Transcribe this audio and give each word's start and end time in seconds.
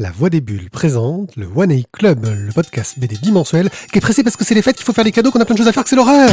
La 0.00 0.10
Voix 0.10 0.30
des 0.30 0.40
Bulles 0.40 0.70
présente 0.70 1.36
le 1.36 1.46
One 1.54 1.70
A 1.70 1.74
Club, 1.92 2.24
le 2.24 2.50
podcast 2.54 2.98
BD 2.98 3.18
bimensuel, 3.18 3.68
qui 3.92 3.98
est 3.98 4.00
pressé 4.00 4.22
parce 4.22 4.34
que 4.34 4.46
c'est 4.46 4.54
les 4.54 4.62
fêtes 4.62 4.76
qu'il 4.76 4.86
faut 4.86 4.94
faire 4.94 5.04
des 5.04 5.12
cadeaux, 5.12 5.30
qu'on 5.30 5.40
a 5.40 5.44
plein 5.44 5.52
de 5.52 5.58
choses 5.58 5.68
à 5.68 5.72
faire, 5.72 5.82
que 5.82 5.90
c'est 5.90 5.96
l'horreur 5.96 6.30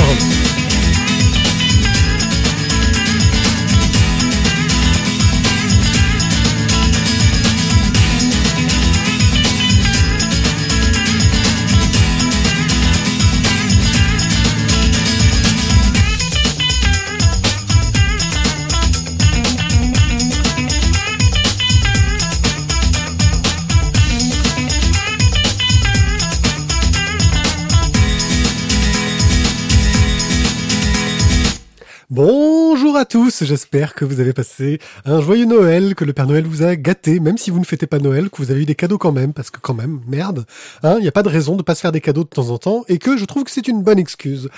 tous, 33.37 33.45
j'espère 33.45 33.93
que 33.93 34.05
vous 34.05 34.19
avez 34.19 34.33
passé 34.33 34.79
un 35.05 35.21
joyeux 35.21 35.45
Noël, 35.45 35.95
que 35.95 36.05
le 36.05 36.13
Père 36.13 36.27
Noël 36.27 36.45
vous 36.45 36.63
a 36.63 36.75
gâté, 36.75 37.19
même 37.19 37.37
si 37.37 37.51
vous 37.51 37.59
ne 37.59 37.65
fêtez 37.65 37.87
pas 37.87 37.99
Noël, 37.99 38.29
que 38.29 38.37
vous 38.37 38.51
avez 38.51 38.61
eu 38.61 38.65
des 38.65 38.75
cadeaux 38.75 38.97
quand 38.97 39.11
même, 39.11 39.33
parce 39.33 39.49
que 39.49 39.59
quand 39.59 39.73
même, 39.73 40.01
merde, 40.07 40.45
hein, 40.83 40.95
il 40.97 41.01
n'y 41.01 41.07
a 41.07 41.11
pas 41.11 41.23
de 41.23 41.29
raison 41.29 41.55
de 41.55 41.63
pas 41.63 41.75
se 41.75 41.81
faire 41.81 41.91
des 41.91 42.01
cadeaux 42.01 42.23
de 42.23 42.29
temps 42.29 42.49
en 42.49 42.57
temps, 42.57 42.85
et 42.87 42.97
que 42.97 43.17
je 43.17 43.25
trouve 43.25 43.43
que 43.43 43.51
c'est 43.51 43.67
une 43.67 43.83
bonne 43.83 43.99
excuse. 43.99 44.49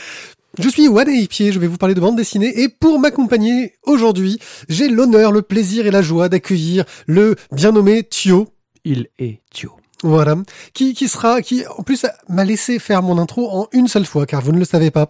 Je 0.58 0.70
suis 0.70 0.88
One 0.88 1.28
Pied, 1.28 1.52
je 1.52 1.60
vais 1.60 1.68
vous 1.68 1.78
parler 1.78 1.96
de 1.96 2.00
bande 2.00 2.16
dessinée, 2.16 2.62
et 2.62 2.70
pour 2.70 3.00
m'accompagner 3.00 3.74
aujourd'hui, 3.84 4.40
j'ai 4.70 4.88
l'honneur, 4.88 5.32
le 5.32 5.41
plaisir 5.41 5.86
et 5.86 5.91
la 5.91 6.02
joie 6.02 6.30
d'accueillir 6.30 6.86
le 7.08 7.36
bien 7.52 7.72
nommé 7.72 8.04
Thio. 8.04 8.48
Il 8.86 9.08
est 9.20 9.41
Thio. 9.52 9.72
Voilà. 10.04 10.38
Qui, 10.74 10.94
qui 10.94 11.10
sera, 11.10 11.41
qui, 11.41 11.66
en 11.77 11.84
plus, 11.84 12.05
m'a 12.30 12.46
laissé 12.46 12.80
faire 12.80 13.04
mon 13.04 13.18
intro 13.18 13.49
en 13.52 13.68
une 13.74 13.90
seule 13.90 14.05
fois, 14.05 14.26
car 14.26 14.41
vous 14.41 14.54
ne 14.54 14.60
le 14.60 14.66
savez 14.66 14.91
pas 14.91 15.10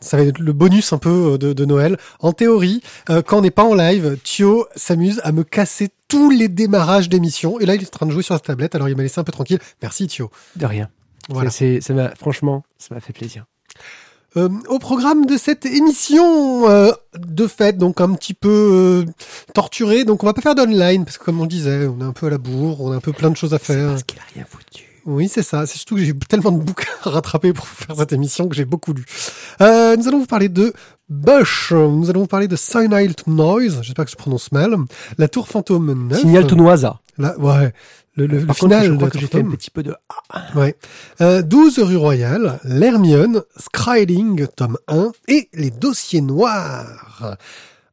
ça 0.00 0.16
va 0.16 0.24
être 0.24 0.38
le 0.38 0.52
bonus 0.52 0.92
un 0.92 0.98
peu 0.98 1.34
euh, 1.34 1.38
de, 1.38 1.64
Noël. 1.64 1.96
En 2.20 2.32
théorie, 2.32 2.82
euh, 3.10 3.22
quand 3.22 3.38
on 3.38 3.42
n'est 3.42 3.50
pas 3.50 3.64
en 3.64 3.74
live, 3.74 4.18
Thio 4.24 4.66
s'amuse 4.74 5.20
à 5.24 5.32
me 5.32 5.44
casser 5.44 5.90
tous 6.08 6.30
les 6.30 6.48
démarrages 6.48 7.08
d'émissions. 7.08 7.60
Et 7.60 7.66
là, 7.66 7.74
il 7.74 7.82
est 7.82 7.86
en 7.86 7.90
train 7.90 8.06
de 8.06 8.10
jouer 8.10 8.22
sur 8.22 8.34
sa 8.34 8.40
tablette, 8.40 8.74
alors 8.74 8.88
il 8.88 8.96
m'a 8.96 9.02
laissé 9.02 9.20
un 9.20 9.24
peu 9.24 9.32
tranquille. 9.32 9.58
Merci 9.82 10.06
Thio. 10.06 10.30
De 10.56 10.66
rien. 10.66 10.88
Voilà. 11.28 11.50
C'est, 11.50 11.80
ça 11.80 11.94
m'a, 11.94 12.14
franchement, 12.14 12.64
ça 12.78 12.94
m'a 12.94 13.00
fait 13.00 13.12
plaisir. 13.12 13.44
Euh, 14.36 14.48
au 14.68 14.78
programme 14.78 15.26
de 15.26 15.36
cette 15.36 15.66
émission 15.66 16.68
de 17.14 17.46
fête, 17.46 17.78
donc 17.78 18.00
un 18.00 18.14
petit 18.14 18.34
peu 18.34 19.04
torturé, 19.54 20.04
donc 20.04 20.22
on 20.22 20.26
va 20.26 20.34
pas 20.34 20.40
faire 20.40 20.54
d'online 20.54 21.04
parce 21.04 21.18
que 21.18 21.24
comme 21.24 21.40
on 21.40 21.46
disait, 21.46 21.86
on 21.86 22.00
est 22.00 22.04
un 22.04 22.12
peu 22.12 22.26
à 22.26 22.30
la 22.30 22.38
bourre, 22.38 22.80
on 22.80 22.92
a 22.92 22.96
un 22.96 23.00
peu 23.00 23.12
plein 23.12 23.30
de 23.30 23.36
choses 23.36 23.54
à 23.54 23.58
faire. 23.58 23.90
parce 23.90 24.04
qu'il 24.04 24.18
a 24.18 24.22
rien 24.34 24.44
foutu. 24.48 24.89
Oui, 25.10 25.28
c'est 25.28 25.42
ça. 25.42 25.66
C'est 25.66 25.76
surtout 25.76 25.96
que 25.96 26.04
j'ai 26.04 26.14
tellement 26.28 26.52
de 26.52 26.62
bouquins 26.62 26.88
à 27.04 27.10
rattraper 27.10 27.52
pour 27.52 27.66
faire 27.66 27.96
cette 27.96 28.12
émission 28.12 28.48
que 28.48 28.54
j'ai 28.54 28.64
beaucoup 28.64 28.92
lu. 28.92 29.04
Euh, 29.60 29.96
nous 29.96 30.06
allons 30.06 30.20
vous 30.20 30.26
parler 30.26 30.48
de 30.48 30.72
Bush. 31.08 31.72
Nous 31.72 32.08
allons 32.10 32.20
vous 32.20 32.26
parler 32.28 32.46
de 32.46 32.54
Signal 32.56 33.14
to 33.16 33.30
Noise. 33.30 33.80
J'espère 33.82 34.04
que 34.04 34.10
je 34.12 34.16
prononce 34.16 34.52
mal. 34.52 34.76
La 35.18 35.26
Tour 35.26 35.48
Fantôme 35.48 36.08
9. 36.08 36.20
Signal 36.20 36.46
to 36.46 36.54
Noisa. 36.54 37.00
Là, 37.18 37.36
ouais. 37.38 37.72
Le, 38.16 38.26
le, 38.26 38.40
le 38.40 38.52
final 38.52 38.86
je 38.86 38.92
crois 38.94 39.10
que 39.10 39.18
j'ai 39.18 39.26
fait 39.26 39.40
un 39.40 39.50
petit 39.50 39.70
peu 39.70 39.82
de... 39.82 39.94
Ouais. 40.54 40.76
Euh, 41.20 41.42
12 41.42 41.78
rue 41.80 41.96
Royale, 41.96 42.58
l'Hermione, 42.64 43.42
Skriding, 43.56 44.46
tome 44.48 44.78
1, 44.88 45.12
et 45.28 45.48
les 45.54 45.70
dossiers 45.70 46.20
noirs. 46.20 47.36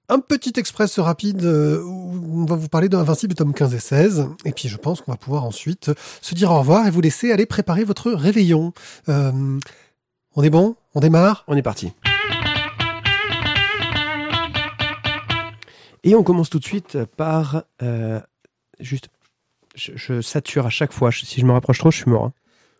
Un 0.09 0.19
petit 0.19 0.53
express 0.55 0.99
rapide 0.99 1.43
euh, 1.43 1.83
où 1.83 2.41
on 2.41 2.45
va 2.45 2.55
vous 2.55 2.69
parler 2.69 2.87
d'Invincible 2.87 3.35
tome 3.35 3.53
15 3.53 3.73
et 3.73 3.79
16. 3.79 4.29
Et 4.45 4.53
puis 4.53 4.69
je 4.69 4.77
pense 4.77 5.01
qu'on 5.01 5.11
va 5.11 5.17
pouvoir 5.17 5.43
ensuite 5.43 5.91
se 6.21 6.33
dire 6.33 6.49
au 6.49 6.59
revoir 6.59 6.87
et 6.87 6.91
vous 6.91 7.01
laisser 7.01 7.33
aller 7.33 7.45
préparer 7.45 7.83
votre 7.83 8.11
réveillon. 8.11 8.71
Euh, 9.09 9.59
on 10.37 10.43
est 10.43 10.49
bon? 10.49 10.77
On 10.95 11.01
démarre? 11.01 11.43
On 11.49 11.57
est 11.57 11.61
parti. 11.61 11.91
Et 16.05 16.15
on 16.15 16.23
commence 16.23 16.49
tout 16.49 16.59
de 16.59 16.65
suite 16.65 16.97
par... 17.17 17.63
Euh, 17.81 18.21
juste... 18.79 19.09
Je, 19.75 20.21
sature 20.21 20.65
à 20.65 20.69
chaque 20.69 20.93
fois. 20.93 21.11
Si 21.11 21.41
je 21.41 21.45
me 21.45 21.51
rapproche 21.51 21.79
trop, 21.79 21.91
je 21.91 21.97
suis 21.97 22.09
mort. 22.09 22.27
Hein. 22.27 22.33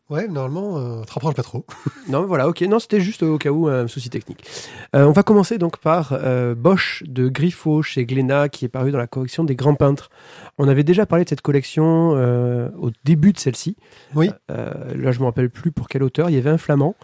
Ouais, 0.09 0.29
normalement, 0.29 0.77
euh, 0.77 1.03
te 1.03 1.11
rapproche 1.11 1.35
pas 1.35 1.43
trop. 1.43 1.65
non, 2.09 2.21
mais 2.21 2.27
voilà, 2.27 2.47
ok. 2.47 2.61
Non, 2.61 2.79
c'était 2.79 3.01
juste 3.01 3.23
au 3.23 3.37
cas 3.37 3.49
où 3.49 3.67
un 3.67 3.87
souci 3.87 4.09
technique. 4.09 4.45
Euh, 4.95 5.03
on 5.03 5.11
va 5.11 5.21
commencer 5.21 5.57
donc 5.57 5.79
par 5.79 6.13
euh, 6.13 6.55
Bosch 6.55 7.03
de 7.05 7.27
Griffo 7.27 7.81
chez 7.83 8.05
Glénat, 8.05 8.47
qui 8.47 8.63
est 8.63 8.69
paru 8.69 8.91
dans 8.91 8.97
la 8.97 9.07
collection 9.07 9.43
des 9.43 9.55
grands 9.55 9.75
peintres. 9.75 10.09
On 10.57 10.69
avait 10.69 10.85
déjà 10.85 11.05
parlé 11.05 11.25
de 11.25 11.29
cette 11.29 11.41
collection 11.41 12.13
euh, 12.15 12.69
au 12.79 12.91
début 13.03 13.33
de 13.33 13.39
celle-ci. 13.39 13.75
Oui. 14.15 14.31
Euh, 14.49 14.73
là, 14.95 15.11
je 15.11 15.19
me 15.19 15.25
rappelle 15.25 15.49
plus 15.49 15.71
pour 15.71 15.89
quel 15.89 16.03
auteur. 16.03 16.29
Il 16.29 16.35
y 16.35 16.39
avait 16.39 16.51
un 16.51 16.57
flamand. 16.57 16.95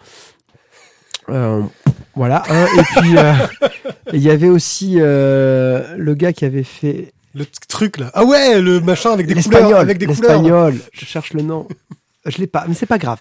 voilà. 1.28 2.42
et 2.48 3.00
puis, 3.00 3.16
il 4.14 4.22
y 4.22 4.30
avait 4.30 4.48
aussi 4.48 4.94
le 4.96 6.14
gars 6.14 6.32
qui 6.32 6.46
avait 6.46 6.62
fait. 6.62 7.12
Le 7.34 7.44
truc 7.68 7.98
là. 7.98 8.12
Ah 8.14 8.24
ouais, 8.24 8.60
le 8.60 8.80
machin 8.80 9.10
avec 9.10 9.26
des 9.26 9.42
couleurs. 9.42 9.76
Avec 9.76 9.98
des 9.98 10.06
couleurs. 10.06 10.20
L'espagnol. 10.20 10.74
Je 10.92 11.04
cherche 11.04 11.34
le 11.34 11.42
nom. 11.42 11.68
Je 12.26 12.38
l'ai 12.38 12.46
pas, 12.46 12.64
mais 12.66 12.74
c'est 12.74 12.86
pas 12.86 12.98
grave. 12.98 13.20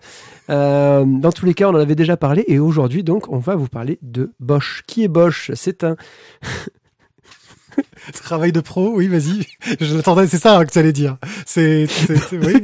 Euh, 0.50 1.04
dans 1.06 1.32
tous 1.32 1.46
les 1.46 1.54
cas, 1.54 1.68
on 1.68 1.74
en 1.74 1.80
avait 1.80 1.96
déjà 1.96 2.16
parlé 2.16 2.46
et 2.48 2.60
aujourd'hui, 2.60 3.04
donc, 3.04 3.30
on 3.30 3.38
va 3.38 3.56
vous 3.56 3.68
parler 3.68 4.00
de 4.02 4.32
Bosch. 4.40 4.84
Qui 4.88 5.04
est 5.04 5.10
Bosch? 5.10 5.52
C'est 5.56 5.84
un 5.84 5.98
travail 8.14 8.54
de 8.54 8.62
pro. 8.62 8.94
Oui, 8.96 9.08
vas-y. 9.08 9.46
Je 9.82 9.96
l'attendais. 9.96 10.28
C'est 10.28 10.38
ça 10.38 10.64
que 10.64 10.72
tu 10.72 10.80
allais 10.80 10.94
dire. 10.94 11.18
C'est, 11.46 11.86
oui. 12.32 12.64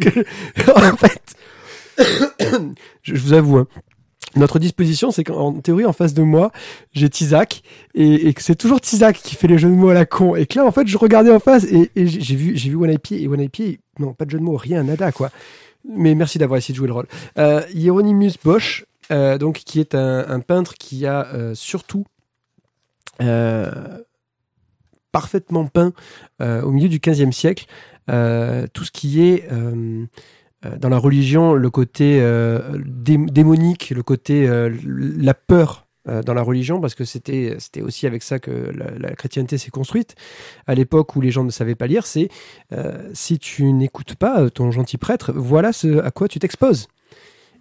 en 0.76 0.96
fait, 0.96 1.36
je 3.04 3.16
vous 3.16 3.34
avoue. 3.34 3.58
Hein, 3.58 3.68
notre 4.36 4.60
disposition, 4.60 5.12
c'est 5.12 5.24
qu'en 5.24 5.54
théorie, 5.54 5.86
en 5.86 5.94
face 5.94 6.14
de 6.14 6.22
moi, 6.22 6.52
j'ai 6.94 7.10
Tizak, 7.10 7.64
et, 7.96 8.34
que 8.34 8.44
c'est 8.44 8.56
toujours 8.56 8.80
Tizak 8.80 9.18
qui 9.18 9.36
fait 9.36 9.48
les 9.48 9.58
jeux 9.58 9.70
de 9.70 9.74
mots 9.74 9.90
à 9.90 9.94
la 9.94 10.06
con. 10.06 10.36
Et 10.36 10.46
que 10.46 10.60
là, 10.60 10.66
en 10.66 10.72
fait, 10.72 10.88
je 10.88 10.98
regardais 10.98 11.32
en 11.32 11.40
face, 11.40 11.66
et, 11.66 11.90
j'ai 11.96 12.36
vu, 12.36 12.56
j'ai 12.56 12.70
vu 12.70 12.76
One 12.76 12.92
et 12.92 13.28
One 13.28 13.48
non, 13.98 14.14
pas 14.14 14.26
de 14.26 14.30
jeu 14.30 14.38
de 14.38 14.44
mots, 14.44 14.56
rien, 14.56 14.84
nada, 14.84 15.12
quoi 15.12 15.32
mais 15.84 16.16
merci 16.16 16.38
d'avoir 16.38 16.58
essayé 16.58 16.74
de 16.74 16.78
jouer 16.78 16.88
le 16.88 16.94
rôle. 16.94 17.08
Euh, 17.38 17.62
Hieronymus 17.74 18.34
Bosch, 18.44 18.86
euh, 19.12 19.38
donc, 19.38 19.58
qui 19.58 19.80
est 19.80 19.96
un, 19.96 20.40
peintre 20.40 20.76
qui 20.76 21.06
a 21.06 21.28
euh, 21.28 21.56
surtout 21.56 22.06
parfaitement 25.12 25.66
peint 25.66 25.92
au 26.40 26.72
milieu 26.72 26.88
du 26.88 27.00
XVe 27.00 27.32
siècle 27.32 27.66
tout 28.08 28.86
ce 28.86 28.92
qui 28.92 29.22
est 29.22 29.50
dans 30.78 30.88
la 30.88 30.98
religion, 30.98 31.54
le 31.54 31.70
côté 31.70 32.22
démonique, 32.86 33.90
le 33.90 34.04
côté 34.04 34.48
la 34.48 35.34
peur 35.34 35.89
dans 36.26 36.34
la 36.34 36.42
religion, 36.42 36.80
parce 36.82 36.96
que 36.96 37.06
c'était 37.06 37.56
c'était 37.60 37.82
aussi 37.82 38.08
avec 38.08 38.24
ça 38.24 38.40
que 38.40 38.72
la, 39.00 39.16
chrétienté 39.16 39.58
s'est 39.58 39.72
construite. 39.72 40.16
À 40.68 40.76
l'époque 40.76 41.16
où 41.16 41.22
les 41.22 41.32
gens 41.32 41.44
ne 41.44 41.50
savaient 41.50 41.76
pas 41.76 41.88
lire, 41.88 42.06
c'est 42.06 42.30
si 43.14 43.40
tu 43.40 43.72
n'écoutes 43.74 44.16
pas 44.16 44.50
ton 44.50 44.72
gentil 44.72 44.98
prêtre, 44.98 45.32
voilà 45.36 45.74
ce 45.74 46.00
à 46.00 46.12
quoi 46.12 46.28
tu 46.28 46.40
t'exposes. 46.40 46.88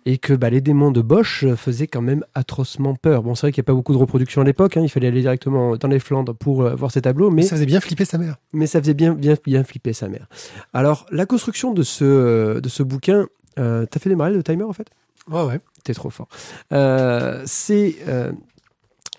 Et 0.06 0.16
que 0.16 0.32
bah, 0.32 0.48
les 0.48 0.60
démons 0.62 0.91
de 0.91 1.03
Bosch 1.03 1.44
faisaient 1.56 1.87
quand 1.87 2.00
même 2.00 2.25
atrocement 2.34 2.94
peur. 2.94 3.22
Bon, 3.22 3.34
c'est 3.34 3.42
vrai 3.42 3.53
qu'il 3.53 3.60
n'y 3.60 3.66
a 3.66 3.70
pas 3.70 3.75
beaucoup 3.75 3.92
de 3.92 3.98
reproduction 3.98 4.41
à 4.41 4.44
l'époque, 4.44 4.76
hein, 4.76 4.81
il 4.82 4.88
fallait 4.88 5.08
aller 5.08 5.20
directement 5.20 5.76
dans 5.76 5.88
les 5.88 5.98
Flandres 5.98 6.34
pour 6.34 6.62
voir 6.76 6.91
ces 6.91 7.03
tableaux, 7.03 7.31
mais 7.31 7.42
ça 7.42 7.56
faisait 7.56 7.66
bien 7.66 7.81
flipper 7.81 8.04
sa 8.04 8.16
mère. 8.16 8.37
Mais 8.53 8.66
ça 8.66 8.81
faisait 8.81 8.94
bien 8.94 9.12
bien 9.14 9.34
bien 9.44 9.64
flipper 9.64 9.92
sa 9.92 10.08
mère. 10.08 10.26
Alors 10.72 11.06
la 11.10 11.26
construction 11.26 11.75
de 11.75 11.82
ce 11.82 12.60
de 12.60 12.69
ce 12.69 12.82
bouquin, 12.82 13.26
t'as 13.56 13.98
fait 13.98 14.08
démarrer 14.08 14.32
le 14.32 14.42
timer 14.42 14.64
en 14.64 14.72
fait? 14.72 14.88
Ouais 15.31 15.42
ouais 15.42 15.60
t'es 15.88 15.94
trop 15.94 16.10
fort. 16.10 16.28
Euh, 16.72 17.43
c'est 17.47 17.97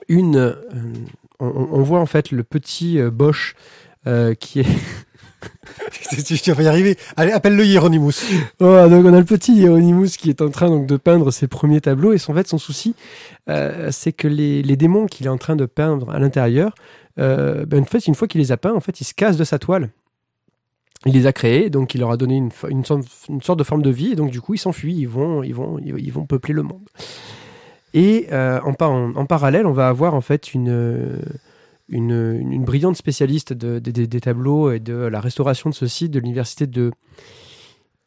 une. 0.07 0.35
Euh, 0.37 0.53
on, 1.39 1.81
voit 1.81 1.99
en 1.99 2.05
fait 2.05 2.31
le 2.31 2.43
petit 2.43 2.99
euh, 2.99 3.09
Bosch 3.09 3.55
qui 4.39 4.59
est. 4.59 4.65
tu 6.43 6.51
vas 6.51 6.63
y 6.63 6.67
arriver. 6.67 6.97
Allez, 7.15 7.31
appelle-le 7.31 7.65
Hieronymus. 7.65 8.25
Oh, 8.59 8.87
donc 8.89 9.05
on 9.05 9.13
a 9.13 9.19
le 9.19 9.25
petit 9.25 9.53
Hieronymus 9.53 10.09
qui 10.17 10.29
est 10.29 10.41
en 10.41 10.49
train 10.49 10.67
donc 10.67 10.85
de 10.85 10.97
peindre 10.97 11.31
ses 11.31 11.47
premiers 11.47 11.81
tableaux 11.81 12.13
et 12.13 12.17
son, 12.17 12.33
en 12.33 12.35
fait 12.35 12.47
son 12.47 12.57
souci 12.57 12.95
c'est 13.89 14.11
que 14.11 14.27
les, 14.27 14.61
les 14.61 14.75
démons 14.75 15.07
qu'il 15.07 15.25
est 15.25 15.29
en 15.29 15.37
train 15.37 15.55
de 15.55 15.65
peindre 15.65 16.11
à 16.11 16.19
l'intérieur, 16.19 16.75
ben, 17.17 17.79
en 17.79 17.85
fait 17.85 18.05
une 18.05 18.15
fois 18.15 18.27
qu'il 18.27 18.41
les 18.41 18.51
a 18.51 18.57
peints, 18.57 18.73
en 18.73 18.79
fait 18.79 19.01
il 19.01 19.05
se 19.05 19.13
casse 19.13 19.37
de 19.37 19.43
sa 19.43 19.59
toile 19.59 19.89
il 21.05 21.13
les 21.13 21.27
a 21.27 21.33
créés, 21.33 21.69
donc 21.69 21.93
il 21.95 22.01
leur 22.01 22.11
a 22.11 22.17
donné 22.17 22.35
une, 22.35 22.49
une, 22.69 22.83
sorte, 22.83 23.59
de 23.59 23.63
forme 23.63 23.81
de 23.81 23.89
vie, 23.89 24.11
et 24.11 24.15
donc 24.15 24.31
du 24.31 24.41
coup 24.41 24.53
ils 24.53 24.59
s'enfuient, 24.59 24.97
ils 24.97 25.07
vont, 25.07 25.43
ils, 25.43 25.55
vont, 25.55 25.79
ils 25.79 26.11
vont 26.11 26.25
peupler 26.25 26.53
le 26.53 26.63
monde. 26.63 26.87
Et 27.93 28.27
euh, 28.31 28.59
en, 28.61 28.73
en, 29.15 29.25
parallèle, 29.25 29.65
on 29.65 29.71
va 29.71 29.87
avoir 29.87 30.13
en 30.13 30.21
fait 30.21 30.53
une, 30.53 31.21
une, 31.87 32.63
brillante 32.63 32.97
spécialiste 32.97 33.53
des 33.53 34.19
tableaux 34.19 34.71
et 34.71 34.79
de 34.79 34.93
la 34.93 35.21
restauration 35.21 35.69
de 35.69 35.75
ce 35.75 35.87
site 35.87 36.11
de 36.11 36.19
l'université 36.19 36.67
de 36.67 36.91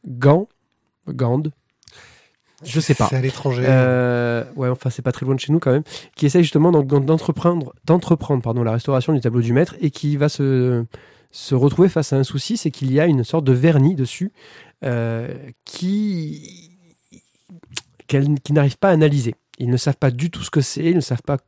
Gand, 0.07 0.49
Gand, 1.09 1.45
je 2.65 2.81
sais 2.81 2.95
pas. 2.95 3.09
C'est 3.09 3.17
à 3.17 3.21
l'étranger. 3.21 3.65
Euh, 3.67 4.45
ouais, 4.57 4.69
enfin, 4.69 4.91
c'est 4.91 5.03
pas 5.03 5.13
très 5.13 5.27
loin 5.27 5.35
de 5.35 5.41
chez 5.41 5.53
nous 5.53 5.59
quand 5.59 5.73
même. 5.73 5.83
Qui 6.15 6.27
essaye 6.27 6.43
justement 6.43 6.71
d'entreprendre, 6.71 7.75
d'entreprendre, 7.85 8.43
pardon, 8.43 8.63
la 8.63 8.73
restauration 8.73 9.13
du 9.13 9.21
tableau 9.21 9.41
du 9.41 9.53
maître 9.53 9.75
et 9.81 9.91
qui 9.91 10.17
va 10.17 10.29
se, 10.29 10.85
se 11.33 11.55
retrouver 11.55 11.89
face 11.89 12.13
à 12.13 12.17
un 12.17 12.25
souci, 12.25 12.57
c'est 12.57 12.71
qu'il 12.71 12.93
y 12.93 13.01
a 13.01 13.07
une 13.07 13.25
sorte 13.25 13.45
de 13.45 13.53
vernis 13.53 13.95
dessus 13.95 14.33
euh, 14.85 15.35
qui, 15.65 16.71
qui 18.07 18.53
pas 18.79 18.91
à 18.91 18.93
analyser. 18.93 19.35
Ils 19.59 19.71
ne 19.71 19.79
savent 19.79 19.97
pas 19.97 20.11
du 20.11 20.31
tout 20.31 20.43
ce 20.43 20.51
que 20.51 20.61
c'est, 20.61 20.85
ils 20.85 20.95
ne 20.95 21.01
savent 21.01 21.23
pas 21.23 21.39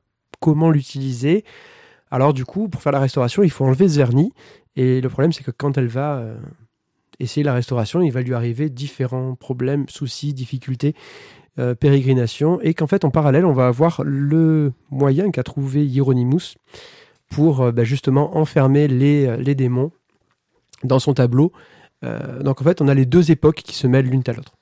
comment 0.41 0.71
l'utiliser. 0.71 1.45
Alors 2.11 2.33
du 2.33 2.47
coup, 2.47 2.69
pour 2.69 2.81
faire 2.81 2.93
la 2.93 3.01
restauration, 3.01 3.43
il 3.43 3.51
faut 3.51 3.65
enlever 3.65 3.89
ce 3.89 3.99
vernis. 3.99 4.33
Et 4.75 5.03
le 5.03 5.09
problème, 5.09 5.33
c'est 5.33 5.45
que 5.45 5.51
quand 5.51 5.77
elle 5.77 5.87
va 5.87 6.17
euh, 6.17 6.37
essayer 7.21 7.45
la 7.45 7.53
restauration, 7.53 8.01
il 8.01 8.11
va 8.11 8.23
lui 8.23 8.35
arriver 8.35 8.71
différents 8.71 9.35
problèmes, 9.35 9.87
soucis, 9.89 10.33
difficultés, 10.33 10.95
euh, 11.59 11.75
pérégrinations. 11.75 12.59
Et 12.63 12.73
qu'en 12.73 12.87
fait, 12.87 13.05
en 13.05 13.11
parallèle, 13.11 13.45
on 13.45 13.53
va 13.53 13.67
avoir 13.67 14.03
le 14.03 14.73
moyen 14.91 15.31
qu'a 15.31 15.43
trouvé 15.43 15.87
Hieronymus 15.87 16.57
pour 17.31 17.61
euh, 17.63 17.73
bah, 17.73 17.85
justement 17.85 18.37
enfermer 18.37 18.89
les, 18.89 19.27
euh, 19.27 19.37
les 19.37 19.55
démons 19.55 19.91
dans 20.83 20.99
son 20.99 21.15
tableau. 21.15 21.53
Euh, 22.05 22.43
donc 22.43 22.61
en 22.61 22.65
fait, 22.65 22.81
on 22.83 22.89
a 22.89 22.95
les 22.95 23.07
deux 23.07 23.31
époques 23.31 23.63
qui 23.65 23.75
se 23.75 23.87
mêlent 23.87 24.07
l'une 24.09 24.23
à 24.27 24.33
l'autre. 24.33 24.53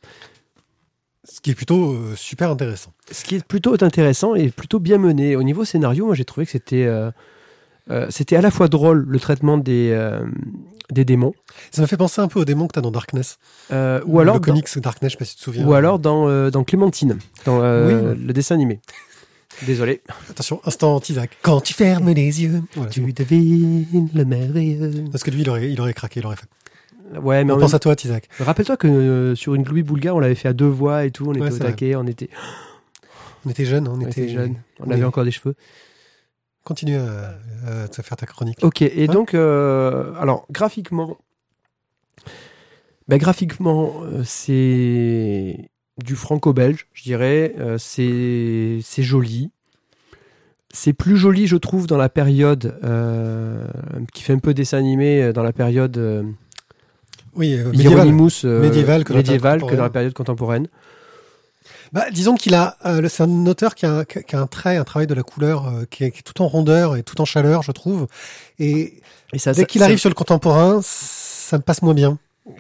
Ce 1.25 1.41
qui 1.41 1.51
est 1.51 1.55
plutôt 1.55 1.93
euh, 1.93 2.15
super 2.17 2.51
intéressant. 2.51 2.93
Ce 3.11 3.25
qui 3.25 3.37
est 3.37 3.45
plutôt 3.47 3.75
intéressant 3.83 4.35
et 4.35 4.51
plutôt 4.51 4.81
bien 4.81 4.99
mené. 4.99 5.37
Au 5.37 5.43
niveau 5.43 5.65
scénario, 5.65 6.07
moi 6.07 6.15
j'ai 6.15 6.25
trouvé 6.25 6.47
que 6.47 6.53
c'était 6.53 6.85
euh, 6.85 7.11
euh, 7.91 8.07
c'était 8.11 8.37
à 8.37 8.41
la 8.41 8.51
fois 8.51 8.69
drôle 8.69 9.05
le 9.09 9.21
traitement 9.21 9.57
des, 9.59 9.97
des 10.91 11.05
démons, 11.05 11.33
Ça 11.73 11.81
m'a 11.81 11.89
fait 11.89 11.97
penser 11.97 12.21
un 12.21 12.29
peu 12.29 12.41
aux 12.41 12.45
démons 12.45 12.67
que 12.69 12.73
t'as 12.75 12.81
dans 12.81 12.91
Darkness. 12.93 13.39
ou 13.71 13.75
alors 13.75 14.35
le 14.37 14.41
dans, 14.41 14.41
comics 14.41 14.79
Darkness, 14.79 15.13
je 15.13 15.17
sais 15.17 15.19
pas 15.19 15.25
si 15.25 15.33
tu 15.35 15.39
te 15.39 15.45
souviens. 15.45 15.67
ou 15.67 15.73
alors 15.75 15.99
dans, 15.99 16.51
dans 16.51 16.63
Clémentine, 16.65 17.19
dans 17.45 17.59
Oui. 17.59 18.17
le 18.25 18.33
dessin 18.33 18.55
animé. 18.55 18.81
Désolé. 19.67 20.03
Attention, 20.31 20.61
instant 20.65 21.01
Isaac. 21.09 21.37
Quand 21.43 21.61
tu 21.61 21.73
fermes 21.75 22.11
les 22.11 22.43
yeux. 22.43 22.63
Voilà, 22.75 22.91
c'est 22.93 23.01
bon. 23.01 23.09
devines 23.17 24.09
le 24.15 24.25
merveilleux. 24.25 25.05
Parce 25.13 25.23
que 25.23 25.31
lui, 25.31 25.43
il 25.43 25.51
aurait, 25.51 25.71
il 25.71 25.81
aurait 25.81 25.95
craqué, 25.95 26.21
il 26.21 26.27
aurait 26.27 26.37
fait. 26.37 26.49
Ouais, 27.19 27.45
mais 27.45 27.53
On 27.53 27.57
en 27.57 27.61
pense 27.61 27.73
même- 27.73 27.77
à 27.77 27.79
toi, 27.79 27.95
Isaac. 28.03 28.29
rappelle-toi 28.41 28.77
que 28.79 28.89
euh, 28.89 29.35
sur 29.35 29.55
une 29.55 29.65
Louis 29.65 29.83
Boulga, 29.83 30.15
on 30.15 30.19
l'avait 30.19 30.35
fait 30.35 30.49
à 30.49 30.53
deux 30.55 30.67
voix 30.67 31.05
et 31.05 31.11
tout, 31.11 31.27
on 31.29 31.33
était 31.33 31.43
Ouais, 31.43 31.49
au 31.49 31.51
c'est 31.53 31.59
vrai. 31.59 31.71
taquet, 31.73 31.95
on 31.97 32.07
était, 32.07 32.31
On 33.45 33.51
était 33.51 33.65
jeunes, 33.67 33.87
on, 33.89 33.97
on 33.97 34.01
était 34.01 34.23
était 34.23 34.29
jeunes, 34.33 34.57
on 34.81 34.91
avait 34.91 35.05
encore 35.05 35.25
des 35.25 35.31
cheveux. 35.31 35.55
Continue 36.65 36.97
à, 36.97 37.35
à 37.85 37.89
te 37.89 38.01
faire 38.03 38.17
ta 38.17 38.25
chronique. 38.25 38.59
Ok, 38.63 38.83
et 38.83 39.07
donc, 39.09 39.35
euh, 39.35 40.15
alors, 40.19 40.47
graphiquement, 40.51 41.19
ben, 43.09 43.19
graphiquement, 43.19 43.93
euh, 44.05 44.23
c'est 44.25 45.69
du 45.99 46.17
franco-belge, 46.17 46.87
je 46.95 47.03
dirais. 47.03 47.55
Euh, 47.59 47.77
c'est 47.79 48.79
c'est 48.83 49.03
joli. 49.03 49.51
C'est 50.75 50.95
plus 50.95 51.19
joli, 51.19 51.47
je 51.47 51.57
trouve, 51.57 51.87
dans 51.87 51.99
la 51.99 52.09
période 52.09 52.79
euh, 52.83 53.67
qui 54.15 54.23
fait 54.23 54.33
un 54.33 54.39
peu 54.39 54.55
dessin 54.55 54.79
animé, 54.79 55.23
euh, 55.23 55.33
dans 55.35 55.43
la 55.43 55.53
période 55.53 55.99
euh, 55.99 56.23
Oui, 57.35 57.53
euh, 57.55 57.71
médiéval. 57.71 58.07
Hieronymus, 58.07 58.45
euh, 58.45 58.61
Médiéval 58.63 59.05
que 59.05 59.09
dans 59.11 59.17
la 59.17 59.23
médiéval 59.23 59.59
période 59.59 59.71
que 59.71 59.77
dans 59.77 59.83
la 59.83 59.89
contemporaine. 59.89 59.93
période 59.93 60.13
contemporaine. 60.15 60.69
Bah, 61.93 62.07
disons 62.11 62.37
qu'il 62.37 62.55
a, 62.55 62.79
c'est 63.11 63.23
un 63.23 63.45
auteur 63.47 63.75
qui 63.75 63.85
a, 63.85 63.99
un, 63.99 64.05
qui 64.05 64.35
a 64.35 64.41
un 64.41 64.47
trait, 64.47 64.79
un 64.79 64.85
travail 64.85 65.07
de 65.07 65.13
la 65.13 65.23
couleur 65.23 65.71
qui, 65.91 66.05
est, 66.05 66.11
qui 66.11 66.21
est 66.21 66.23
tout 66.23 66.41
en 66.41 66.49
rondeur 66.49 66.97
et 66.97 67.03
tout 67.03 67.21
en 67.21 67.27
chaleur, 67.27 67.63
je 67.63 67.71
trouve. 67.73 68.07
Et 68.59 69.03
Et 69.35 69.39
ça, 69.39 69.53
dès 69.53 69.67
qu'il 69.67 69.83
arrive 69.83 69.99
sur 69.99 70.09
le 70.09 70.15
contemporain, 70.15 70.81
ça 70.83 71.59
me 71.59 71.63
passe 71.63 71.83
moins 71.83 71.93
bien. 71.93 72.17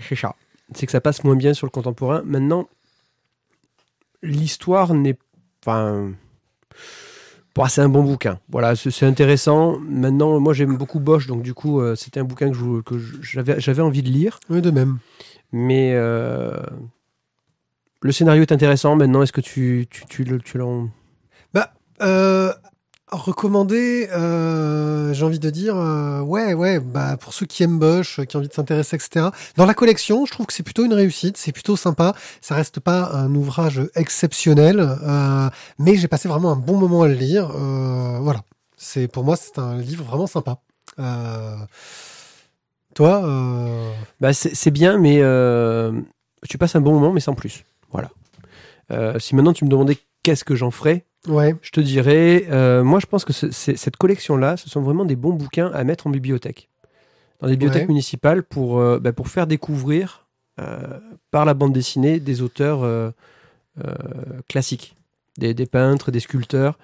C'est 0.06 0.16
ça. 0.16 0.34
C'est 0.74 0.84
que 0.84 0.92
ça 0.92 1.00
passe 1.00 1.24
moins 1.24 1.34
bien 1.34 1.54
sur 1.54 1.66
le 1.66 1.70
contemporain. 1.70 2.20
Maintenant, 2.26 2.68
l'histoire 4.22 4.94
n'est 4.94 5.18
pas. 5.64 5.94
Bon, 7.54 7.66
c'est 7.68 7.82
un 7.82 7.88
bon 7.88 8.02
bouquin. 8.02 8.38
Voilà, 8.48 8.74
c'est 8.76 9.04
intéressant. 9.06 9.78
Maintenant, 9.80 10.40
moi, 10.40 10.54
j'aime 10.54 10.76
beaucoup 10.76 11.00
Bosch, 11.00 11.26
donc 11.26 11.42
du 11.42 11.52
coup, 11.52 11.80
euh, 11.80 11.94
c'était 11.94 12.20
un 12.20 12.24
bouquin 12.24 12.50
que 12.50 12.98
j'avais 13.20 13.82
envie 13.82 14.02
de 14.02 14.08
lire. 14.08 14.40
Oui, 14.48 14.62
de 14.62 14.70
même. 14.70 14.98
Mais 15.52 15.92
euh, 15.94 16.56
le 18.00 18.10
scénario 18.12 18.42
est 18.42 18.52
intéressant. 18.52 18.96
Maintenant, 18.96 19.22
est-ce 19.22 19.32
que 19.32 19.42
tu, 19.42 19.86
tu, 19.90 20.06
tu, 20.06 20.24
le- 20.24 20.40
tu 20.40 20.56
l'en. 20.58 20.88
Euh, 22.00 22.52
recommander, 23.12 24.08
euh, 24.12 25.12
j'ai 25.12 25.24
envie 25.24 25.38
de 25.38 25.50
dire, 25.50 25.76
euh, 25.76 26.20
ouais, 26.20 26.54
ouais, 26.54 26.80
bah 26.80 27.16
pour 27.18 27.32
ceux 27.34 27.46
qui 27.46 27.62
aiment 27.62 27.78
Bosch, 27.78 28.20
qui 28.26 28.36
ont 28.36 28.40
envie 28.40 28.48
de 28.48 28.52
s'intéresser, 28.54 28.96
etc. 28.96 29.26
Dans 29.56 29.66
la 29.66 29.74
collection, 29.74 30.26
je 30.26 30.32
trouve 30.32 30.46
que 30.46 30.52
c'est 30.52 30.62
plutôt 30.62 30.84
une 30.84 30.94
réussite, 30.94 31.36
c'est 31.36 31.52
plutôt 31.52 31.76
sympa. 31.76 32.14
Ça 32.40 32.54
reste 32.54 32.80
pas 32.80 33.10
un 33.12 33.34
ouvrage 33.34 33.80
exceptionnel, 33.94 34.80
euh, 34.80 35.48
mais 35.78 35.96
j'ai 35.96 36.08
passé 36.08 36.28
vraiment 36.28 36.50
un 36.52 36.56
bon 36.56 36.76
moment 36.76 37.02
à 37.02 37.08
le 37.08 37.14
lire. 37.14 37.50
Euh, 37.54 38.18
voilà, 38.20 38.40
c'est 38.76 39.08
pour 39.08 39.24
moi 39.24 39.36
c'est 39.36 39.58
un 39.58 39.76
livre 39.76 40.04
vraiment 40.04 40.26
sympa. 40.26 40.58
Euh, 40.98 41.56
toi, 42.94 43.24
euh, 43.24 43.92
Bah, 44.20 44.32
c'est 44.32 44.70
bien, 44.70 44.98
mais 44.98 45.18
euh, 45.20 45.92
tu 46.48 46.58
passes 46.58 46.76
un 46.76 46.80
bon 46.80 46.92
moment, 46.92 47.12
mais 47.12 47.20
sans 47.20 47.34
plus. 47.34 47.64
Voilà. 47.90 48.10
Euh, 48.90 49.18
si 49.18 49.34
maintenant 49.34 49.52
tu 49.52 49.64
me 49.64 49.70
demandais 49.70 49.96
qu'est-ce 50.22 50.44
que 50.44 50.54
j'en 50.54 50.70
ferais, 50.70 51.04
ouais, 51.28 51.54
Je 51.62 51.70
te 51.70 51.80
dirais, 51.80 52.46
euh, 52.50 52.82
moi 52.84 52.98
je 53.00 53.06
pense 53.06 53.24
que 53.24 53.32
ce- 53.32 53.50
cette 53.50 53.96
collection-là, 53.96 54.56
ce 54.56 54.68
sont 54.68 54.80
vraiment 54.82 55.04
des 55.04 55.16
bons 55.16 55.32
bouquins 55.32 55.70
à 55.72 55.84
mettre 55.84 56.06
en 56.06 56.10
bibliothèque. 56.10 56.68
Dans 57.40 57.46
les 57.48 57.54
bibliothèques 57.54 57.82
Ouais. 57.82 57.88
municipales 57.88 58.42
pour, 58.44 58.78
euh, 58.78 58.98
bah, 59.00 59.12
pour 59.12 59.28
faire 59.28 59.46
découvrir 59.46 60.26
euh, 60.60 61.00
par 61.30 61.44
la 61.44 61.54
bande 61.54 61.72
dessinée 61.72 62.20
des 62.20 62.42
auteurs 62.42 63.12
classiques, 64.48 64.96
des, 65.38 65.54
des 65.54 65.66
peintres, 65.66 66.10
des 66.10 66.20
sculpteurs, 66.20 66.78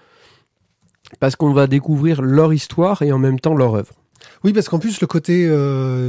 parce 1.20 1.37
qu'on 1.37 1.52
va 1.52 1.67
découvrir 1.67 2.23
leur 2.23 2.52
histoire 2.52 3.02
et 3.02 3.12
en 3.12 3.19
même 3.19 3.38
temps 3.40 3.55
leur 3.55 3.75
œuvre. 3.75 3.93
Oui, 4.44 4.52
parce 4.52 4.69
qu'en 4.69 4.79
plus, 4.79 5.00
le 5.00 5.06
côté 5.06 5.49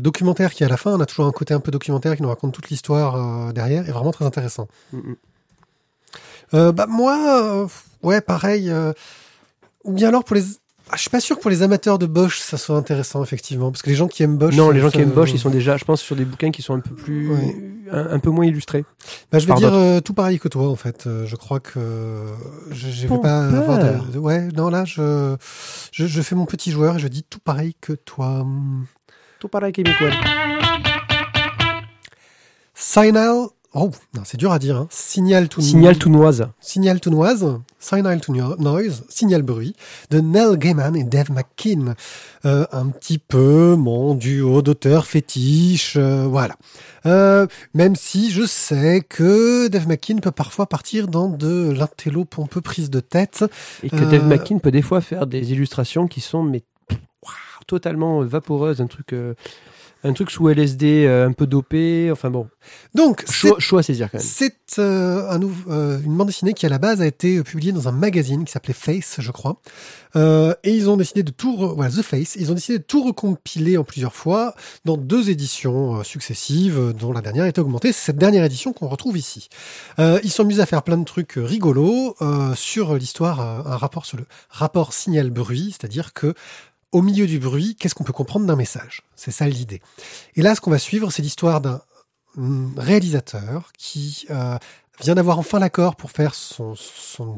documentaire 0.02 0.54
qui 0.54 0.64
est 0.64 0.66
à 0.66 0.70
la 0.70 0.78
fin, 0.78 0.94
on 0.96 1.00
a 1.02 1.06
toujours 1.06 1.26
un 1.26 1.32
côté 1.32 1.54
un 1.54 1.60
peu 1.60 1.72
documentaire 1.72 2.16
qui 2.16 2.22
nous 2.24 2.30
raconte 2.30 2.54
toute 2.54 2.70
l'histoire 2.70 3.54
derrière, 3.54 3.88
est 3.88 3.92
vraiment 3.92 4.12
très 4.12 4.26
intéressant. 4.26 4.68
Mhm. 4.94 5.16
Euh, 6.54 6.72
bah 6.72 6.86
moi, 6.88 7.18
euh, 7.64 7.68
ouais, 8.04 8.22
pareil. 8.22 8.70
euh, 8.70 8.94
ou 9.84 9.94
bien 9.94 10.10
alors 10.10 10.24
pour 10.24 10.36
les, 10.36 10.44
ah, 10.92 10.96
je 10.96 11.02
suis 11.02 11.10
pas 11.10 11.20
sûr 11.20 11.38
que 11.38 11.42
pour 11.42 11.52
les 11.52 11.62
amateurs 11.62 12.00
de 12.00 12.06
Bosch 12.08 12.40
ça 12.40 12.58
soit 12.58 12.76
intéressant 12.76 13.24
effectivement, 13.24 13.72
parce 13.72 13.82
que 13.82 13.90
les 13.90 13.96
gens 13.96 14.08
qui 14.08 14.24
aiment 14.24 14.38
Bosch. 14.38 14.56
non, 14.56 14.72
les 14.72 14.80
gens 14.82 14.90
qui 14.90 15.00
aiment 15.00 15.12
Bosch, 15.12 15.32
ils 15.32 15.40
sont 15.40 15.50
déjà, 15.52 15.78
je 15.78 15.86
pense, 15.86 16.02
sur 16.02 16.16
des 16.16 16.26
bouquins 16.26 16.52
qui 16.52 16.62
sont 16.62 16.74
un 16.76 16.80
peu 16.80 16.96
plus, 16.96 17.30
Ouais. 17.32 17.56
un, 17.92 18.12
un 18.14 18.20
peu 18.20 18.30
moins 18.32 18.46
illustrés. 18.46 18.84
Bah, 19.32 19.40
je 19.40 19.48
vais 19.48 19.54
dire 19.54 19.74
euh, 19.74 20.00
tout 20.02 20.14
pareil 20.14 20.40
que 20.40 20.48
toi 20.48 20.68
en 20.70 20.76
fait. 20.76 21.06
Euh, 21.08 21.26
je 21.28 21.36
crois 21.36 21.60
que 21.60 21.80
je, 22.72 22.90
je 22.90 23.08
vais 23.08 23.18
pas 23.20 23.46
avoir 23.48 23.80
père. 23.80 24.04
de, 24.06 24.12
de- 24.14 24.20
ouais, 24.20 24.48
non 24.56 24.70
là 24.70 24.84
je, 24.86 25.36
je 25.92 26.06
je 26.08 26.22
fais 26.22 26.36
mon 26.36 26.46
petit 26.46 26.72
joueur 26.72 26.96
et 26.96 27.00
je 27.00 27.08
dis 27.08 27.24
tout 27.24 27.40
pareil 27.40 27.76
que 27.80 27.94
toi. 27.94 28.46
Tout 29.40 29.48
pareil 29.48 29.72
québécois. 29.72 30.10
Signal. 32.74 33.48
Oh, 33.76 33.92
non, 34.16 34.24
c'est 34.26 34.38
dur 34.38 34.52
à 34.52 34.58
dire. 34.58 34.78
Hein. 34.78 34.88
Signal 34.90 35.48
to 35.48 35.62
Signal 35.62 35.96
tounoise. 36.00 36.48
Signal 36.60 37.00
to 37.00 37.12
noise, 37.12 37.46
Signal 37.80 38.20
to 38.20 38.34
no- 38.34 38.56
noise, 38.58 39.04
Signal 39.10 39.44
bruit, 39.44 39.76
de 40.10 40.20
Neil 40.20 40.58
Gaiman 40.58 40.96
et 40.96 41.04
Dave 41.04 41.30
McKean. 41.32 41.94
Euh, 42.46 42.66
un 42.72 42.88
petit 42.88 43.20
peu 43.20 43.76
mon 43.76 44.16
duo 44.16 44.64
d'auteurs 44.64 45.06
fétiche, 45.06 45.98
euh, 45.98 46.26
voilà. 46.26 46.56
Euh, 47.06 47.46
même 47.76 47.96
si 47.96 48.32
je 48.32 48.44
sais 48.48 49.02
que 49.08 49.68
Dave 49.68 49.88
McKean 49.88 50.18
peut 50.18 50.32
parfois 50.32 50.66
partir 50.66 51.08
dans 51.08 51.30
de 51.30 51.72
l'intello 51.72 52.26
pompeux 52.26 52.62
prise 52.62 52.90
de 52.90 53.02
tête. 53.02 53.46
Et 53.84 53.90
que 53.92 53.98
Euh, 53.98 54.10
Dave 54.10 54.26
McKean 54.26 54.58
peut 54.58 54.72
des 54.72 54.82
fois 54.82 55.00
faire 55.02 55.28
des 55.28 55.52
illustrations 55.52 56.08
qui 56.08 56.22
sont 56.22 56.42
mais 56.42 56.64
waouh, 57.22 57.34
totalement 57.68 58.22
vaporeuses, 58.24 58.82
un 58.82 58.88
truc, 58.88 59.14
euh, 59.14 59.36
un 60.04 60.14
truc 60.14 60.32
sous 60.32 60.48
LSD, 60.50 61.06
euh, 61.06 61.28
un 61.28 61.34
peu 61.34 61.46
dopé. 61.48 62.10
Enfin 62.12 62.30
bon, 62.30 62.48
Donc, 62.96 63.24
c'est 63.28 63.34
chaud, 63.50 63.56
chaud 63.60 63.78
à 63.78 63.84
saisir 63.84 64.10
quand 64.12 64.18
même. 64.18 64.26
C'est 64.28 64.80
euh, 64.80 65.30
un 65.30 65.40
euh, 65.70 66.00
une 66.04 66.16
bande 66.16 66.28
dessinée 66.28 66.54
qui 66.54 66.66
à 66.66 66.70
la 66.70 66.78
base 66.78 67.02
a 67.02 67.06
été 67.08 67.42
publiée 67.44 67.72
dans 67.72 67.88
un 67.88 67.92
magazine 67.92 68.46
qui 68.46 68.52
s'appelait 68.52 68.74
Face, 68.74 69.18
je 69.20 69.32
crois. 69.32 69.62
Euh, 70.16 70.54
et 70.64 70.74
ils 70.74 70.90
ont 70.90 70.98
décidé 70.98 71.22
de 71.22 71.32
tout, 71.32 71.56
re- 71.56 71.76
voilà, 71.76 71.92
The 71.92 72.02
Face. 72.02 72.36
Ils 72.40 72.52
ont 72.52 72.56
décidé 72.56 72.78
de 72.80 72.84
tout 72.84 73.04
recompiler 73.04 73.78
en 73.78 73.84
plusieurs 73.84 74.16
fois 74.16 74.56
dans 74.86 74.98
deux 74.98 75.30
éditions 75.30 76.04
successives, 76.04 76.94
dont 76.98 77.12
la 77.12 77.22
dernière 77.22 77.46
était 77.46 77.60
augmentée. 77.62 77.92
C'est 77.92 78.06
cette 78.08 78.18
dernière 78.18 78.44
édition 78.44 78.74
qu'on 78.74 78.88
retrouve 78.88 79.18
ici. 79.18 79.50
Ils 79.98 80.32
sont 80.32 80.44
amusés 80.44 80.62
à 80.62 80.66
faire 80.66 80.84
plein 80.84 80.98
de 80.98 81.04
trucs 81.06 81.34
rigolos 81.36 82.16
sur 82.56 82.96
l'histoire, 82.96 83.40
un 83.40 83.78
rapport 83.78 84.06
sur 84.06 84.18
le 84.18 84.26
rapport 84.50 84.94
signal-bruit, 84.94 85.76
c'est-à-dire 85.78 86.14
que 86.14 86.34
au 86.92 87.02
milieu 87.02 87.28
du 87.28 87.40
bruit, 87.40 87.76
qu'est-ce 87.76 87.96
qu'on 87.96 88.04
peut 88.04 88.14
comprendre 88.14 88.46
d'un 88.46 88.56
message? 88.56 89.04
C'est 89.16 89.32
ça 89.32 89.48
l'idée. 89.48 89.82
Et 90.36 90.42
là, 90.42 90.56
ce 90.56 90.62
qu'on 90.62 90.72
va 90.72 90.80
suivre, 90.80 91.12
c'est 91.12 91.22
l'histoire 91.22 91.62
d'un 91.62 91.82
hum, 92.38 92.74
réalisateur 92.78 93.72
qui 93.78 94.26
euh, 94.32 94.58
vient 95.02 95.16
d'avoir 95.16 95.40
enfin 95.40 95.60
l'accord 95.60 95.96
pour 95.96 96.12
faire 96.12 96.34
son, 96.34 96.76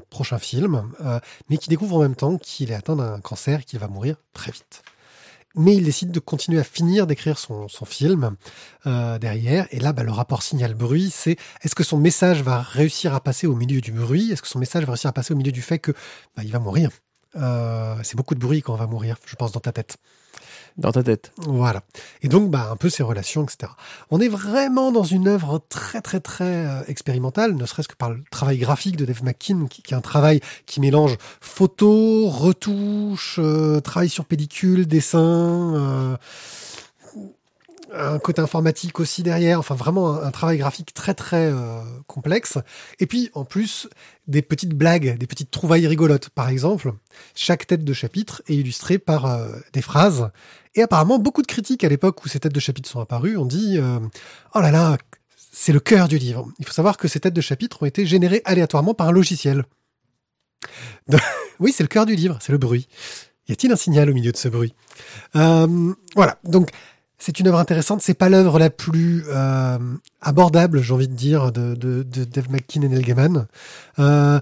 prochain 0.09 0.39
film, 0.39 0.91
euh, 1.01 1.19
mais 1.49 1.57
qui 1.57 1.69
découvre 1.69 1.97
en 1.97 2.01
même 2.01 2.15
temps 2.15 2.37
qu'il 2.37 2.71
est 2.71 2.75
atteint 2.75 2.95
d'un 2.95 3.19
cancer 3.19 3.61
et 3.61 3.63
qu'il 3.63 3.79
va 3.79 3.87
mourir 3.87 4.15
très 4.33 4.51
vite. 4.51 4.83
Mais 5.55 5.75
il 5.75 5.83
décide 5.83 6.11
de 6.11 6.19
continuer 6.21 6.61
à 6.61 6.63
finir 6.63 7.07
d'écrire 7.07 7.37
son, 7.37 7.67
son 7.67 7.83
film 7.83 8.37
euh, 8.87 9.19
derrière. 9.19 9.67
Et 9.71 9.79
là, 9.81 9.91
bah, 9.91 10.03
le 10.03 10.11
rapport 10.11 10.43
signal-bruit, 10.43 11.09
c'est 11.13 11.35
est-ce 11.61 11.75
que 11.75 11.83
son 11.83 11.97
message 11.97 12.41
va 12.41 12.61
réussir 12.61 13.13
à 13.13 13.19
passer 13.19 13.47
au 13.47 13.55
milieu 13.55 13.81
du 13.81 13.91
bruit? 13.91 14.31
Est-ce 14.31 14.41
que 14.41 14.47
son 14.47 14.59
message 14.59 14.85
va 14.85 14.93
réussir 14.93 15.09
à 15.09 15.13
passer 15.13 15.33
au 15.33 15.37
milieu 15.37 15.51
du 15.51 15.61
fait 15.61 15.79
que 15.79 15.91
bah, 16.37 16.43
il 16.45 16.51
va 16.53 16.59
mourir? 16.59 16.89
Euh, 17.35 17.95
C'est 18.03 18.15
beaucoup 18.15 18.35
de 18.35 18.39
bruit 18.39 18.61
quand 18.61 18.73
on 18.73 18.77
va 18.77 18.87
mourir, 18.87 19.17
je 19.25 19.35
pense, 19.35 19.51
dans 19.51 19.59
ta 19.59 19.71
tête. 19.71 19.97
Dans 20.77 20.91
ta 20.91 21.03
tête. 21.03 21.33
Voilà. 21.37 21.81
Et 22.21 22.29
donc, 22.29 22.49
bah, 22.49 22.69
un 22.71 22.77
peu 22.77 22.89
ses 22.89 23.03
relations, 23.03 23.43
etc. 23.43 23.73
On 24.09 24.21
est 24.21 24.29
vraiment 24.29 24.91
dans 24.91 25.03
une 25.03 25.27
œuvre 25.27 25.61
très, 25.67 26.01
très, 26.01 26.21
très 26.21 26.65
euh, 26.65 26.81
expérimentale, 26.87 27.55
ne 27.55 27.65
serait-ce 27.65 27.89
que 27.89 27.95
par 27.95 28.09
le 28.09 28.23
travail 28.31 28.57
graphique 28.57 28.95
de 28.95 29.03
Dave 29.05 29.23
McKean, 29.23 29.65
qui, 29.67 29.81
qui 29.81 29.93
est 29.93 29.97
un 29.97 30.01
travail 30.01 30.39
qui 30.65 30.79
mélange 30.79 31.17
photo, 31.41 32.29
retouche, 32.29 33.35
euh, 33.39 33.81
travail 33.81 34.07
sur 34.07 34.23
pellicule, 34.25 34.87
dessin, 34.87 35.19
euh, 35.75 36.17
un 37.93 38.19
côté 38.19 38.41
informatique 38.41 38.99
aussi 38.99 39.23
derrière, 39.23 39.59
enfin 39.59 39.75
vraiment 39.75 40.21
un, 40.21 40.31
travail 40.31 40.57
graphique 40.57 40.93
très 40.93 41.13
très 41.13 41.51
euh, 41.51 41.81
complexe. 42.07 42.57
Et 42.99 43.07
puis 43.07 43.29
en 43.33 43.45
plus 43.45 43.89
des 44.27 44.41
petites 44.41 44.73
blagues, 44.73 45.17
des 45.17 45.27
petites 45.27 45.51
trouvailles 45.51 45.87
rigolotes. 45.87 46.29
Par 46.29 46.49
exemple, 46.49 46.93
chaque 47.35 47.67
tête 47.67 47.83
de 47.83 47.93
chapitre 47.93 48.41
est 48.47 48.55
illustrée 48.55 48.97
par 48.97 49.25
euh, 49.25 49.49
des 49.73 49.81
phrases. 49.81 50.29
Et 50.75 50.81
apparemment, 50.81 51.19
beaucoup 51.19 51.41
de 51.41 51.47
critiques 51.47 51.83
à 51.83 51.89
l'époque 51.89 52.23
où 52.23 52.29
ces 52.29 52.39
têtes 52.39 52.53
de 52.53 52.59
chapitre 52.59 52.89
sont 52.89 53.01
apparues 53.01 53.37
ont 53.37 53.45
dit 53.45 53.77
euh, 53.77 53.99
Oh 54.55 54.61
là 54.61 54.71
là, 54.71 54.97
c'est 55.51 55.73
le 55.73 55.79
cœur 55.79 56.07
du 56.07 56.17
livre. 56.17 56.47
Il 56.59 56.65
faut 56.65 56.73
savoir 56.73 56.97
que 56.97 57.07
ces 57.07 57.19
têtes 57.19 57.33
de 57.33 57.41
chapitre 57.41 57.83
ont 57.83 57.85
été 57.85 58.05
générées 58.05 58.41
aléatoirement 58.45 58.93
par 58.93 59.09
un 59.09 59.11
logiciel. 59.11 59.65
oui, 61.59 61.73
c'est 61.73 61.83
le 61.83 61.87
cœur 61.87 62.05
du 62.05 62.15
livre, 62.15 62.37
c'est 62.41 62.51
le 62.51 62.57
bruit. 62.57 62.87
Y 63.47 63.53
a-t-il 63.53 63.73
un 63.73 63.75
signal 63.75 64.09
au 64.09 64.13
milieu 64.13 64.31
de 64.31 64.37
ce 64.37 64.47
bruit? 64.47 64.73
Euh, 65.35 65.93
Voilà, 66.15 66.37
donc 66.43 66.69
c'est 67.21 67.39
une 67.39 67.47
œuvre 67.47 67.59
intéressante. 67.59 68.01
C'est 68.01 68.15
pas 68.15 68.29
l'œuvre 68.29 68.57
la 68.57 68.71
plus 68.71 69.23
euh, 69.27 69.77
abordable, 70.21 70.81
j'ai 70.81 70.93
envie 70.93 71.07
de 71.07 71.13
dire, 71.13 71.51
de, 71.51 72.03
Dave 72.03 72.49
McKean 72.49 72.81
et 72.81 72.89
Neil 72.89 73.03
Gaiman. 73.03 73.47
Euh, 73.99 74.39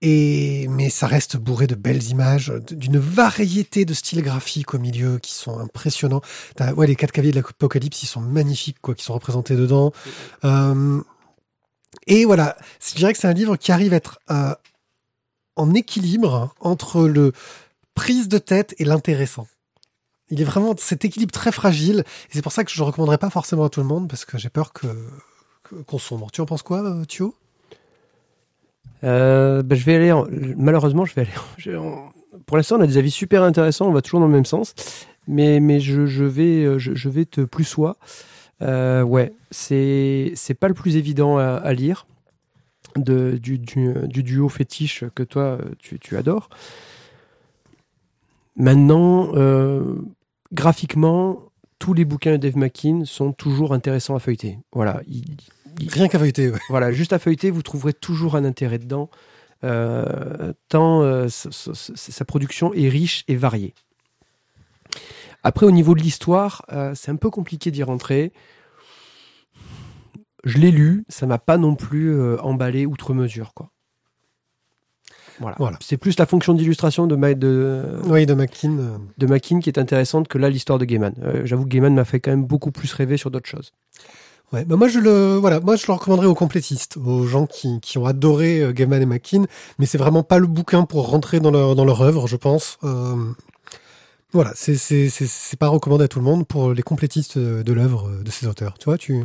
et 0.00 0.68
mais 0.68 0.90
ça 0.90 1.08
reste 1.08 1.36
bourré 1.36 1.66
de 1.66 1.74
belles 1.74 2.04
images, 2.04 2.52
d'une 2.70 2.98
variété 2.98 3.84
de 3.84 3.94
styles 3.94 4.22
graphiques 4.22 4.74
au 4.74 4.78
milieu 4.78 5.18
qui 5.18 5.34
sont 5.34 5.58
impressionnants. 5.58 6.20
Les 6.60 6.94
quatre 6.94 7.10
cavaliers 7.10 7.32
de 7.32 7.38
l'apocalypse, 7.38 8.04
ils 8.04 8.06
sont 8.06 8.20
magnifiques, 8.20 8.78
quoi, 8.80 8.94
qui 8.94 9.04
sont 9.04 9.14
représentés 9.14 9.56
dedans. 9.56 9.92
Euh, 10.44 11.00
et 12.06 12.26
voilà, 12.26 12.56
je 12.80 12.94
dirais 12.94 13.12
que 13.12 13.18
c'est 13.18 13.26
un 13.26 13.32
livre 13.32 13.56
qui 13.56 13.72
arrive 13.72 13.92
à 13.92 13.96
être 13.96 14.20
en 15.56 15.74
équilibre 15.74 16.54
entre 16.60 17.08
le 17.08 17.32
prise 17.94 18.28
de 18.28 18.38
tête 18.38 18.76
et 18.78 18.84
l'intéressant. 18.84 19.48
Il 20.30 20.40
est 20.40 20.44
vraiment 20.44 20.74
cet 20.76 21.04
équilibre 21.04 21.32
très 21.32 21.52
fragile, 21.52 22.00
et 22.00 22.34
c'est 22.34 22.42
pour 22.42 22.52
ça 22.52 22.64
que 22.64 22.70
je 22.70 22.80
ne 22.80 22.86
recommanderais 22.86 23.18
pas 23.18 23.30
forcément 23.30 23.64
à 23.64 23.68
tout 23.70 23.80
le 23.80 23.86
monde, 23.86 24.08
parce 24.08 24.24
que 24.24 24.36
j'ai 24.36 24.50
peur 24.50 24.72
qu'on 25.86 25.98
sombre. 25.98 26.30
Tu 26.30 26.40
en 26.40 26.46
penses 26.46 26.62
quoi, 26.62 26.82
euh, 26.82 27.04
Thio? 27.04 27.34
Euh, 29.04 29.62
bah, 29.62 29.74
je 29.76 29.84
vais 29.84 29.96
aller. 29.96 30.12
en- 30.12 30.26
Malheureusement, 30.56 31.04
je 31.04 31.14
vais 31.14 31.22
aller. 31.22 31.30
Pour 32.46 32.56
l'instant, 32.56 32.76
on 32.76 32.80
a 32.80 32.86
des 32.86 32.98
avis 32.98 33.10
super 33.10 33.42
intéressants. 33.42 33.86
On 33.86 33.92
va 33.92 34.02
toujours 34.02 34.20
dans 34.20 34.26
le 34.26 34.32
même 34.32 34.44
sens. 34.44 34.74
Mais, 35.26 35.60
mais 35.60 35.80
je, 35.80 36.06
je 36.06 36.24
vais, 36.24 36.64
euh, 36.64 36.78
je, 36.78 37.08
vais 37.08 37.24
te 37.24 37.42
plus 37.42 37.64
soi. 37.64 37.96
Ouais, 38.60 39.32
c'est 39.50 40.32
c'est 40.34 40.54
pas 40.54 40.68
le 40.68 40.74
plus 40.74 40.96
évident 40.96 41.38
à, 41.38 41.72
lire 41.72 42.06
de, 42.96 43.38
du, 43.40 43.58
du, 43.58 43.94
du 44.08 44.22
duo 44.22 44.48
fétiche 44.48 45.04
que 45.14 45.22
toi 45.22 45.58
tu, 45.78 45.98
tu 45.98 46.16
adores. 46.16 46.48
Maintenant, 48.56 49.30
graphiquement, 50.52 51.42
tous 51.78 51.94
les 51.94 52.04
bouquins 52.04 52.32
de 52.32 52.36
Dave 52.38 52.56
McKean 52.56 53.04
sont 53.04 53.32
toujours 53.32 53.72
intéressants 53.74 54.16
à 54.16 54.18
feuilleter. 54.18 54.58
Voilà, 54.72 55.00
il- 55.06 55.36
il- 55.80 55.88
Rien 55.90 56.08
qu'à 56.08 56.18
feuilleter, 56.18 56.50
ouais. 56.50 56.58
voilà, 56.70 56.90
juste 56.92 57.12
à 57.12 57.18
feuilleter, 57.18 57.50
vous 57.50 57.62
trouverez 57.62 57.92
toujours 57.92 58.34
un 58.36 58.44
intérêt 58.44 58.78
dedans, 58.78 59.10
euh, 59.64 60.52
tant 60.68 61.02
euh, 61.02 61.28
sa 61.28 62.24
production 62.24 62.72
est 62.74 62.88
riche 62.88 63.24
et 63.28 63.36
variée. 63.36 63.74
Après, 65.44 65.66
au 65.66 65.70
niveau 65.70 65.94
de 65.94 66.00
l'histoire, 66.00 66.64
euh, 66.72 66.94
c'est 66.96 67.10
un 67.12 67.16
peu 67.16 67.30
compliqué 67.30 67.70
d'y 67.70 67.82
rentrer. 67.84 68.32
Je 70.44 70.58
l'ai 70.58 70.70
lu, 70.72 71.04
ça 71.08 71.26
m'a 71.26 71.38
pas 71.38 71.58
non 71.58 71.74
plus 71.76 72.20
emballé 72.40 72.86
outre 72.86 73.14
mesure, 73.14 73.54
quoi. 73.54 73.70
Voilà. 75.40 75.56
Voilà. 75.58 75.78
C'est 75.80 75.96
plus 75.96 76.18
la 76.18 76.26
fonction 76.26 76.54
d'illustration 76.54 77.06
de, 77.06 77.16
Ma- 77.16 77.34
de, 77.34 77.82
Oui, 78.04 78.26
de 78.26 78.32
euh, 78.32 78.96
de 79.18 79.26
Mackin 79.26 79.60
qui 79.60 79.70
est 79.70 79.78
intéressante 79.78 80.28
que 80.28 80.38
là 80.38 80.50
l'histoire 80.50 80.78
de 80.78 80.84
Gaiman. 80.84 81.14
Euh, 81.22 81.42
J'avoue 81.44 81.64
que 81.64 81.68
Gaiman 81.68 81.94
m'a 81.94 82.04
fait 82.04 82.20
quand 82.20 82.30
même 82.30 82.44
beaucoup 82.44 82.70
plus 82.72 82.92
rêver 82.92 83.16
sur 83.16 83.30
d'autres 83.30 83.48
choses. 83.48 83.72
Ouais, 84.52 84.64
bah 84.64 84.76
moi 84.76 84.88
je 84.88 84.98
le 84.98 85.34
voilà, 85.36 85.60
moi 85.60 85.76
je 85.76 85.84
le 85.86 85.92
recommanderais 85.92 86.26
aux 86.26 86.34
complétistes, 86.34 86.96
aux 86.96 87.26
gens 87.26 87.46
qui, 87.46 87.80
qui 87.80 87.98
ont 87.98 88.06
adoré 88.06 88.62
euh, 88.62 88.72
Gaiman 88.72 89.02
et 89.02 89.06
McKean, 89.06 89.44
mais 89.78 89.84
c'est 89.84 89.98
vraiment 89.98 90.22
pas 90.22 90.38
le 90.38 90.46
bouquin 90.46 90.84
pour 90.86 91.10
rentrer 91.10 91.38
dans 91.38 91.50
leur 91.50 91.74
dans 91.76 91.84
leur 91.84 92.00
œuvre, 92.00 92.26
je 92.26 92.36
pense. 92.36 92.78
Euh, 92.82 93.14
voilà, 94.32 94.52
c'est 94.54 94.76
c'est 94.76 95.08
c'est 95.10 95.58
pas 95.58 95.68
recommandé 95.68 96.04
à 96.04 96.08
tout 96.08 96.18
le 96.18 96.24
monde 96.24 96.46
pour 96.46 96.72
les 96.72 96.82
complétistes 96.82 97.38
de, 97.38 97.62
de 97.62 97.72
l'œuvre 97.72 98.08
euh, 98.08 98.22
de 98.22 98.30
ces 98.30 98.46
auteurs. 98.46 98.74
Tu 98.78 98.86
vois, 98.86 98.96
tu 98.98 99.22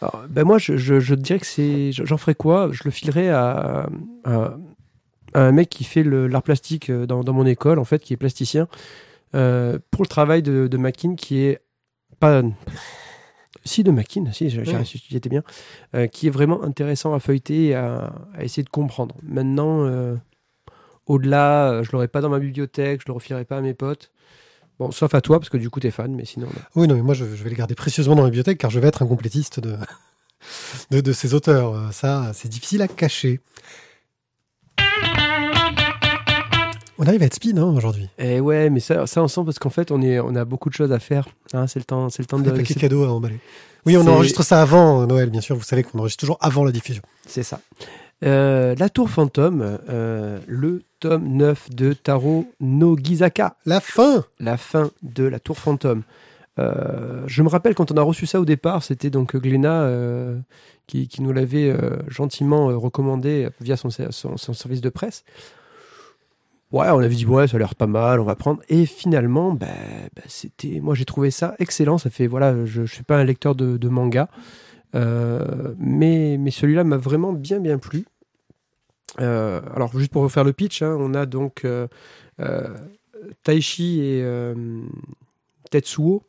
Alors, 0.00 0.22
ben 0.28 0.44
moi, 0.44 0.58
je, 0.58 0.76
je, 0.76 0.98
je 1.00 1.14
dirais 1.14 1.38
que 1.40 1.46
c'est. 1.46 1.92
J'en 1.92 2.16
ferais 2.18 2.34
quoi? 2.34 2.68
Je 2.72 2.82
le 2.84 2.90
filerais 2.90 3.28
à, 3.30 3.86
à, 4.24 4.56
à 5.34 5.40
un 5.42 5.52
mec 5.52 5.68
qui 5.68 5.84
fait 5.84 6.02
le- 6.02 6.26
l'art 6.28 6.42
plastique 6.42 6.90
euh, 6.90 7.06
dans, 7.06 7.22
dans 7.22 7.32
mon 7.32 7.46
école, 7.46 7.78
en 7.78 7.84
fait, 7.84 8.02
qui 8.02 8.12
est 8.12 8.16
plasticien, 8.16 8.68
euh, 9.34 9.78
pour 9.90 10.02
le 10.02 10.08
travail 10.08 10.42
de, 10.42 10.66
de 10.68 10.76
Mackin, 10.76 11.14
qui 11.16 11.40
est 11.42 11.60
pas. 12.20 12.42
Si, 13.64 13.82
de 13.82 13.90
Mackin, 13.90 14.30
si, 14.32 14.50
j'ai- 14.50 14.60
Ouais. 14.60 14.84
bien, 15.30 15.42
euh, 15.94 16.06
qui 16.06 16.26
est 16.26 16.30
vraiment 16.30 16.62
intéressant 16.62 17.14
à 17.14 17.18
feuilleter 17.20 17.66
et 17.68 17.74
à, 17.74 18.12
à 18.34 18.44
essayer 18.44 18.62
de 18.62 18.68
comprendre. 18.68 19.14
Maintenant, 19.22 19.84
euh, 19.86 20.16
au-delà, 21.06 21.82
je 21.82 21.90
l'aurais 21.92 22.08
pas 22.08 22.20
dans 22.20 22.28
ma 22.28 22.38
bibliothèque, 22.38 23.00
je 23.02 23.06
le 23.06 23.12
refilerai 23.14 23.44
pas 23.44 23.56
à 23.58 23.60
mes 23.60 23.74
potes. 23.74 24.10
Bon, 24.78 24.90
sauf 24.90 25.14
à 25.14 25.20
toi, 25.20 25.38
parce 25.38 25.48
que 25.50 25.56
du 25.56 25.70
coup, 25.70 25.80
t'es 25.80 25.90
fan, 25.90 26.14
mais 26.14 26.24
sinon. 26.24 26.46
non. 26.46 26.52
Oui, 26.82 26.88
non, 26.88 26.94
mais 26.96 27.02
moi 27.02 27.14
je, 27.14 27.24
je 27.24 27.42
vais 27.44 27.50
les 27.50 27.56
garder 27.56 27.74
précieusement 27.74 28.16
dans 28.16 28.22
la 28.24 28.28
bibliothèque 28.28 28.58
car 28.58 28.70
je 28.70 28.80
vais 28.80 28.88
être 28.88 29.02
un 29.02 29.06
complétiste 29.06 29.60
de 29.60 29.76
de, 30.90 31.00
de 31.00 31.12
ces 31.12 31.32
auteurs. 31.32 31.92
Ça, 31.92 32.32
c'est 32.34 32.48
difficile 32.48 32.82
à 32.82 32.88
cacher. 32.88 33.40
On 37.04 37.08
arrive 37.08 37.22
à 37.22 37.26
être 37.26 37.34
speed 37.34 37.58
hein, 37.58 37.64
aujourd'hui. 37.76 38.08
Eh 38.18 38.40
ouais, 38.40 38.70
mais 38.70 38.80
ça, 38.80 39.06
ça 39.06 39.22
ensemble 39.22 39.46
parce 39.46 39.58
qu'en 39.58 39.68
fait, 39.70 39.90
on, 39.90 40.00
est, 40.00 40.18
on 40.20 40.34
a 40.36 40.44
beaucoup 40.46 40.70
de 40.70 40.74
choses 40.74 40.90
à 40.92 40.98
faire. 40.98 41.28
Hein, 41.52 41.66
c'est 41.66 41.78
le 41.78 41.84
temps, 41.84 42.08
c'est 42.08 42.22
le 42.22 42.26
temps 42.26 42.38
Des 42.38 42.50
de. 42.50 42.56
paquets 42.56 42.72
c'est- 42.74 42.80
cadeaux 42.80 43.04
à 43.04 43.08
emballer. 43.08 43.38
Oui, 43.84 43.98
on 43.98 44.06
enregistre 44.06 44.42
ça 44.42 44.62
avant 44.62 45.02
euh, 45.02 45.06
Noël, 45.06 45.28
bien 45.28 45.42
sûr. 45.42 45.54
Vous 45.56 45.62
savez 45.64 45.82
qu'on 45.82 45.98
enregistre 45.98 46.20
toujours 46.20 46.38
avant 46.40 46.64
la 46.64 46.72
diffusion. 46.72 47.02
C'est 47.26 47.42
ça. 47.42 47.60
Euh, 48.24 48.74
la 48.78 48.88
Tour 48.88 49.10
Fantôme, 49.10 49.78
euh, 49.90 50.38
le 50.46 50.82
tome 51.00 51.28
9 51.28 51.68
de 51.70 51.92
Taro 51.92 52.46
no 52.60 52.96
Gizaka, 52.96 53.56
La 53.66 53.80
fin 53.80 54.24
la 54.40 54.56
fin 54.56 54.90
de 55.02 55.24
la 55.24 55.38
Tour 55.40 55.58
Fantôme. 55.58 56.04
Euh, 56.58 57.22
je 57.26 57.42
me 57.42 57.48
rappelle 57.48 57.74
quand 57.74 57.92
on 57.92 57.96
a 57.98 58.02
reçu 58.02 58.24
ça 58.26 58.40
au 58.40 58.46
départ, 58.46 58.82
c'était 58.82 59.10
donc 59.10 59.36
Gléna 59.36 59.90
qui, 60.86 61.08
qui 61.08 61.20
nous 61.20 61.32
l'avait 61.34 61.76
gentiment 62.08 62.68
recommandé 62.68 63.48
via 63.60 63.76
son, 63.76 63.90
son, 63.90 64.36
son 64.38 64.52
service 64.54 64.80
de 64.80 64.88
presse. 64.88 65.24
Ouais, 66.72 66.88
on 66.90 66.98
avait 66.98 67.14
dit 67.14 67.24
ouais, 67.26 67.46
ça 67.46 67.56
a 67.56 67.60
l'air 67.60 67.74
pas 67.76 67.86
mal, 67.86 68.18
on 68.18 68.24
va 68.24 68.34
prendre. 68.34 68.60
Et 68.68 68.84
finalement, 68.86 69.52
bah, 69.52 69.66
bah, 70.16 70.22
c'était, 70.26 70.80
moi 70.80 70.94
j'ai 70.94 71.04
trouvé 71.04 71.30
ça 71.30 71.54
excellent. 71.60 71.98
Ça 71.98 72.10
fait 72.10 72.26
voilà, 72.26 72.64
je, 72.64 72.84
je 72.84 72.92
suis 72.92 73.04
pas 73.04 73.16
un 73.18 73.24
lecteur 73.24 73.54
de, 73.54 73.76
de 73.76 73.88
manga, 73.88 74.28
euh, 74.96 75.74
mais 75.78 76.36
mais 76.38 76.50
celui-là 76.50 76.82
m'a 76.84 76.96
vraiment 76.96 77.32
bien 77.32 77.60
bien 77.60 77.78
plu. 77.78 78.06
Euh, 79.20 79.60
alors 79.76 79.96
juste 79.96 80.10
pour 80.10 80.22
refaire 80.22 80.42
le 80.42 80.52
pitch, 80.52 80.82
hein, 80.82 80.96
on 80.98 81.14
a 81.14 81.26
donc 81.26 81.64
euh, 81.64 81.86
euh, 82.40 82.66
Taichi 83.44 84.00
et 84.00 84.24
Tetsuo 85.70 86.22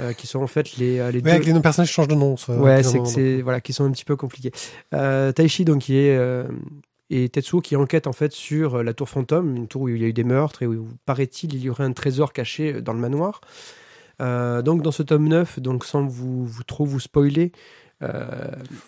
euh, 0.00 0.12
qui 0.12 0.26
sont 0.26 0.40
en 0.42 0.46
fait 0.46 0.76
les, 0.76 0.96
les 0.96 1.00
Ouais, 1.00 1.20
deux. 1.22 1.30
avec 1.30 1.46
les 1.46 1.60
personnages 1.60 1.90
changent 1.90 2.08
de 2.08 2.14
nom. 2.14 2.36
ça, 2.36 2.56
Ouais, 2.56 2.82
c'est 2.82 3.40
voilà, 3.42 3.60
qui 3.60 3.72
sont 3.72 3.84
un 3.84 3.90
petit 3.92 4.04
peu 4.04 4.16
compliqués. 4.16 4.50
Euh, 4.94 5.30
Taichi 5.32 5.64
donc 5.64 5.82
qui 5.82 5.96
est 5.96 6.16
euh, 6.16 6.44
et 7.14 7.28
Tetsuo 7.28 7.60
qui 7.60 7.76
enquête 7.76 8.06
en 8.06 8.12
fait 8.12 8.32
sur 8.32 8.76
euh, 8.76 8.82
la 8.82 8.94
tour 8.94 9.08
fantôme, 9.08 9.56
une 9.56 9.68
tour 9.68 9.82
où 9.82 9.88
il 9.88 10.00
y 10.00 10.04
a 10.04 10.08
eu 10.08 10.12
des 10.12 10.24
meurtres 10.24 10.62
et 10.62 10.66
où 10.66 10.88
paraît-il 11.06 11.54
il 11.54 11.60
y 11.62 11.70
aurait 11.70 11.84
un 11.84 11.92
trésor 11.92 12.32
caché 12.32 12.80
dans 12.80 12.92
le 12.92 12.98
manoir. 13.00 13.40
Euh, 14.20 14.62
donc 14.62 14.82
dans 14.82 14.92
ce 14.92 15.02
tome 15.02 15.28
9, 15.28 15.58
donc 15.60 15.84
sans 15.84 16.04
vous, 16.06 16.46
vous 16.46 16.62
trop 16.62 16.84
vous 16.84 17.00
spoiler, 17.00 17.50
euh, 18.02 18.26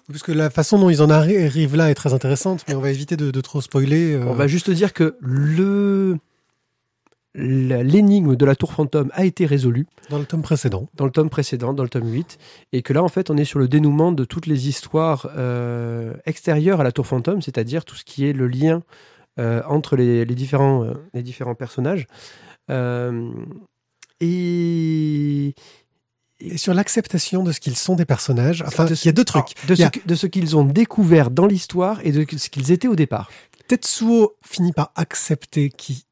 Parce 0.09 0.23
que 0.23 0.33
la 0.33 0.51
façon 0.51 0.79
dont 0.79 0.91
ils 0.91 1.03
en 1.03 1.09
arri- 1.09 1.45
arrivent 1.45 1.77
là 1.77 1.91
est 1.91 1.95
très 1.95 2.13
intéressante, 2.15 2.65
mais 2.69 2.75
on 2.75 2.81
va 2.81 2.91
éviter 2.91 3.17
de, 3.17 3.31
de 3.31 3.41
trop 3.41 3.61
spoiler. 3.61 4.15
euh, 4.15 4.25
on 4.27 4.33
va 4.35 4.47
juste 4.47 4.71
dire 4.71 4.93
que 4.93 5.17
le 5.21 6.19
l'énigme 7.35 8.37
de 8.37 8.45
la 8.45 8.55
tour 8.55 8.73
fantôme 8.73 9.11
a 9.15 9.25
été 9.25 9.45
résolue. 9.47 9.87
Dans 10.11 10.19
le 10.19 10.25
tome 10.25 10.43
précédent. 10.43 10.89
dans 10.95 11.05
le 11.05 11.11
tome 11.11 11.31
précédent, 11.31 11.73
dans 11.73 11.83
le 11.83 11.89
tome 11.89 12.09
8, 12.13 12.39
et 12.73 12.83
que 12.83 12.93
là, 12.93 13.03
en 13.03 13.09
fait, 13.09 13.31
on 13.31 13.37
est 13.37 13.45
sur 13.45 13.59
le 13.59 13.67
dénouement 13.69 14.13
de 14.13 14.25
toutes 14.25 14.47
les 14.47 14.69
histoires 14.69 15.29
euh, 15.37 16.15
extérieures 16.27 16.81
à 16.81 16.85
la 16.85 16.93
Tour 16.93 17.07
Fantôme, 17.07 17.43
c'est-à-dire 17.43 17.85
tout 17.85 17.97
ce 17.97 18.05
qui 18.05 18.25
est 18.27 18.33
le 18.33 18.47
lien 18.47 18.83
euh, 19.41 19.63
entre 19.67 19.97
les, 19.97 20.25
les 20.25 20.35
différents, 20.35 20.85
euh, 20.85 20.93
les 21.13 21.23
différents 21.23 21.55
personnages. 21.57 22.07
Et. 24.21 25.55
Et 26.41 26.59
sur 26.59 26.75
l'acceptation 26.75 27.43
de 27.45 27.53
ce 27.53 27.61
qu'ils 27.61 27.77
sont 27.77 27.95
des 27.95 28.05
personnages. 28.05 28.63
Enfin, 28.67 28.85
de 28.85 28.93
il 28.95 29.07
y 29.07 29.09
a 29.09 29.13
deux 29.13 29.25
trucs. 29.25 29.55
Alors, 29.57 29.69
de, 29.69 29.75
Il 29.75 29.79
y 29.81 29.83
a- 29.85 29.87
ce, 29.87 29.91
que- 29.93 30.07
de 30.07 30.15
ce 30.15 30.27
qu'ils 30.27 30.57
ont 30.57 30.65
découvert 30.65 31.31
dans 31.31 31.47
l'histoire 31.47 32.01
et 32.05 32.11
de 32.13 32.27
ce 32.37 32.51
qu'ils 32.51 32.71
étaient 32.73 32.89
au 32.89 32.97
départ. 32.97 33.31
Tetsuo 33.69 34.35
finit 34.45 34.73
par 34.73 34.91
accepter 34.97 35.71
qui 35.71 36.05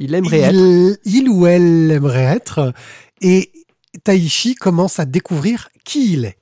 Il 0.00 0.14
aimerait 0.14 0.40
être. 0.40 0.98
il, 1.04 1.28
ou 1.28 1.46
elle 1.46 1.90
aimerait 1.90 2.24
être. 2.36 2.72
Et 3.20 3.52
Taishi 4.02 4.54
commence 4.54 4.98
à 4.98 5.04
découvrir 5.04 5.68
qui 5.84 6.14
il 6.14 6.24
est. 6.24 6.38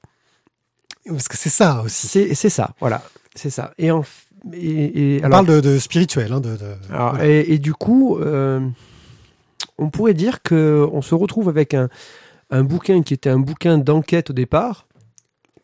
Parce 1.06 1.28
que 1.28 1.36
c'est 1.36 1.48
ça 1.50 1.82
aussi. 1.84 2.06
C'est 2.34 2.50
ça, 2.50 2.70
voilà, 2.80 3.02
c'est 3.34 3.50
ça. 3.50 3.72
Et 3.78 3.90
en 3.90 4.00
f- 4.02 4.06
et, 4.52 5.16
et 5.16 5.20
On 5.22 5.24
alors, 5.26 5.44
parle 5.44 5.56
de, 5.56 5.60
de 5.60 5.78
spirituel. 5.78 6.32
Hein, 6.32 6.40
de, 6.40 6.56
de- 6.56 6.74
alors, 6.92 7.10
voilà. 7.14 7.26
et, 7.28 7.52
et 7.54 7.58
du 7.58 7.72
coup, 7.74 8.18
euh, 8.18 8.60
on 9.78 9.90
pourrait 9.90 10.14
dire 10.14 10.42
que 10.42 10.86
on 10.92 11.02
se 11.02 11.14
retrouve 11.14 11.48
avec 11.48 11.74
un 11.74 11.88
un 12.50 12.62
bouquin 12.64 13.02
qui 13.02 13.12
était 13.12 13.28
un 13.28 13.38
bouquin 13.40 13.76
d'enquête 13.78 14.30
au 14.30 14.32
départ, 14.32 14.86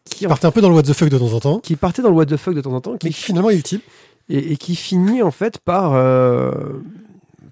qui 0.04 0.26
en- 0.26 0.30
partait 0.30 0.46
un 0.46 0.50
peu 0.50 0.60
dans 0.60 0.68
le 0.68 0.74
what 0.74 0.82
the 0.82 0.92
fuck 0.94 1.08
de 1.10 1.18
temps 1.18 1.32
en 1.32 1.40
temps, 1.40 1.58
qui 1.60 1.76
partait 1.76 2.02
dans 2.02 2.10
le 2.10 2.14
what 2.16 2.26
the 2.26 2.36
fuck 2.36 2.54
de 2.54 2.60
temps 2.60 2.72
en 2.74 2.80
temps, 2.80 2.96
qui 2.96 3.06
mais 3.06 3.12
qui 3.12 3.22
finalement 3.22 3.50
est 3.50 3.56
utile. 3.58 3.80
et, 4.28 4.52
et 4.52 4.56
qui 4.56 4.74
finit 4.76 5.22
en 5.22 5.30
fait 5.30 5.58
par, 5.58 5.92
euh, 5.94 6.50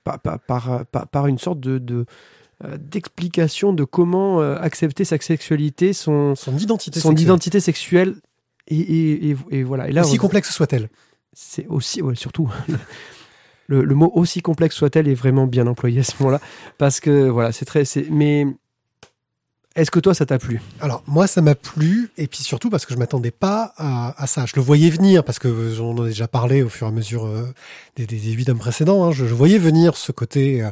par, 0.04 0.20
par, 0.20 0.84
par, 0.86 1.06
par- 1.08 1.26
une 1.26 1.38
sorte 1.38 1.60
de, 1.60 1.78
de, 1.78 2.06
euh, 2.64 2.76
d'explication 2.78 3.72
de 3.72 3.84
comment 3.84 4.40
euh, 4.40 4.56
accepter 4.60 5.04
sa 5.04 5.18
sexualité, 5.18 5.92
son, 5.92 6.34
Son 6.34 6.56
identité 6.58 7.00
son 7.00 7.10
sexuelle. 7.10 7.26
identité 7.28 7.60
sexuelle. 7.60 8.14
Et, 8.68 8.78
et, 8.78 9.30
et, 9.30 9.36
et 9.50 9.62
voilà. 9.64 9.88
Et 9.88 9.92
là, 9.92 10.02
Aussi 10.02 10.14
on- 10.14 10.22
complexe 10.22 10.50
soit-elle. 10.52 10.88
c'est 11.32 11.66
aussi, 11.66 12.00
ouais, 12.02 12.14
surtout. 12.14 12.50
Le, 13.68 13.84
le 13.84 13.94
mot 13.94 14.10
aussi 14.14 14.42
complexe 14.42 14.74
soit-elle 14.76 15.08
est 15.08 15.14
vraiment 15.14 15.46
bien 15.46 15.66
employé 15.66 16.00
à 16.00 16.02
ce 16.04 16.12
moment-là. 16.20 16.40
Parce 16.78 17.00
que 17.00 17.28
voilà, 17.28 17.52
c'est 17.52 17.64
très. 17.64 17.84
c'est- 17.84 18.06
Mais 18.10 18.46
est-ce 19.74 19.90
que 19.90 20.00
toi, 20.00 20.14
ça 20.14 20.26
t'a 20.26 20.38
plu? 20.38 20.60
Alors 20.80 21.02
moi 21.06 21.26
ça 21.26 21.40
m'a 21.40 21.54
plu 21.54 22.10
et 22.18 22.26
puis 22.26 22.42
surtout 22.42 22.68
parce 22.70 22.84
que 22.86 22.92
je 22.94 22.98
m'attendais 22.98 23.30
pas 23.30 23.72
à, 23.76 24.20
à 24.22 24.26
ça. 24.26 24.44
Je 24.46 24.52
le 24.56 24.62
voyais 24.62 24.90
venir 24.90 25.24
parce 25.24 25.38
que 25.38 25.72
j'en 25.74 25.96
ai 26.04 26.08
déjà 26.10 26.28
parlé 26.28 26.62
au 26.62 26.68
fur 26.68 26.86
et 26.86 26.90
à 26.90 26.92
mesure 26.92 27.26
euh, 27.26 27.46
des, 27.96 28.06
des, 28.06 28.18
des 28.18 28.32
huit 28.32 28.48
hommes 28.48 28.58
précédents. 28.58 29.04
hein. 29.04 29.12
Je, 29.12 29.26
je 29.26 29.34
voyais 29.34 29.58
venir 29.58 29.96
ce 29.96 30.12
côté 30.12 30.62
euh, 30.62 30.70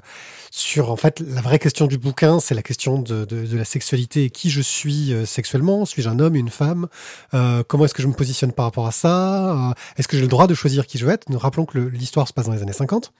sur 0.51 0.91
en 0.91 0.97
fait 0.97 1.21
la 1.21 1.41
vraie 1.41 1.59
question 1.59 1.87
du 1.87 1.97
bouquin, 1.97 2.41
c'est 2.41 2.55
la 2.55 2.63
question 2.63 2.99
de, 2.99 3.25
de, 3.25 3.47
de 3.47 3.57
la 3.57 3.65
sexualité 3.65 4.31
qui 4.31 4.51
je 4.51 4.61
suis 4.61 5.13
euh, 5.13 5.25
sexuellement. 5.25 5.85
Suis-je 5.87 6.09
un 6.09 6.19
homme, 6.19 6.35
une 6.37 6.51
femme? 6.51 6.89
Euh, 7.35 7.63
Comment 7.67 7.85
est-ce 7.87 7.95
que 7.95 8.03
je 8.03 8.09
me 8.09 8.13
positionne 8.15 8.53
par 8.53 8.65
rapport 8.67 8.87
à 8.87 8.93
ça? 8.93 9.71
Euh, 9.71 9.73
Est-ce 9.97 10.09
que 10.09 10.17
j'ai 10.17 10.23
le 10.23 10.29
droit 10.29 10.47
de 10.47 10.55
choisir 10.55 10.87
qui 10.87 10.99
je 10.99 11.07
veux 11.07 11.13
être? 11.13 11.29
Nous 11.31 11.39
rappelons 11.39 11.65
que 11.67 11.79
l'histoire 11.79 12.27
se 12.29 12.33
passe 12.33 12.47
dans 12.47 12.53
les 12.53 12.63
années 12.63 12.73
50. 12.73 13.13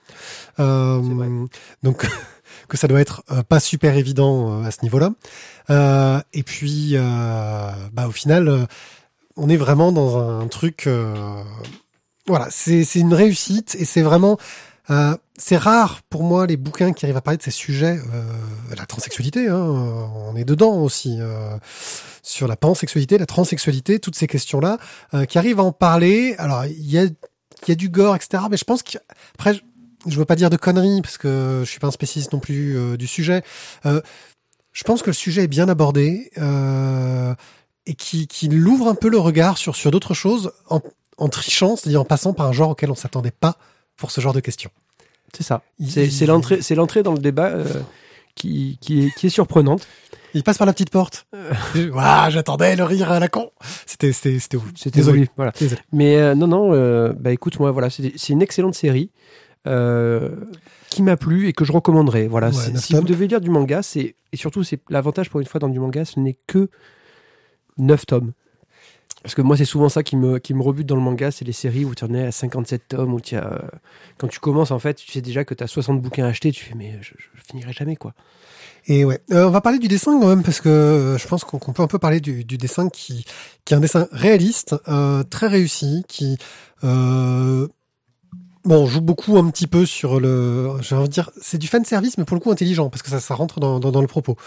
Euh, 0.59 1.01
C'est 1.03 1.13
vrai. 1.13 1.27
donc 1.83 2.05
que 2.71 2.77
ça 2.77 2.87
doit 2.87 3.01
être 3.01 3.21
euh, 3.31 3.43
pas 3.43 3.59
super 3.59 3.97
évident 3.97 4.63
euh, 4.63 4.65
à 4.65 4.71
ce 4.71 4.77
niveau-là. 4.83 5.11
Euh, 5.69 6.21
et 6.31 6.41
puis, 6.41 6.95
bah, 6.95 8.07
au 8.07 8.11
final, 8.11 8.67
on 9.35 9.49
est 9.49 9.57
vraiment 9.57 9.91
dans 9.91 10.17
un 10.17 10.47
truc. 10.47 10.89
voilà, 12.27 12.47
c'est 12.49 12.85
une 12.95 13.13
réussite 13.13 13.75
et 13.77 13.85
c'est 13.85 14.01
vraiment. 14.01 14.37
c'est 15.37 15.57
rare 15.57 16.01
pour 16.09 16.23
moi 16.23 16.47
les 16.47 16.57
bouquins 16.57 16.93
qui 16.93 17.05
arrivent 17.05 17.17
à 17.17 17.21
parler 17.21 17.37
de 17.37 17.43
ces 17.43 17.51
sujets. 17.51 17.99
La 18.75 18.85
transsexualité, 18.85 19.49
hein, 19.49 19.57
on 20.25 20.35
est 20.35 20.45
dedans 20.45 20.75
aussi. 20.81 21.19
sur 22.23 22.47
la 22.47 22.55
pansexualité, 22.55 23.17
la 23.17 23.25
transsexualité, 23.25 23.99
toutes 23.99 24.15
ces 24.15 24.27
questions-là, 24.27 24.77
qui 25.27 25.37
arrivent 25.37 25.59
à 25.59 25.63
en 25.63 25.73
parler. 25.73 26.35
Alors, 26.37 26.65
il 26.65 26.89
y 26.89 26.97
a, 26.99 27.05
y 27.67 27.71
a 27.71 27.75
du 27.75 27.89
gore, 27.89 28.15
etc. 28.15 28.43
Mais 28.49 28.57
je 28.57 28.65
pense 28.65 28.81
qu'après, 28.83 29.59
je, 30.05 30.11
je 30.11 30.17
veux 30.17 30.25
pas 30.25 30.35
dire 30.35 30.49
de 30.49 30.57
conneries 30.57 31.01
parce 31.01 31.17
que 31.17 31.61
je 31.65 31.69
suis 31.69 31.79
pas 31.79 31.87
un 31.87 31.91
spécialiste 31.91 32.33
non 32.33 32.39
plus 32.39 32.77
euh, 32.77 32.97
du 32.97 33.07
sujet. 33.07 33.43
Euh, 33.85 34.01
je 34.71 34.83
pense 34.83 35.01
que 35.01 35.09
le 35.09 35.13
sujet 35.13 35.43
est 35.43 35.47
bien 35.47 35.67
abordé 35.69 36.31
euh, 36.37 37.33
et 37.85 37.93
qui, 37.93 38.27
qui 38.27 38.47
l'ouvre 38.47 38.87
un 38.87 38.95
peu 38.95 39.09
le 39.09 39.17
regard 39.19 39.57
sur, 39.57 39.75
sur 39.75 39.91
d'autres 39.91 40.13
choses 40.13 40.53
en, 40.69 40.81
en 41.17 41.29
trichant, 41.29 41.75
c'est-à-dire 41.75 42.01
en 42.01 42.05
passant 42.05 42.33
par 42.33 42.47
un 42.47 42.53
genre 42.53 42.69
auquel 42.71 42.89
on 42.91 42.95
s'attendait 42.95 43.31
pas 43.31 43.57
pour 43.97 44.11
ce 44.11 44.21
genre 44.21 44.33
de 44.33 44.39
questions. 44.39 44.71
C'est 45.35 45.43
ça. 45.43 45.61
C'est 45.87 46.25
l'entrée, 46.25 46.61
c'est 46.61 46.75
l'entrée 46.75 47.03
dans 47.03 47.13
le 47.13 47.19
débat 47.19 47.53
qui, 48.35 48.77
qui, 48.81 49.05
est, 49.05 49.11
qui 49.15 49.27
est 49.27 49.29
surprenante. 49.29 49.87
Il 50.33 50.43
passe 50.43 50.57
par 50.57 50.65
la 50.67 50.73
petite 50.73 50.89
porte. 50.89 51.25
Ouah, 51.75 52.29
j'attendais 52.29 52.75
le 52.75 52.83
rire 52.85 53.11
à 53.11 53.19
la 53.19 53.27
con. 53.27 53.51
C'était, 53.85 54.13
c'était, 54.13 54.39
c'était 54.39 54.57
ouf. 54.57 54.63
C'était 54.75 54.99
Désolé. 54.99 55.29
voilà. 55.35 55.51
Désolé. 55.59 55.81
Mais 55.91 56.15
euh, 56.15 56.35
non, 56.35 56.47
non, 56.47 56.73
euh, 56.73 57.11
bah 57.13 57.31
écoute, 57.31 57.59
moi, 57.59 57.71
voilà, 57.71 57.89
c'est 57.89 58.29
une 58.29 58.41
excellente 58.41 58.75
série 58.75 59.09
qui 59.65 61.01
m'a 61.03 61.17
plu 61.17 61.47
et 61.47 61.53
que 61.53 61.65
je 61.65 61.71
recommanderais. 61.71 62.27
Voilà, 62.27 62.49
Ouais, 62.49 62.75
si 62.77 62.93
vous 62.93 63.01
devez 63.03 63.27
lire 63.27 63.41
du 63.41 63.49
manga, 63.49 63.81
c'est 63.81 64.15
et 64.33 64.37
surtout, 64.37 64.63
c'est 64.63 64.79
l'avantage 64.89 65.29
pour 65.29 65.39
une 65.39 65.45
fois 65.47 65.59
dans 65.59 65.69
du 65.69 65.79
manga, 65.79 66.05
ce 66.05 66.19
n'est 66.19 66.37
que 66.47 66.69
9 67.77 68.05
tomes. 68.05 68.31
Parce 69.23 69.35
que 69.35 69.41
moi, 69.43 69.55
c'est 69.55 69.65
souvent 69.65 69.87
ça 69.89 70.01
qui 70.01 70.15
me, 70.15 70.39
qui 70.39 70.55
me 70.55 70.63
rebute 70.63 70.87
dans 70.87 70.95
le 70.95 71.01
manga, 71.01 71.29
c'est 71.29 71.45
les 71.45 71.51
séries 71.51 71.85
où 71.85 71.93
tu 71.93 72.03
en 72.05 72.13
es 72.13 72.25
à 72.25 72.31
57 72.31 72.87
tomes, 72.87 73.13
où 73.13 73.21
tu 73.21 73.35
as, 73.35 73.45
euh, 73.53 73.59
quand 74.17 74.27
tu 74.27 74.39
commences, 74.39 74.71
en 74.71 74.79
fait, 74.79 74.95
tu 74.95 75.11
sais 75.11 75.21
déjà 75.21 75.45
que 75.45 75.53
tu 75.53 75.63
as 75.63 75.67
60 75.67 76.01
bouquins 76.01 76.25
à 76.25 76.29
acheter, 76.29 76.51
tu 76.51 76.65
fais, 76.65 76.73
mais 76.73 76.97
je, 77.01 77.11
je 77.35 77.41
finirai 77.47 77.71
jamais, 77.71 77.95
quoi. 77.95 78.15
Et 78.87 79.05
ouais, 79.05 79.21
Euh, 79.31 79.45
on 79.45 79.51
va 79.51 79.61
parler 79.61 79.77
du 79.77 79.87
dessin 79.87 80.19
quand 80.19 80.27
même 80.27 80.41
parce 80.41 80.59
que 80.59 80.69
euh, 80.69 81.17
je 81.19 81.27
pense 81.27 81.43
qu'on 81.43 81.59
peut 81.59 81.83
un 81.83 81.87
peu 81.87 81.99
parler 81.99 82.19
du, 82.19 82.43
du 82.45 82.57
dessin 82.57 82.89
qui, 82.89 83.25
qui 83.63 83.75
est 83.75 83.77
un 83.77 83.81
dessin 83.81 84.07
réaliste, 84.11 84.75
euh, 84.87 85.21
très 85.23 85.47
réussi, 85.47 86.03
qui 86.07 86.39
bon 88.63 88.85
joue 88.85 89.01
beaucoup 89.01 89.37
un 89.37 89.49
petit 89.49 89.67
peu 89.67 89.85
sur 89.85 90.19
le, 90.19 90.71
j'ai 90.81 90.95
envie 90.95 91.07
de 91.07 91.13
dire, 91.13 91.31
c'est 91.41 91.57
du 91.57 91.67
fan 91.67 91.83
service 91.85 92.17
mais 92.17 92.25
pour 92.25 92.35
le 92.35 92.41
coup 92.41 92.51
intelligent 92.51 92.89
parce 92.89 93.01
que 93.01 93.09
ça, 93.09 93.19
ça 93.19 93.33
rentre 93.35 93.59
dans, 93.59 93.79
dans, 93.79 93.91
dans 93.91 94.01
le 94.01 94.07
propos. 94.07 94.37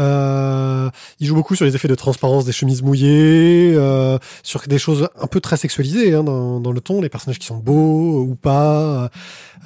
Euh, 0.00 0.90
il 1.20 1.26
joue 1.26 1.34
beaucoup 1.34 1.54
sur 1.54 1.64
les 1.64 1.74
effets 1.74 1.88
de 1.88 1.94
transparence 1.94 2.44
des 2.44 2.52
chemises 2.52 2.82
mouillées, 2.82 3.74
euh, 3.76 4.18
sur 4.42 4.60
des 4.66 4.78
choses 4.78 5.08
un 5.20 5.26
peu 5.26 5.40
très 5.40 5.56
sexualisées 5.56 6.14
hein, 6.14 6.22
dans, 6.24 6.60
dans 6.60 6.72
le 6.72 6.80
ton, 6.80 7.00
les 7.00 7.08
personnages 7.08 7.38
qui 7.38 7.46
sont 7.46 7.56
beaux 7.58 8.20
ou 8.22 8.34
pas. 8.34 9.10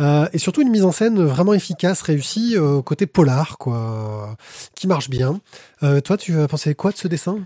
Euh, 0.01 0.29
et 0.33 0.39
surtout 0.39 0.61
une 0.63 0.71
mise 0.71 0.85
en 0.85 0.93
scène 0.93 1.23
vraiment 1.25 1.55
efficace, 1.55 2.03
réussie, 2.03 2.55
euh, 2.57 2.83
côté 2.83 3.07
polar, 3.07 3.57
quoi, 3.59 4.37
qui 4.75 4.87
marche 4.87 5.09
bien. 5.09 5.41
Euh, 5.83 6.01
toi, 6.01 6.17
tu 6.17 6.35
pensé 6.49 6.75
quoi 6.75 6.93
de 6.93 6.97
ce 6.97 7.09
dessin? 7.09 7.39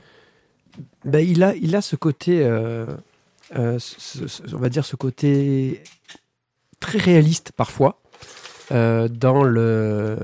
Ben, 1.05 1.27
il, 1.27 1.43
a, 1.43 1.55
il 1.55 1.75
a 1.77 1.81
ce 1.81 1.97
côté, 1.97 2.41
euh, 2.43 2.87
euh, 3.57 3.79
ce- 3.79 4.25
on 4.55 4.59
va 4.59 4.69
dire 4.69 4.85
ce 4.85 4.97
côté 4.97 5.83
très 6.81 6.99
réaliste 6.99 7.53
parfois 7.53 8.01
euh, 8.73 9.09
dans, 9.09 9.43
le, 9.45 10.17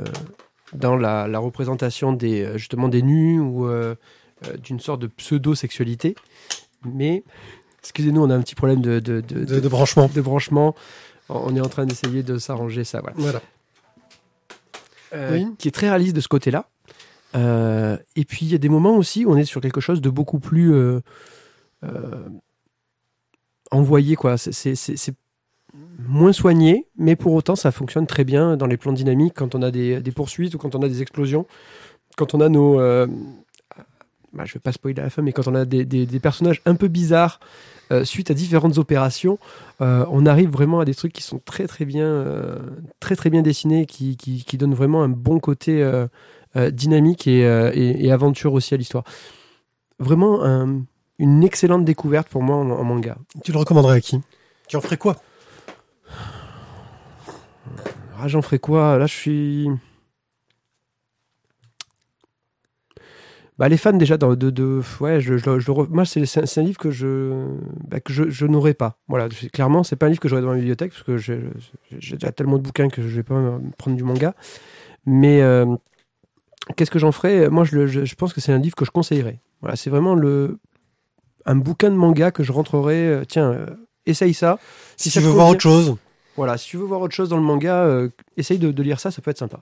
dans 0.73 0.97
la, 0.97 1.29
la 1.29 1.39
représentation 1.39 2.13
des, 2.13 2.43
euh, 2.43 2.59
justement 2.59 2.89
des 2.89 3.03
nus 3.03 3.39
ou 3.39 3.67
euh, 3.69 3.95
d'une 4.63 4.81
sorte 4.81 5.01
de 5.01 5.07
pseudo-sexualité. 5.07 6.17
Mais, 6.85 7.23
excusez-nous, 7.81 8.23
on 8.23 8.31
a 8.31 8.35
un 8.35 8.41
petit 8.41 8.55
problème 8.55 8.81
de, 8.81 8.99
de, 9.01 9.21
de, 9.21 9.45
de, 9.45 9.61
de 9.61 9.69
branchement 9.69 10.09
de 10.13 10.21
branchement. 10.21 10.75
On 11.29 11.55
est 11.57 11.61
en 11.61 11.69
train 11.69 11.87
d'essayer 11.87 12.23
de 12.23 12.39
s'arranger 12.39 12.85
ça. 12.85 13.01
Voilà. 13.01 13.17
Voilà. 13.19 13.41
Euh, 15.15 15.33
Oui. 15.33 15.47
qui 15.59 15.69
est 15.69 15.73
très 15.73 15.89
réaliste 15.89 16.15
de 16.17 16.21
ce 16.21 16.29
côté-là. 16.29 16.69
Et 17.35 18.25
puis 18.25 18.47
il 18.47 18.49
y 18.53 18.55
a 18.55 18.59
des 18.59 18.69
moments 18.71 18.97
aussi 18.97 19.25
où 19.25 19.31
on 19.33 19.37
est 19.37 19.45
sur 19.45 19.61
quelque 19.61 19.81
chose 19.81 20.01
de 20.01 20.09
beaucoup 20.09 20.39
plus 20.39 20.73
envoyé, 23.71 24.17
quoi. 24.17 24.39
C'est 24.39 25.15
moins 25.99 26.33
soigné, 26.33 26.87
mais 26.97 27.17
pour 27.17 27.33
autant 27.35 27.57
ça 27.57 27.73
fonctionne 27.73 28.07
très 28.07 28.25
bien 28.25 28.57
dans 28.57 28.67
les 28.67 28.77
plans 28.77 28.93
dynamiques 28.93 29.35
quand 29.35 29.55
on 29.55 29.63
a 29.63 29.71
des, 29.71 30.01
poursuites 30.15 30.55
ou 30.55 30.59
quand 30.59 30.75
on 30.75 30.83
a 30.83 30.89
des 30.89 31.03
explosions, 31.03 31.47
quand 32.17 32.35
on 32.35 32.41
a 32.41 32.49
nos. 32.49 32.81
euh, 32.81 33.07
bah, 34.33 34.45
je 34.45 34.55
vais 34.55 34.61
pas 34.61 34.73
spoiler 34.73 35.01
à 35.01 35.05
la 35.05 35.11
fin, 35.11 35.23
mais 35.23 35.33
quand 35.33 35.49
on 35.49 35.55
a 35.55 35.65
des, 35.65 36.21
personnages 36.21 36.61
un 36.67 36.75
peu 36.75 36.89
bizarres 36.89 37.41
euh, 37.93 38.05
suite 38.05 38.31
à 38.31 38.35
différentes 38.35 38.79
opérations, 38.79 39.39
euh, 39.81 40.05
on 40.11 40.27
arrive 40.27 40.51
vraiment 40.51 40.81
à 40.81 40.85
des 40.85 40.95
trucs 40.95 41.13
qui 41.13 41.23
sont 41.23 41.41
très 41.45 41.67
très 41.67 41.85
bien, 41.85 42.25
très 43.01 43.17
très 43.17 43.31
bien 43.31 43.43
dessinés, 43.43 43.87
qui, 43.87 44.17
qui, 44.17 44.57
donnent 44.59 44.75
vraiment 44.75 45.03
un 45.03 45.09
bon 45.09 45.41
côté 45.41 45.89
dynamique 46.73 47.27
et, 47.27 48.11
aventure 48.11 48.53
aussi 48.53 48.75
à 48.75 48.77
l'histoire. 48.77 49.05
Vraiment 49.99 50.45
un- 50.45 50.83
une 51.19 51.43
excellente 51.43 51.87
découverte 51.87 52.29
pour 52.29 52.43
moi 52.43 52.57
en 52.57 52.85
manga. 52.85 53.17
Tu 53.43 53.53
le 53.53 53.59
recommanderais 53.59 53.97
à 53.97 54.01
qui? 54.01 54.21
Tu 54.69 54.77
en 54.77 54.83
ferais 54.83 54.99
quoi? 54.99 55.17
Ah, 58.19 58.29
j'en 58.29 58.43
ferai 58.43 58.59
quoi 58.59 58.99
Là, 58.99 59.07
je 59.07 59.15
suis. 59.15 59.69
Bah, 63.59 63.69
les 63.71 63.79
fans 63.79 63.95
déjà 63.95 64.19
de, 64.19 64.35
de, 64.35 64.51
de- 64.51 64.83
ouais, 65.01 65.19
je, 65.21 65.39
je, 65.39 65.59
je 65.61 65.71
moi 65.73 66.05
c'est 66.05 66.27
c'est 66.27 66.59
un, 66.61 66.63
livre 66.63 66.77
que 66.77 66.91
je 66.91 67.33
bah, 67.89 68.01
que 68.01 68.13
je, 68.13 68.29
je 68.29 68.45
n'aurais 68.47 68.75
pas. 68.75 68.99
Voilà, 69.09 69.29
clairement 69.51 69.83
c'est 69.83 69.97
pas 69.97 70.07
un 70.07 70.09
livre 70.11 70.21
que 70.21 70.29
j'aurais 70.29 70.43
dans 70.43 70.49
ma 70.49 70.57
bibliothèque 70.57 70.91
parce 70.93 71.03
que 71.03 71.17
j'ai 71.17 71.41
déjà 71.91 72.33
tellement 72.33 72.59
de 72.59 72.63
bouquins 72.63 72.89
que 72.89 73.01
je 73.01 73.09
vais 73.09 73.23
pas 73.23 73.35
me 73.35 73.71
prendre 73.79 73.97
du 73.97 74.05
manga. 74.05 74.35
Mais 75.07 75.41
euh, 75.41 75.65
qu'est-ce 76.77 76.91
que 76.91 76.99
j'en 76.99 77.13
ferais? 77.13 77.49
Moi, 77.49 77.65
je, 77.65 77.87
je, 77.87 78.05
je 78.05 78.15
pense 78.15 78.35
que 78.35 78.41
c'est 78.43 78.53
un 78.53 78.59
livre 78.59 78.75
que 78.75 78.85
je 78.85 78.91
conseillerais. 78.91 79.41
Voilà, 79.63 79.77
c'est 79.77 79.89
vraiment 79.89 80.15
le 80.15 80.59
un 81.47 81.57
bouquin 81.57 81.91
de 81.91 81.97
manga 81.97 82.31
que 82.31 82.43
je 82.43 82.53
rentrerais. 82.53 83.07
euh, 83.07 83.25
tiens, 83.27 83.53
euh, 83.53 83.67
essaye 84.05 84.35
ça. 84.35 84.59
Si, 84.99 85.11
ça 85.11 85.21
tu 85.21 85.27
veux 85.27 85.33
voir 85.33 85.49
autre 85.49 85.63
chose, 85.63 85.97
Voilà, 86.37 86.59
si 86.59 86.69
tu 86.69 86.77
veux 86.77 86.85
voir 86.85 87.01
autre 87.01 87.15
chose 87.15 87.29
dans 87.29 87.37
le 87.37 87.43
manga, 87.43 87.85
euh, 87.85 88.11
essaye 88.37 88.59
de, 88.59 88.83
lire 88.83 89.01
ça, 89.01 89.11
ça 89.11 89.23
peut 89.23 89.31
être 89.31 89.39
sympa. 89.39 89.61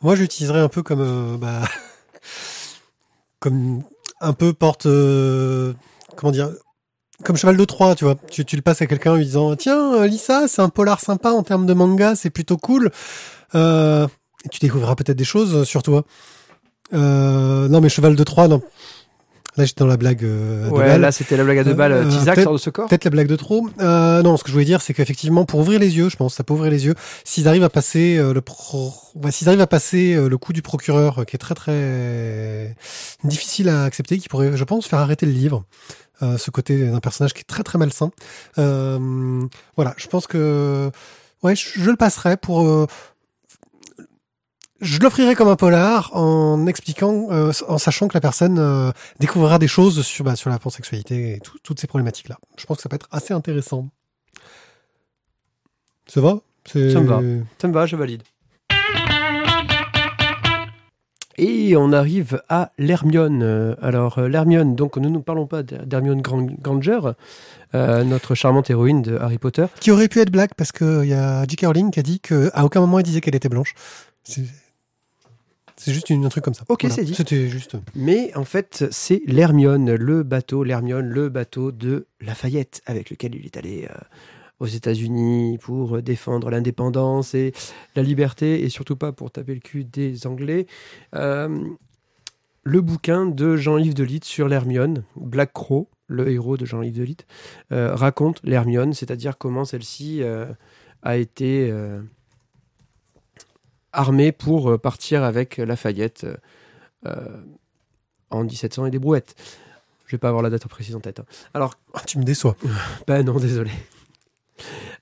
moi 0.00 0.14
j'utiliserais 0.14 0.60
un 0.60 0.68
peu 0.68 0.82
comme 0.82 1.00
euh, 1.00 1.36
bah, 1.36 1.62
comme 3.40 3.82
un 4.20 4.32
peu 4.32 4.52
porte 4.52 4.86
euh, 4.86 5.72
comment 6.16 6.30
dire 6.30 6.50
comme 7.24 7.36
cheval 7.36 7.56
de 7.56 7.64
Troie, 7.64 7.94
tu 7.94 8.04
vois. 8.04 8.16
Tu, 8.30 8.44
le 8.56 8.62
passes 8.62 8.82
à 8.82 8.86
quelqu'un 8.86 9.12
en 9.12 9.16
lui 9.16 9.24
disant 9.24 9.54
Tiens, 9.54 10.04
lis 10.06 10.18
ça, 10.18 10.48
c'est 10.48 10.60
un 10.60 10.68
polar 10.68 10.98
sympa 10.98 11.30
en 11.30 11.44
termes 11.44 11.66
de 11.66 11.72
manga, 11.72 12.16
c'est 12.16 12.30
plutôt 12.30 12.56
cool. 12.56 12.90
Tu 13.52 14.58
découvriras 14.60 14.96
peut-être 14.96 15.16
des 15.16 15.24
choses 15.24 15.62
sur 15.62 15.84
toi. 15.84 16.04
Non, 16.90 17.80
mais 17.80 17.88
cheval 17.88 18.16
de 18.16 18.24
Troie, 18.24 18.48
non. 18.48 18.60
Là, 19.58 19.66
j'étais 19.66 19.80
dans 19.80 19.86
la 19.86 19.98
blague 19.98 20.24
euh, 20.24 20.66
de 20.68 20.72
Ouais, 20.72 20.98
là 20.98 21.12
c'était 21.12 21.36
la 21.36 21.44
blague 21.44 21.58
à 21.58 21.64
deux 21.64 21.74
balles. 21.74 21.92
Euh, 21.92 22.08
Tizak 22.08 22.40
sort 22.40 22.54
de 22.54 22.58
ce 22.58 22.70
corps. 22.70 22.88
Peut-être 22.88 23.04
la 23.04 23.10
blague 23.10 23.26
de 23.26 23.36
trop. 23.36 23.68
Euh, 23.80 24.22
non, 24.22 24.38
ce 24.38 24.44
que 24.44 24.48
je 24.48 24.54
voulais 24.54 24.64
dire, 24.64 24.80
c'est 24.80 24.94
qu'effectivement, 24.94 25.44
pour 25.44 25.60
ouvrir 25.60 25.78
les 25.78 25.94
yeux, 25.98 26.08
je 26.08 26.16
pense, 26.16 26.34
ça 26.34 26.42
peut 26.42 26.54
ouvrir 26.54 26.70
les 26.70 26.86
yeux. 26.86 26.94
S'ils 27.24 27.48
arrivent 27.48 27.62
à 27.62 27.68
passer 27.68 28.16
euh, 28.16 28.32
le 28.32 28.40
pro... 28.40 28.94
ouais, 29.14 29.30
s'ils 29.30 29.48
arrivent 29.48 29.60
à 29.60 29.66
passer 29.66 30.14
euh, 30.14 30.28
le 30.28 30.38
coup 30.38 30.54
du 30.54 30.62
procureur, 30.62 31.18
euh, 31.18 31.24
qui 31.24 31.36
est 31.36 31.38
très 31.38 31.54
très 31.54 32.74
difficile 33.24 33.68
à 33.68 33.84
accepter, 33.84 34.16
qui 34.16 34.30
pourrait, 34.30 34.56
je 34.56 34.64
pense, 34.64 34.86
faire 34.86 35.00
arrêter 35.00 35.26
le 35.26 35.32
livre. 35.32 35.64
Euh, 36.22 36.38
ce 36.38 36.50
côté 36.50 36.86
d'un 36.86 37.00
personnage 37.00 37.34
qui 37.34 37.40
est 37.40 37.44
très 37.44 37.62
très 37.62 37.78
malsain. 37.78 38.10
Euh, 38.56 39.42
voilà, 39.76 39.92
je 39.98 40.06
pense 40.06 40.26
que 40.26 40.90
ouais, 41.42 41.54
je, 41.56 41.68
je 41.78 41.90
le 41.90 41.96
passerai 41.96 42.36
pour. 42.38 42.86
Je 44.82 44.98
l'offrirai 45.00 45.34
comme 45.34 45.48
un 45.48 45.56
polar 45.56 46.10
en 46.14 46.66
expliquant, 46.66 47.28
euh, 47.30 47.52
en 47.68 47.78
sachant 47.78 48.08
que 48.08 48.14
la 48.14 48.20
personne 48.20 48.58
euh, 48.58 48.90
découvrira 49.20 49.58
des 49.58 49.68
choses 49.68 50.02
sur, 50.02 50.24
bah, 50.24 50.36
sur 50.36 50.50
la 50.50 50.58
pansexualité 50.58 51.34
et 51.36 51.40
tout- 51.40 51.58
toutes 51.62 51.80
ces 51.80 51.86
problématiques-là. 51.86 52.36
Je 52.58 52.66
pense 52.66 52.76
que 52.78 52.82
ça 52.82 52.88
peut 52.88 52.96
être 52.96 53.08
assez 53.12 53.32
intéressant. 53.32 53.88
Ça 56.06 56.20
va? 56.20 56.40
Ça 56.66 56.78
me 56.78 57.06
va. 57.06 57.20
Ça 57.60 57.68
me 57.68 57.72
va, 57.72 57.86
je 57.86 57.96
valide. 57.96 58.22
Et 61.38 61.76
on 61.76 61.92
arrive 61.92 62.42
à 62.50 62.72
l'Hermione. 62.78 63.76
Alors, 63.80 64.18
euh, 64.18 64.28
l'Hermione, 64.28 64.76
donc 64.76 64.96
nous 64.98 65.08
ne 65.10 65.18
parlons 65.18 65.46
pas 65.46 65.62
d'Hermione 65.62 66.20
Gran- 66.20 66.46
Granger, 66.60 67.00
euh, 67.74 68.04
notre 68.04 68.34
charmante 68.34 68.68
héroïne 68.68 69.00
de 69.00 69.16
Harry 69.16 69.38
Potter. 69.38 69.66
Qui 69.80 69.90
aurait 69.90 70.08
pu 70.08 70.20
être 70.20 70.30
black 70.30 70.54
parce 70.54 70.72
qu'il 70.72 71.04
y 71.06 71.14
a 71.14 71.44
J.K. 71.48 71.64
Rowling 71.66 71.90
qui 71.90 72.00
a 72.00 72.02
dit 72.02 72.20
qu'à 72.20 72.64
aucun 72.64 72.80
moment 72.80 72.98
elle 72.98 73.04
disait 73.04 73.20
qu'elle 73.22 73.34
était 73.34 73.48
blanche. 73.48 73.74
C'est 75.84 75.92
juste 75.92 76.10
une- 76.10 76.24
un 76.24 76.28
truc 76.28 76.44
comme 76.44 76.54
ça. 76.54 76.64
Ok, 76.68 76.86
c'est 76.90 77.04
dit. 77.04 77.14
C'était 77.14 77.48
juste. 77.48 77.76
Mais 77.94 78.34
en 78.36 78.44
fait, 78.44 78.84
c'est 78.90 79.22
l'Hermione, 79.26 79.94
le 79.94 80.22
bateau, 80.22 80.64
l'Hermione, 80.64 81.06
le 81.08 81.28
bateau 81.28 81.72
de 81.72 82.06
Lafayette, 82.20 82.82
avec 82.86 83.10
lequel 83.10 83.34
il 83.34 83.44
est 83.46 83.56
allé 83.56 83.88
euh, 83.90 83.94
aux 84.60 84.66
États-Unis 84.66 85.58
pour 85.58 86.00
défendre 86.02 86.50
l'indépendance 86.50 87.34
et 87.34 87.52
la 87.96 88.02
liberté, 88.02 88.62
et 88.62 88.68
surtout 88.68 88.96
pas 88.96 89.12
pour 89.12 89.30
taper 89.32 89.54
le 89.54 89.60
cul 89.60 89.84
des 89.84 90.26
Anglais. 90.26 90.66
Euh, 91.14 91.48
le 92.64 92.80
bouquin 92.80 93.26
de 93.26 93.56
Jean-Yves 93.56 93.94
Delite 93.94 94.24
sur 94.24 94.46
l'Hermione, 94.48 95.02
Black 95.16 95.52
Crow, 95.52 95.88
le 96.06 96.30
héros 96.30 96.56
de 96.56 96.64
Jean-Yves 96.64 96.96
Delite, 96.96 97.26
euh, 97.72 97.94
raconte 97.94 98.40
l'Hermione, 98.44 98.92
c'est-à-dire 98.92 99.36
comment 99.36 99.64
celle-ci 99.64 100.22
euh, 100.22 100.46
a 101.02 101.16
été 101.16 101.72
euh, 103.94 103.98
armée 103.98 104.32
pour 104.32 104.70
euh, 104.72 104.78
partir 104.78 105.22
avec 105.24 105.56
Lafayette. 105.58 106.24
euh, 106.24 106.36
euh, 107.06 107.42
en 108.30 108.44
1700 108.44 108.86
et 108.86 108.90
des 108.90 108.98
brouettes. 108.98 109.34
Je 110.06 110.12
vais 110.16 110.18
pas 110.18 110.28
avoir 110.28 110.42
la 110.42 110.50
date 110.50 110.66
précise 110.68 110.94
en 110.96 111.00
tête. 111.00 111.20
hein. 111.20 111.24
Alors, 111.52 111.74
Ah, 111.94 112.00
tu 112.06 112.18
me 112.18 112.24
déçois. 112.24 112.56
ben 113.06 113.24
non, 113.24 113.36
désolé. 113.38 113.70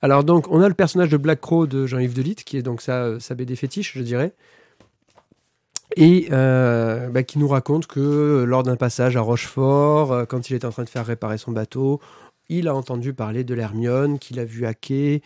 Alors 0.03 0.25
donc, 0.25 0.51
on 0.51 0.61
a 0.63 0.69
le 0.69 0.75
personnage 0.75 1.11
de 1.11 1.17
Black 1.17 1.41
Crow 1.41 1.67
de 1.67 1.87
Jean-Yves 1.87 2.15
Delite, 2.15 2.45
qui 2.45 2.57
est 2.57 2.63
donc 2.63 2.81
sa, 2.81 3.21
sa 3.21 3.35
BD 3.35 3.55
fétiche, 3.57 3.93
je 3.97 4.03
dirais, 4.03 4.33
et 5.97 6.29
euh, 6.33 7.09
bah, 7.09 7.23
qui 7.23 7.39
nous 7.39 7.49
raconte 7.49 7.87
que 7.87 8.45
lors 8.47 8.63
d'un 8.63 8.77
passage 8.77 9.17
à 9.17 9.21
Rochefort, 9.21 10.13
euh, 10.13 10.25
quand 10.25 10.49
il 10.51 10.55
est 10.55 10.65
en 10.65 10.71
train 10.71 10.85
de 10.85 10.89
faire 10.89 11.05
réparer 11.05 11.37
son 11.39 11.53
bateau, 11.53 12.01
il 12.49 12.69
a 12.69 12.75
entendu 12.75 13.13
parler 13.13 13.45
de 13.45 13.55
l'Hermione, 13.55 14.19
qu'il 14.19 14.39
a 14.41 14.45
vu 14.45 14.67
hacker, 14.67 15.21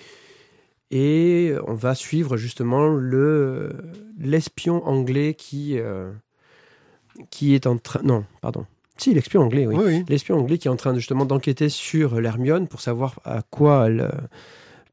et 0.94 1.54
on 1.66 1.74
va 1.74 1.94
suivre 1.94 2.36
justement 2.36 2.86
le 2.86 3.70
l'espion 4.18 4.86
anglais 4.86 5.34
qui 5.34 5.78
euh, 5.78 6.10
qui 7.30 7.54
est 7.54 7.66
en 7.66 7.76
train 7.76 8.00
non 8.02 8.24
pardon 8.40 8.64
si 8.96 9.12
l'espion 9.12 9.42
anglais 9.42 9.66
oui 9.66 9.74
Oui, 9.76 9.84
oui. 9.86 10.04
l'espion 10.08 10.38
anglais 10.38 10.56
qui 10.56 10.68
est 10.68 10.70
en 10.70 10.76
train 10.76 10.92
de, 10.92 10.98
justement 10.98 11.26
d'enquêter 11.26 11.68
sur 11.68 12.20
l'Hermione 12.20 12.68
pour 12.68 12.80
savoir 12.80 13.18
à 13.24 13.42
quoi 13.42 13.86
elle, 13.88 14.08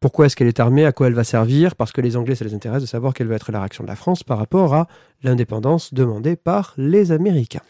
pourquoi 0.02 0.26
est-ce 0.26 0.36
qu'elle 0.36 0.48
est 0.48 0.60
armée, 0.60 0.84
à 0.84 0.92
quoi 0.92 1.08
elle 1.08 1.14
va 1.14 1.24
servir, 1.24 1.76
parce 1.76 1.92
que 1.92 2.02
les 2.02 2.18
Anglais, 2.18 2.34
ça 2.34 2.44
les 2.44 2.56
intéresse 2.56 2.82
de 2.82 2.88
savoir 2.88 3.14
quelle 3.14 3.28
va 3.28 3.36
être 3.36 3.52
la 3.52 3.60
réaction 3.60 3.84
de 3.84 3.88
la 3.88 3.96
France 3.96 4.24
par 4.24 4.40
rapport 4.40 4.74
à 4.74 4.88
l'indépendance 5.22 5.94
demandée 5.94 6.36
par 6.36 6.74
les 6.76 7.12
Américains. 7.12 7.62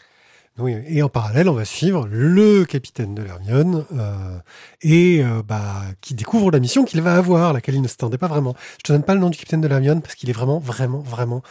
Oui, 0.58 0.76
et 0.86 1.02
en 1.02 1.08
parallèle, 1.08 1.48
on 1.48 1.54
va 1.54 1.64
suivre 1.64 2.06
le 2.10 2.64
capitaine 2.66 3.14
de 3.14 3.22
l'Hermione 3.22 3.86
euh, 3.94 4.38
et 4.82 5.22
euh, 5.24 5.42
bah, 5.42 5.64
qui 6.02 6.12
découvre 6.14 6.50
la 6.50 6.60
mission 6.60 6.84
qu'il 6.84 7.00
va 7.00 7.14
avoir, 7.16 7.54
laquelle 7.54 7.74
il 7.74 7.80
ne 7.80 7.88
s'attendait 7.88 8.18
pas 8.18 8.28
vraiment. 8.28 8.54
Je 8.78 8.82
te 8.84 8.92
donne 8.92 9.02
pas 9.02 9.14
le 9.14 9.20
nom 9.20 9.30
du 9.30 9.38
capitaine 9.38 9.62
de 9.62 9.66
l'Hermione 9.68 10.02
parce 10.02 10.14
qu'il 10.14 10.28
est 10.28 10.34
vraiment, 10.34 10.58
vraiment, 10.58 10.98
vraiment 11.00 11.42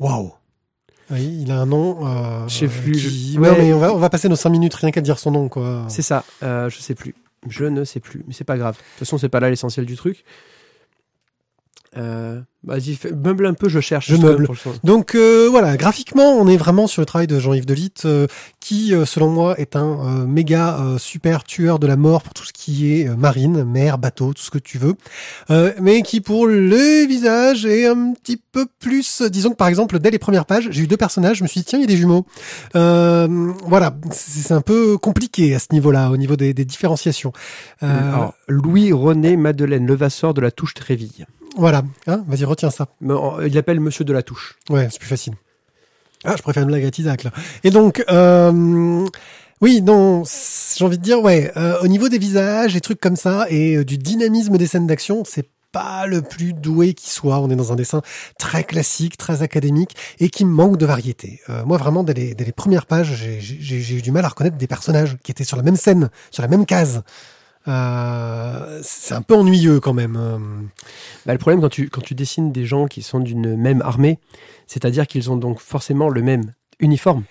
waouh. 0.00 0.32
Oui, 1.10 1.38
il 1.42 1.52
a 1.52 1.60
un 1.60 1.66
nom. 1.66 2.04
Euh, 2.06 2.48
Je 2.48 2.58
sais 2.58 2.66
plus, 2.68 2.92
qui- 2.92 3.32
je- 3.34 3.38
Non, 3.38 3.48
ouais. 3.50 3.58
mais 3.58 3.72
on 3.72 3.78
va, 3.78 3.94
on 3.94 3.98
va 3.98 4.10
passer 4.10 4.28
nos 4.28 4.36
cinq 4.36 4.50
minutes 4.50 4.74
rien 4.74 4.90
qu'à 4.90 5.00
dire 5.02 5.18
son 5.20 5.30
nom, 5.30 5.48
quoi. 5.48 5.84
C'est 5.88 6.02
ça, 6.02 6.24
euh, 6.42 6.68
je 6.68 6.80
sais 6.80 6.94
plus. 6.96 7.14
Je 7.48 7.64
ne 7.64 7.84
sais 7.84 8.00
plus, 8.00 8.24
mais 8.26 8.34
c'est 8.34 8.42
pas 8.44 8.58
grave. 8.58 8.74
De 8.74 8.78
toute 8.80 8.98
façon, 8.98 9.16
c'est 9.18 9.28
pas 9.28 9.38
là 9.40 9.48
l'essentiel 9.48 9.86
du 9.86 9.94
truc. 9.96 10.24
Euh, 11.98 12.40
Vas-y, 12.64 12.98
meuble 13.14 13.46
un 13.46 13.54
peu, 13.54 13.68
je 13.68 13.78
cherche. 13.78 14.08
Je 14.10 14.16
meuble. 14.16 14.44
pour 14.44 14.54
le 14.54 14.58
son. 14.58 14.72
Donc 14.82 15.14
euh, 15.14 15.46
voilà, 15.48 15.76
graphiquement, 15.76 16.32
on 16.32 16.48
est 16.48 16.56
vraiment 16.56 16.88
sur 16.88 17.00
le 17.00 17.06
travail 17.06 17.28
de 17.28 17.38
Jean-Yves 17.38 17.66
Delite, 17.66 18.02
euh, 18.04 18.26
qui, 18.58 18.92
euh, 18.92 19.04
selon 19.06 19.30
moi, 19.30 19.58
est 19.60 19.76
un 19.76 19.86
euh, 19.86 20.26
méga 20.26 20.76
euh, 20.80 20.98
super 20.98 21.44
tueur 21.44 21.78
de 21.78 21.86
la 21.86 21.96
mort 21.96 22.22
pour 22.22 22.34
tout 22.34 22.44
ce 22.44 22.52
qui 22.52 22.92
est 22.92 23.08
euh, 23.08 23.14
marine, 23.14 23.62
mer, 23.62 23.96
bateau, 23.96 24.34
tout 24.34 24.42
ce 24.42 24.50
que 24.50 24.58
tu 24.58 24.76
veux, 24.76 24.96
Euh, 25.50 25.72
mais 25.80 26.02
qui, 26.02 26.20
pour 26.20 26.48
le 26.48 27.06
visage, 27.06 27.64
est 27.64 27.86
un 27.86 28.12
petit 28.12 28.36
peu 28.36 28.66
plus... 28.80 29.22
Disons 29.22 29.50
que, 29.50 29.56
par 29.56 29.68
exemple, 29.68 30.00
dès 30.00 30.10
les 30.10 30.18
premières 30.18 30.44
pages, 30.44 30.68
j'ai 30.72 30.82
eu 30.82 30.88
deux 30.88 30.96
personnages, 30.96 31.38
je 31.38 31.44
me 31.44 31.48
suis 31.48 31.60
dit, 31.60 31.66
tiens, 31.66 31.78
il 31.78 31.82
y 31.82 31.84
a 31.84 31.88
des 31.88 31.96
jumeaux. 31.96 32.26
Euh, 32.74 33.52
voilà, 33.66 33.96
c'est 34.10 34.40
c'est 34.48 34.54
un 34.54 34.62
peu 34.62 34.98
compliqué 34.98 35.54
à 35.54 35.60
ce 35.60 35.68
niveau-là, 35.72 36.10
au 36.10 36.16
niveau 36.16 36.34
des, 36.34 36.54
des 36.54 36.64
différenciations. 36.64 37.32
Euh, 37.84 38.14
Alors, 38.14 38.34
Louis 38.48 38.92
René 38.92 39.36
Madeleine 39.36 39.86
Levasseur 39.86 40.34
de 40.34 40.40
la 40.40 40.50
Touche 40.50 40.74
Tréville. 40.74 41.26
Voilà, 41.58 41.82
hein, 42.06 42.24
vas-y, 42.28 42.44
retiens 42.44 42.70
ça. 42.70 42.88
Mais, 43.00 43.14
Il 43.46 43.54
l'appelle 43.54 43.80
Monsieur 43.80 44.04
de 44.04 44.12
la 44.12 44.22
Touche. 44.22 44.56
Ouais, 44.70 44.88
c'est 44.90 44.98
plus 44.98 45.08
facile. 45.08 45.34
Ah, 46.24 46.34
je 46.36 46.42
préfère 46.42 46.62
une 46.62 46.68
blague 46.68 46.84
à 46.84 46.90
Tizak, 46.90 47.24
là. 47.24 47.30
Et 47.64 47.70
donc, 47.70 48.02
euh, 48.10 49.06
oui, 49.60 49.82
non, 49.82 50.24
c- 50.24 50.74
j'ai 50.78 50.84
envie 50.84 50.98
de 50.98 51.02
dire, 51.02 51.20
ouais, 51.20 51.52
euh, 51.56 51.78
au 51.82 51.86
niveau 51.88 52.08
des 52.08 52.18
visages, 52.18 52.74
des 52.74 52.80
trucs 52.80 53.00
comme 53.00 53.16
ça, 53.16 53.46
et 53.50 53.76
euh, 53.76 53.84
du 53.84 53.98
dynamisme 53.98 54.56
des 54.56 54.66
scènes 54.66 54.86
d'action, 54.86 55.22
c'est 55.24 55.48
pas 55.70 56.06
le 56.06 56.22
plus 56.22 56.54
doué 56.54 56.94
qui 56.94 57.10
soit. 57.10 57.38
On 57.40 57.50
est 57.50 57.54
dans 57.56 57.72
un 57.72 57.76
dessin 57.76 58.02
très 58.38 58.64
classique, 58.64 59.16
très 59.16 59.42
académique, 59.42 59.94
et 60.18 60.28
qui 60.30 60.44
manque 60.44 60.76
de 60.78 60.86
variété. 60.86 61.40
Euh, 61.50 61.64
moi, 61.64 61.76
vraiment, 61.76 62.02
dès 62.04 62.14
les, 62.14 62.34
dès 62.34 62.44
les 62.44 62.52
premières 62.52 62.86
pages, 62.86 63.14
j'ai- 63.14 63.38
j'ai 63.40 63.80
j'ai 63.80 63.96
eu 63.96 64.02
du 64.02 64.10
mal 64.10 64.24
à 64.24 64.28
reconnaître 64.28 64.56
des 64.56 64.66
personnages 64.66 65.16
qui 65.22 65.30
étaient 65.30 65.44
sur 65.44 65.56
la 65.56 65.62
même 65.62 65.76
scène, 65.76 66.08
sur 66.30 66.42
la 66.42 66.48
même 66.48 66.64
case. 66.66 67.02
Euh, 67.68 68.80
c'est 68.82 69.14
un 69.14 69.22
peu 69.22 69.34
ennuyeux 69.34 69.80
quand 69.80 69.92
même. 69.94 70.16
Euh, 70.16 70.38
Bah, 71.26 71.32
le 71.32 71.38
problème 71.38 71.60
quand 71.60 71.68
tu, 71.68 71.90
quand 71.90 72.00
tu 72.00 72.14
dessines 72.14 72.52
des 72.52 72.64
gens 72.64 72.86
qui 72.86 73.02
sont 73.02 73.20
d'une 73.20 73.56
même 73.56 73.82
armée, 73.82 74.18
c'est-à-dire 74.66 75.06
qu'ils 75.06 75.30
ont 75.30 75.36
donc 75.36 75.60
forcément 75.60 76.08
le 76.08 76.22
même 76.22 76.52
uniforme. 76.80 77.24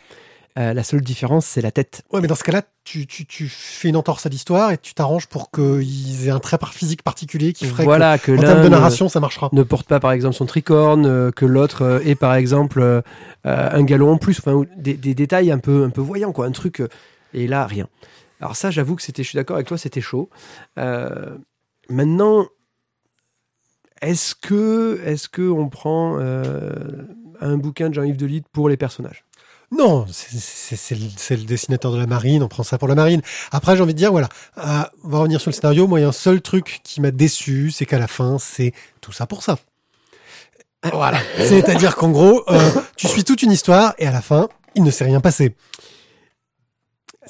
Euh, 0.60 0.74
la 0.74 0.84
seule 0.84 1.02
différence, 1.02 1.46
c'est 1.46 1.62
la 1.62 1.70
tête. 1.72 2.02
Ouais, 2.12 2.20
mais 2.20 2.28
dans 2.28 2.34
ce 2.36 2.44
cas-là, 2.44 2.64
tu, 2.84 3.06
tu, 3.06 3.28
tu 3.28 3.48
fais 3.48 3.90
une 3.90 3.96
entorse 3.96 4.26
à 4.26 4.30
l'histoire 4.30 4.72
et 4.72 4.80
tu 4.80 4.96
t'arranges 4.96 5.28
pour 5.28 5.52
qu'ils 5.52 6.28
aient 6.28 6.32
un 6.32 6.40
trait 6.40 6.58
par 6.58 6.74
physique 6.74 7.04
particulier 7.04 7.54
qui 7.54 7.66
ferait 7.66 7.84
voilà, 7.84 8.18
que 8.18 8.32
que, 8.32 8.38
en 8.38 8.42
termes 8.42 8.64
de 8.64 8.70
narration, 8.70 9.08
ça 9.08 9.20
marchera. 9.20 9.50
ne 9.52 9.62
porte 9.62 9.88
pas 9.88 10.00
par 10.00 10.12
exemple 10.14 10.36
son 10.36 10.48
tricorne, 10.48 11.32
que 11.32 11.46
l'autre 11.46 12.02
ait 12.06 12.16
par 12.16 12.34
exemple 12.34 12.82
euh, 12.82 13.02
un 13.44 13.84
galon 13.84 14.14
en 14.14 14.18
plus, 14.18 14.40
enfin 14.40 14.54
ou 14.54 14.66
des, 14.76 14.96
des 14.96 15.14
détails 15.14 15.52
un 15.52 15.60
peu, 15.60 15.84
un 15.84 15.92
peu 15.92 16.02
voyants, 16.02 16.32
quoi, 16.32 16.48
un 16.48 16.52
truc. 16.52 16.82
et 17.36 17.48
là, 17.48 17.68
rien. 17.68 17.88
Alors 18.40 18.56
ça, 18.56 18.72
j'avoue 18.72 18.96
que 18.96 19.02
c'était, 19.02 19.24
je 19.24 19.30
suis 19.30 19.36
d'accord 19.38 19.56
avec 19.56 19.68
toi, 19.68 19.78
c'était 19.78 20.02
chaud. 20.02 20.30
Euh, 20.78 21.38
maintenant, 21.90 22.48
est-ce 24.02 24.36
que, 24.36 25.02
est-ce 25.06 25.28
que 25.28 25.42
on 25.50 25.70
prend 25.70 26.18
euh, 26.20 26.72
un 27.42 27.58
bouquin 27.58 27.90
de 27.90 27.96
Jean-Yves 27.96 28.18
Delite 28.18 28.48
pour 28.50 28.70
les 28.70 28.78
personnages? 28.78 29.24
Non, 29.72 30.06
c'est- 30.10 30.96
le, 30.96 31.44
dessinateur 31.44 31.92
de 31.92 31.98
la 31.98 32.08
marine, 32.08 32.42
on 32.42 32.48
prend 32.48 32.64
ça 32.64 32.78
pour 32.78 32.88
la 32.88 32.96
marine. 32.96 33.22
Après, 33.52 33.76
j'ai 33.76 33.84
envie 33.84 33.94
de 33.94 33.98
dire, 33.98 34.12
voilà, 34.12 34.30
euh, 34.60 34.84
on 35.04 35.10
va 35.10 35.20
revenir 35.20 35.42
sur 35.42 35.50
le 35.50 35.56
scénario. 35.56 35.88
Moi, 35.88 36.00
il 36.00 36.04
y 36.04 36.06
a 36.06 36.10
un 36.10 36.14
seul 36.14 36.42
truc 36.42 36.80
qui 36.84 37.02
m'a 37.02 37.12
déçu, 37.12 37.72
c'est 37.72 37.86
qu'à 37.86 38.00
la 38.00 38.08
fin, 38.08 38.38
c'est 38.40 38.74
tout 39.02 39.12
ça 39.12 39.26
pour 39.26 39.44
ça. 39.44 39.58
Voilà. 40.94 41.20
C'est-à-dire 41.38 41.96
qu'en 41.98 42.12
gros, 42.12 42.44
euh, 42.50 42.72
tu 42.96 43.08
suis 43.08 43.26
toute 43.26 43.42
une 43.42 43.52
histoire 43.52 43.94
et 43.98 44.08
à 44.08 44.12
la 44.12 44.22
fin, 44.22 44.48
il 44.76 44.84
ne 44.84 44.92
s'est 44.92 45.04
rien 45.06 45.20
passé. 45.20 45.54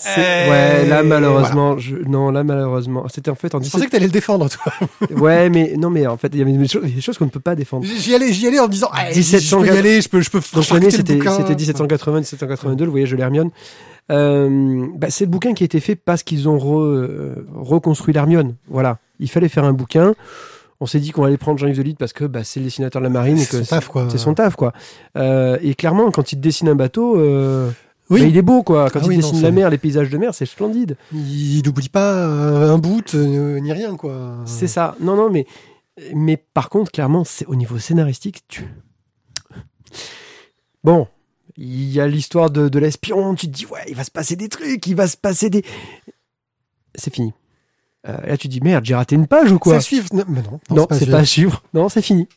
Euh, 0.06 0.50
Ouais, 0.50 0.88
là 0.88 1.04
malheureusement, 1.04 1.78
je... 1.78 1.96
non, 1.96 2.30
là 2.32 2.44
malheureusement, 2.44 3.06
c'était 3.14 3.32
en 3.32 3.36
fait 3.36 3.54
en 3.56 3.60
Je 3.60 3.64
17. 3.64 3.72
pensais 3.74 3.86
que 3.88 3.92
t'allais 3.92 4.06
le 4.06 4.12
défendre, 4.12 4.50
toi. 4.50 4.72
Ouais, 5.18 5.50
mais 5.50 5.74
non, 5.78 5.90
mais 5.90 6.06
en 6.08 6.18
fait, 6.18 6.30
il 6.34 6.40
y 6.40 6.42
avait 6.42 6.52
des 6.54 7.02
choses, 7.02 7.18
qu'on 7.18 7.26
ne 7.26 7.30
peut 7.30 7.40
pas 7.40 7.56
défendre. 7.56 7.86
J'y 7.86 8.14
allais, 8.16 8.32
j'y 8.34 8.48
allais 8.48 8.60
en 8.60 8.68
me 8.68 8.72
disant, 8.72 8.90
ah, 8.94 9.06
1700 9.10 9.60
je 9.64 9.70
peux 9.70 9.76
y 9.76 9.78
aller, 9.78 10.02
je 10.02 10.10
peux, 10.10 10.22
je 10.22 10.30
peux 10.30 10.40
c'était 10.42 11.16
bouquin. 11.16 11.32
c'était 11.38 11.56
1780, 11.56 12.18
1782, 12.20 12.86
le 12.86 12.92
voyage 12.92 13.12
de 13.12 13.16
l'Hermione. 13.16 13.50
Euh, 14.12 14.86
bah, 14.96 15.08
c'est 15.10 15.26
le 15.26 15.32
bouquin 15.32 15.54
qui 15.54 15.64
a 15.64 15.66
été 15.66 15.80
fait 15.80 15.96
parce 15.96 16.24
qu'ils 16.24 16.48
ont 16.48 16.58
re- 16.58 16.82
euh, 16.86 17.46
reconstruit 17.56 18.14
l'Hermione. 18.14 18.56
Voilà, 18.70 18.98
il 19.20 19.30
fallait 19.30 19.50
faire 19.50 19.66
un 19.66 19.74
bouquin. 19.74 20.14
On 20.80 20.86
s'est 20.86 21.00
dit 21.00 21.12
qu'on 21.12 21.24
allait 21.24 21.38
prendre 21.38 21.58
Jean-Yves 21.58 21.78
Delite 21.78 21.98
parce 21.98 22.14
que 22.14 22.24
bah, 22.26 22.44
c'est 22.44 22.60
le 22.60 22.66
dessinateur 22.66 23.02
de 23.02 23.08
la 23.08 23.10
marine 23.10 23.38
C'est 23.38 23.64
son 23.64 23.76
taf, 23.76 23.88
quoi. 23.88 24.08
c'est 24.12 24.20
son 24.20 24.34
taf, 24.36 24.56
quoi. 24.56 24.74
Euh, 25.18 25.58
et 25.64 25.74
clairement, 25.74 26.12
quand 26.12 26.32
il 26.32 26.40
dessine 26.40 26.70
un 26.70 26.76
bateau, 26.76 27.18
euh, 27.18 27.70
Oui. 28.10 28.22
bah, 28.22 28.28
il 28.28 28.38
est 28.38 28.42
beau, 28.42 28.64
quoi. 28.64 28.90
Quand 28.90 29.00
Ah 29.02 29.06
il 29.06 29.10
oui, 29.10 29.16
dessine 29.18 29.42
la 29.42 29.52
mer, 29.52 29.70
les 29.70 29.78
paysages 29.78 30.10
de 30.10 30.18
mer, 30.18 30.34
c'est 30.34 30.46
splendide. 30.46 30.96
Il 31.14 31.62
n'oublie 31.66 31.90
pas 31.90 32.14
euh, 32.28 32.72
un 32.74 32.78
bout 32.78 33.16
euh, 33.16 33.60
ni 33.60 33.72
rien, 33.74 33.96
quoi. 33.98 34.36
C'est 34.46 34.68
ça. 34.68 34.96
Non, 35.02 35.16
non, 35.16 35.30
mais, 35.30 35.46
mais 36.14 36.38
par 36.38 36.70
contre, 36.70 36.92
clairement, 36.92 37.24
c'est 37.24 37.46
au 37.48 37.56
niveau 37.56 37.78
scénaristique, 37.80 38.44
tu. 38.48 38.66
Bon, 40.84 41.08
il 41.58 41.92
y 41.92 42.00
a 42.00 42.08
l'histoire 42.08 42.50
de, 42.50 42.70
de 42.70 42.80
l'espion, 42.80 43.36
tu 43.36 43.48
te 43.48 43.52
dis, 43.52 43.66
ouais, 43.66 43.84
il 43.90 43.96
va 43.96 44.04
se 44.04 44.12
passer 44.12 44.36
des 44.36 44.48
trucs, 44.50 44.86
il 44.88 44.96
va 44.96 45.08
se 45.08 45.18
passer 45.18 45.50
des. 45.50 45.64
C'est 46.96 47.14
fini. 47.14 47.34
Euh, 48.08 48.18
et 48.24 48.28
là, 48.30 48.38
tu 48.38 48.48
te 48.48 48.54
dis, 48.54 48.62
merde, 48.62 48.86
j'ai 48.86 48.96
raté 48.96 49.16
une 49.16 49.28
page 49.28 49.52
ou 49.52 49.56
C'est 49.56 49.60
quoi? 49.60 49.76
À 49.76 49.82
suivre. 49.82 50.08
Non, 50.14 50.24
mais 50.30 50.42
non, 50.44 50.60
Non, 50.70 50.88
c'est 50.92 51.10
pas, 51.10 51.18
à 51.20 51.26
suivre. 51.26 51.62
Non, 51.74 51.90
c'est 51.90 52.02
fini. 52.02 52.28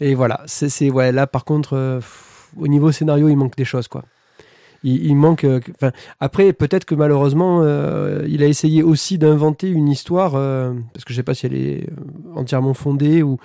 Et 0.00 0.14
voilà, 0.14 0.42
c'est 0.46 0.90
ouais, 0.90 1.12
là 1.12 1.26
par 1.26 1.44
contre, 1.44 1.74
euh, 1.76 2.00
au 2.56 2.66
niveau 2.66 2.90
scénario, 2.90 3.28
il 3.28 3.36
manque 3.36 3.56
des 3.56 3.64
choses 3.64 3.86
quoi. 3.88 4.04
Il, 4.84 5.04
il 5.06 5.14
manque. 5.16 5.44
euh, 5.44 5.60
enfin, 5.76 5.92
après, 6.20 6.52
peut-être 6.52 6.84
que 6.84 6.94
malheureusement, 6.94 7.60
euh, 7.62 8.24
il 8.28 8.42
a 8.42 8.46
essayé 8.46 8.82
aussi 8.82 9.18
d'inventer 9.18 9.68
une 9.68 9.88
histoire, 9.88 10.32
euh, 10.34 10.72
parce 10.92 11.04
que 11.04 11.12
je 11.12 11.16
sais 11.18 11.22
pas 11.22 11.34
si 11.34 11.46
elle 11.46 11.54
est 11.54 11.86
entièrement 12.34 12.74
fondée 12.74 13.22
ou 13.22 13.38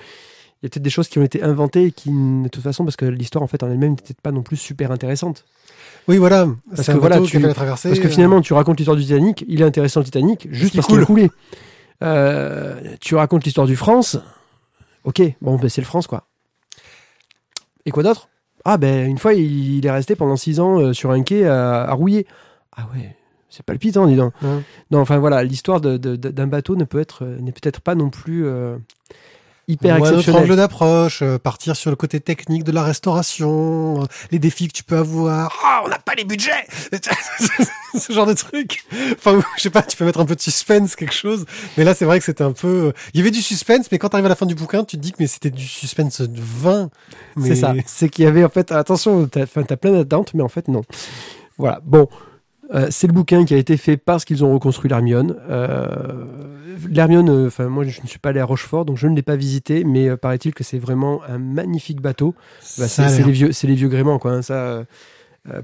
il 0.61 0.65
y 0.65 0.67
a 0.67 0.69
peut-être 0.69 0.81
des 0.83 0.89
choses 0.89 1.07
qui 1.07 1.19
ont 1.19 1.23
été 1.23 1.43
inventées 1.43 1.85
et 1.85 1.91
qui, 1.91 2.09
de 2.09 2.47
toute 2.49 2.63
façon, 2.63 2.83
parce 2.83 2.95
que 2.95 3.05
l'histoire 3.05 3.43
en 3.43 3.47
fait 3.47 3.61
en 3.61 3.69
elle-même 3.69 3.91
n'était 3.91 4.15
pas 4.21 4.31
non 4.31 4.41
plus 4.41 4.57
super 4.57 4.91
intéressante. 4.91 5.45
Oui, 6.07 6.17
voilà. 6.17 6.47
Parce 6.75 6.87
que 6.87 6.93
voilà, 6.93 7.19
tu- 7.21 7.39
traverser. 7.53 7.89
Parce 7.89 7.99
que 7.99 8.07
finalement, 8.09 8.41
tu 8.41 8.53
racontes 8.53 8.77
l'histoire 8.77 8.97
du 8.97 9.03
Titanic, 9.03 9.45
il 9.47 9.61
est 9.61 9.65
intéressant 9.65 9.99
le 9.99 10.05
Titanic, 10.05 10.47
juste 10.51 10.73
parce 10.75 10.87
qu'il 10.87 10.95
a 10.95 11.05
coule. 11.05 11.05
coulé. 11.05 11.31
Euh, 12.03 12.79
tu 13.01 13.15
racontes 13.15 13.43
l'histoire 13.43 13.67
du 13.67 13.75
France, 13.75 14.17
ok, 15.03 15.21
bon, 15.41 15.57
ben, 15.57 15.69
c'est 15.69 15.81
le 15.81 15.85
France, 15.85 16.07
quoi. 16.07 16.25
Et 17.85 17.91
quoi 17.91 18.03
d'autre? 18.03 18.29
Ah, 18.69 18.75
ben, 18.77 19.09
une 19.09 19.17
fois, 19.17 19.33
il, 19.33 19.77
il 19.77 19.85
est 19.85 19.91
resté 19.91 20.17
pendant 20.17 20.35
six 20.35 20.59
ans 20.59 20.77
euh, 20.77 20.91
sur 20.91 21.11
un 21.11 21.23
quai 21.23 21.45
à, 21.45 21.83
à 21.83 21.93
rouiller. 21.93 22.27
Ah 22.75 22.85
ouais, 22.93 23.15
c'est 23.49 23.65
palpitant, 23.65 24.05
dis 24.07 24.17
donc. 24.17 24.33
Ouais. 24.41 24.59
Non, 24.91 24.99
enfin 24.99 25.17
voilà, 25.19 25.41
l'histoire 25.41 25.79
d'un 25.79 26.47
bateau 26.47 26.75
ne 26.75 26.83
peut 26.83 26.99
être, 26.99 27.23
euh, 27.23 27.39
n'est 27.39 27.53
peut-être 27.53 27.79
pas 27.79 27.95
non 27.95 28.09
plus 28.09 28.45
euh, 28.45 28.75
hyper 29.67 29.95
autre 29.99 30.11
exceptionnel. 30.11 30.43
angle 30.43 30.55
d'approche, 30.55 31.21
euh, 31.21 31.37
partir 31.37 31.75
sur 31.75 31.89
le 31.89 31.95
côté 31.95 32.19
technique 32.19 32.63
de 32.63 32.71
la 32.71 32.83
restauration, 32.83 34.01
euh, 34.01 34.05
les 34.31 34.39
défis 34.39 34.67
que 34.67 34.73
tu 34.73 34.83
peux 34.83 34.97
avoir. 34.97 35.53
Ah, 35.63 35.81
on 35.85 35.89
n'a 35.89 35.99
pas 35.99 36.13
les 36.15 36.23
budgets 36.23 36.65
Ce 37.97 38.13
genre 38.13 38.25
de 38.25 38.33
truc. 38.33 38.83
Enfin, 39.13 39.41
je 39.57 39.61
sais 39.61 39.69
pas, 39.69 39.81
tu 39.81 39.97
peux 39.97 40.05
mettre 40.05 40.19
un 40.19 40.25
peu 40.25 40.35
de 40.35 40.41
suspense, 40.41 40.95
quelque 40.95 41.13
chose. 41.13 41.45
Mais 41.77 41.83
là, 41.83 41.93
c'est 41.93 42.05
vrai 42.05 42.19
que 42.19 42.25
c'était 42.25 42.43
un 42.43 42.51
peu... 42.51 42.67
euh, 42.67 42.91
Il 43.13 43.19
y 43.19 43.21
avait 43.21 43.31
du 43.31 43.41
suspense, 43.41 43.91
mais 43.91 43.97
quand 43.97 44.09
t'arrives 44.09 44.25
à 44.25 44.29
la 44.29 44.35
fin 44.35 44.45
du 44.45 44.55
bouquin, 44.55 44.83
tu 44.83 44.97
te 44.97 45.01
dis 45.01 45.11
que 45.11 45.17
mais 45.19 45.27
c'était 45.27 45.49
du 45.49 45.65
suspense 45.65 46.21
de 46.21 46.39
20. 46.41 46.89
Mais... 47.35 47.49
C'est 47.49 47.55
ça. 47.55 47.73
C'est 47.85 48.09
qu'il 48.09 48.25
y 48.25 48.27
avait 48.27 48.43
en 48.43 48.49
fait, 48.49 48.71
attention, 48.71 49.27
t'as 49.27 49.45
plein 49.47 49.91
d'attentes, 49.91 50.33
mais 50.33 50.43
en 50.43 50.49
fait 50.49 50.67
non. 50.67 50.83
Voilà. 51.57 51.79
Bon, 51.83 52.07
Euh, 52.73 52.87
c'est 52.91 53.07
le 53.07 53.13
bouquin 53.13 53.45
qui 53.45 53.53
a 53.53 53.57
été 53.57 53.77
fait 53.77 53.95
parce 53.97 54.25
qu'ils 54.25 54.43
ont 54.43 54.53
reconstruit 54.53 54.89
l'Hermione. 54.89 55.37
Euh, 55.49 56.25
L'Hermione, 56.89 57.29
euh, 57.29 57.47
enfin 57.47 57.67
moi 57.69 57.83
je 57.85 58.01
ne 58.01 58.07
suis 58.07 58.19
pas 58.19 58.29
allé 58.29 58.39
à 58.39 58.45
Rochefort, 58.45 58.85
donc 58.85 58.97
je 58.97 59.07
ne 59.07 59.15
l'ai 59.15 59.23
pas 59.23 59.35
visité, 59.35 59.83
mais 59.83 60.09
euh, 60.09 60.17
paraît-il 60.17 60.53
que 60.53 60.63
c'est 60.63 60.77
vraiment 60.77 61.23
un 61.23 61.39
magnifique 61.39 62.01
bateau. 62.01 62.35
Bah, 62.77 62.87
c'est 62.87 63.23
les 63.23 63.31
vieux, 63.31 63.51
c'est 63.51 63.67
les 63.67 63.73
vieux 63.73 63.87
gréments 63.87 64.19
quoi. 64.19 64.31
hein, 64.33 64.41
ça, 64.41 64.83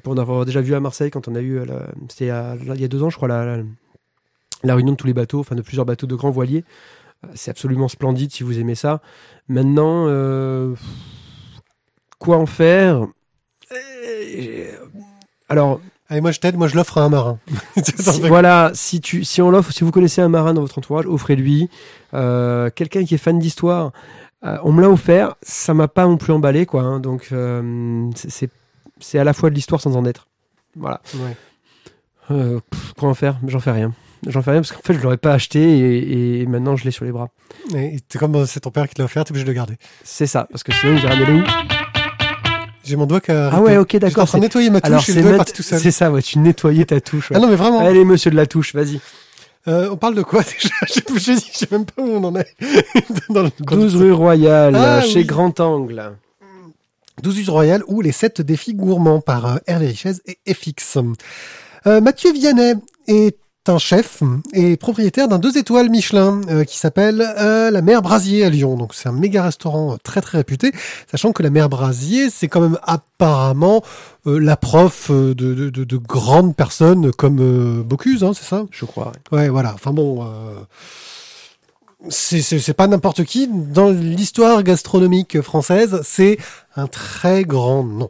pour 0.02 0.14
en 0.14 0.18
avoir 0.18 0.46
déjà 0.46 0.62
vu 0.62 0.74
à 0.74 0.80
Marseille 0.80 1.12
quand 1.12 1.28
on 1.28 1.36
a 1.36 1.42
eu, 1.42 1.60
c'était 2.10 2.26
il 2.26 2.80
y 2.80 2.84
a- 2.86 2.88
deux 2.88 3.04
ans 3.04 3.10
je 3.10 3.18
crois 3.18 3.28
la, 3.28 3.46
la, 3.58 3.64
la 4.64 4.76
réunion 4.76 4.94
de 4.94 4.98
tous 4.98 5.08
les 5.08 5.14
bateaux, 5.14 5.40
enfin 5.40 5.56
de 5.56 5.62
plusieurs 5.62 5.86
bateaux 5.86 6.08
de 6.08 6.16
grands 6.16 6.32
voiliers. 6.32 6.64
C'est 7.36 7.52
absolument 7.52 7.88
splendide 7.88 8.32
si 8.32 8.44
vous 8.44 8.60
aimez 8.60 8.76
ça. 8.76 9.02
Maintenant, 9.48 10.08
quoi 12.18 12.38
en 12.38 12.46
faire? 12.46 13.06
Alors, 15.48 15.80
Allez, 16.14 16.22
moi 16.22 16.32
je 16.32 16.40
t'aide, 16.40 16.56
moi 16.58 16.68
je 16.68 16.76
l'offre 16.76 17.00
à 17.00 17.02
un 17.02 17.10
marin. 17.10 17.40
si- 17.84 18.22
voilà, 18.22 18.70
si, 18.76 19.02
tu, 19.02 19.24
si 19.24 19.42
on 19.42 19.50
l'offre, 19.50 19.72
si 19.72 19.84
vous 19.84 19.90
connaissez 19.90 20.22
un 20.22 20.30
marin 20.30 20.54
dans 20.54 20.62
votre 20.62 20.78
entourage, 20.78 21.08
offrez-lui. 21.08 21.70
Euh, 22.14 22.70
Quelqu'un 22.70 23.04
qui 23.04 23.16
est 23.16 23.18
fan 23.18 23.40
d'histoire, 23.40 23.92
euh, 24.46 24.58
on 24.64 24.72
me 24.72 24.82
l'a 24.84 24.92
offert, 24.92 25.34
ça 25.42 25.74
m'a 25.74 25.88
pas 25.88 26.06
non 26.06 26.18
plus 26.18 26.32
emballé, 26.32 26.68
quoi. 26.68 26.84
hein, 26.84 27.00
donc, 27.00 27.30
euh, 27.32 28.08
c'est- 28.16 28.52
à 29.18 29.24
la 29.24 29.34
fois 29.34 29.50
de 29.50 29.56
l'histoire 29.56 29.82
sans 29.82 29.96
en 29.98 30.06
être. 30.06 30.28
Voilà. 30.76 31.02
Ouais. 31.16 31.36
Pff, 32.70 32.94
quoi 32.94 33.10
en 33.10 33.14
faire? 33.16 33.40
J'en 33.48 33.60
fais 33.60 33.72
rien. 33.72 33.92
J'en 34.28 34.42
fais 34.44 34.52
rien 34.52 34.62
parce 34.62 34.72
qu'en 34.72 34.82
fait, 34.84 34.94
je 34.94 35.00
l'aurais 35.00 35.18
pas 35.18 35.34
acheté 35.34 35.60
et, 35.62 36.42
et 36.42 36.46
maintenant, 36.46 36.76
je 36.76 36.86
l'ai 36.86 36.92
sur 36.92 37.06
les 37.06 37.12
bras. 37.12 37.30
Et 37.76 37.98
c'est 38.08 38.20
comme 38.20 38.46
c'est 38.46 38.60
ton 38.62 38.70
père 38.72 38.88
qui 38.88 38.94
te 38.94 39.02
l'a 39.02 39.06
offert, 39.06 39.26
t'es 39.26 39.32
obligé 39.32 39.44
de 39.46 39.50
le 39.50 39.56
garder. 39.56 39.78
C'est 40.04 40.28
ça, 40.28 40.48
parce 40.52 40.62
que 40.64 40.72
sinon, 40.74 40.94
il 40.94 41.00
dirait, 41.02 41.18
mais 41.18 41.42
où? 41.42 41.44
J'ai 42.84 42.96
mon 42.96 43.06
doigt 43.06 43.22
qui 43.22 43.32
a 43.32 43.50
Ah 43.54 43.62
ouais, 43.62 43.78
ok, 43.78 43.90
J'étais 43.92 44.06
en 44.06 44.08
d'accord. 44.10 44.28
train 44.28 44.38
de 44.40 44.44
nettoyer 44.44 44.70
ma 44.70 44.80
Alors, 44.84 45.00
touche 45.00 45.10
et 45.10 45.14
c'est 45.14 45.20
le 45.20 45.24
doigt 45.24 45.30
est 45.30 45.38
mat- 45.38 45.38
parti 45.46 45.54
tout 45.54 45.64
seul. 45.64 45.80
c'est 45.80 45.92
ça, 45.92 46.12
ouais, 46.12 46.22
tu 46.22 46.40
nettoyais 46.40 46.86
ta 46.86 47.00
touche. 47.02 47.30
ouais. 47.32 47.38
Ah 47.38 47.40
non, 47.40 47.48
mais 47.48 47.56
vraiment. 47.56 47.80
Allez, 47.80 48.04
monsieur 48.06 48.30
de 48.32 48.36
la 48.36 48.46
touche, 48.46 48.74
vas-y. 48.76 49.00
Euh, 49.68 49.90
on 49.92 49.96
parle 49.96 50.16
de 50.16 50.22
quoi 50.24 50.42
déjà? 50.44 50.70
Je 51.16 51.40
sais- 51.40 51.72
même 51.72 51.86
pas 51.86 52.02
où 52.02 52.08
on 52.10 52.24
en 52.26 52.36
est. 52.36 52.54
Dans 53.30 53.44
le 53.44 53.50
12 53.62 53.96
rue 53.96 54.12
Royale, 54.12 54.76
Ah, 54.76 55.02
chez 55.02 55.20
oui. 55.20 55.26
Grand 55.26 55.58
Angle. 55.62 56.12
12 57.22 57.40
us 57.40 57.50
royales 57.50 57.84
ou 57.88 58.02
les 58.02 58.12
7 58.12 58.42
défis 58.42 58.74
gourmands 58.74 59.22
par 59.22 59.46
euh, 59.46 59.58
Hervé 59.68 59.88
Richez 59.88 60.14
et 60.26 60.54
FX. 60.54 60.98
Euh, 61.86 62.02
Mathieu 62.02 62.34
Vianney 62.34 62.74
est 63.08 63.38
un 63.68 63.78
chef 63.78 64.22
et 64.54 64.76
propriétaire 64.78 65.28
d'un 65.28 65.40
deux 65.40 65.58
étoiles 65.58 65.90
Michelin 65.90 66.42
euh, 66.50 66.64
qui 66.66 66.78
s'appelle 66.78 67.22
euh, 67.40 67.72
la 67.72 67.82
Mer 67.82 68.02
Brasier 68.02 68.44
à 68.44 68.50
Lyon. 68.50 68.76
Donc 68.76 68.94
c'est 68.94 69.08
un 69.08 69.14
méga 69.14 69.44
restaurant 69.44 69.94
euh, 69.94 69.98
très 70.04 70.22
très 70.22 70.38
réputé, 70.40 70.72
sachant 71.10 71.32
que 71.32 71.44
la 71.44 71.50
Mer 71.50 71.70
Brasier 71.70 72.30
c'est 72.30 72.48
quand 72.48 72.62
même 72.62 72.78
apparemment 72.84 73.84
euh, 74.28 74.38
la 74.40 74.58
prof 74.58 75.10
euh, 75.12 75.34
de, 75.34 75.54
de, 75.54 75.70
de, 75.70 75.84
de 75.84 75.98
grandes 75.98 76.56
personnes 76.56 77.12
comme 77.14 77.40
euh, 77.40 77.84
Bocuse, 77.84 78.24
hein, 78.24 78.34
c'est 78.34 78.46
ça? 78.46 78.66
Je 78.72 78.86
crois. 78.86 79.12
ouais. 79.32 79.40
Ouais, 79.40 79.50
voilà. 79.50 79.74
Enfin 79.74 79.92
bon, 79.92 80.24
euh, 80.24 80.60
c'est 82.10 82.42
c'est 82.42 82.60
c'est 82.60 82.74
pas 82.74 82.88
n'importe 82.88 83.24
qui. 83.24 83.48
Dans 83.48 83.90
l'histoire 83.90 84.62
gastronomique 84.64 85.42
française, 85.42 86.02
c'est 86.04 86.38
un 86.76 86.88
très 86.88 87.44
grand 87.46 87.84
nom. 87.84 88.10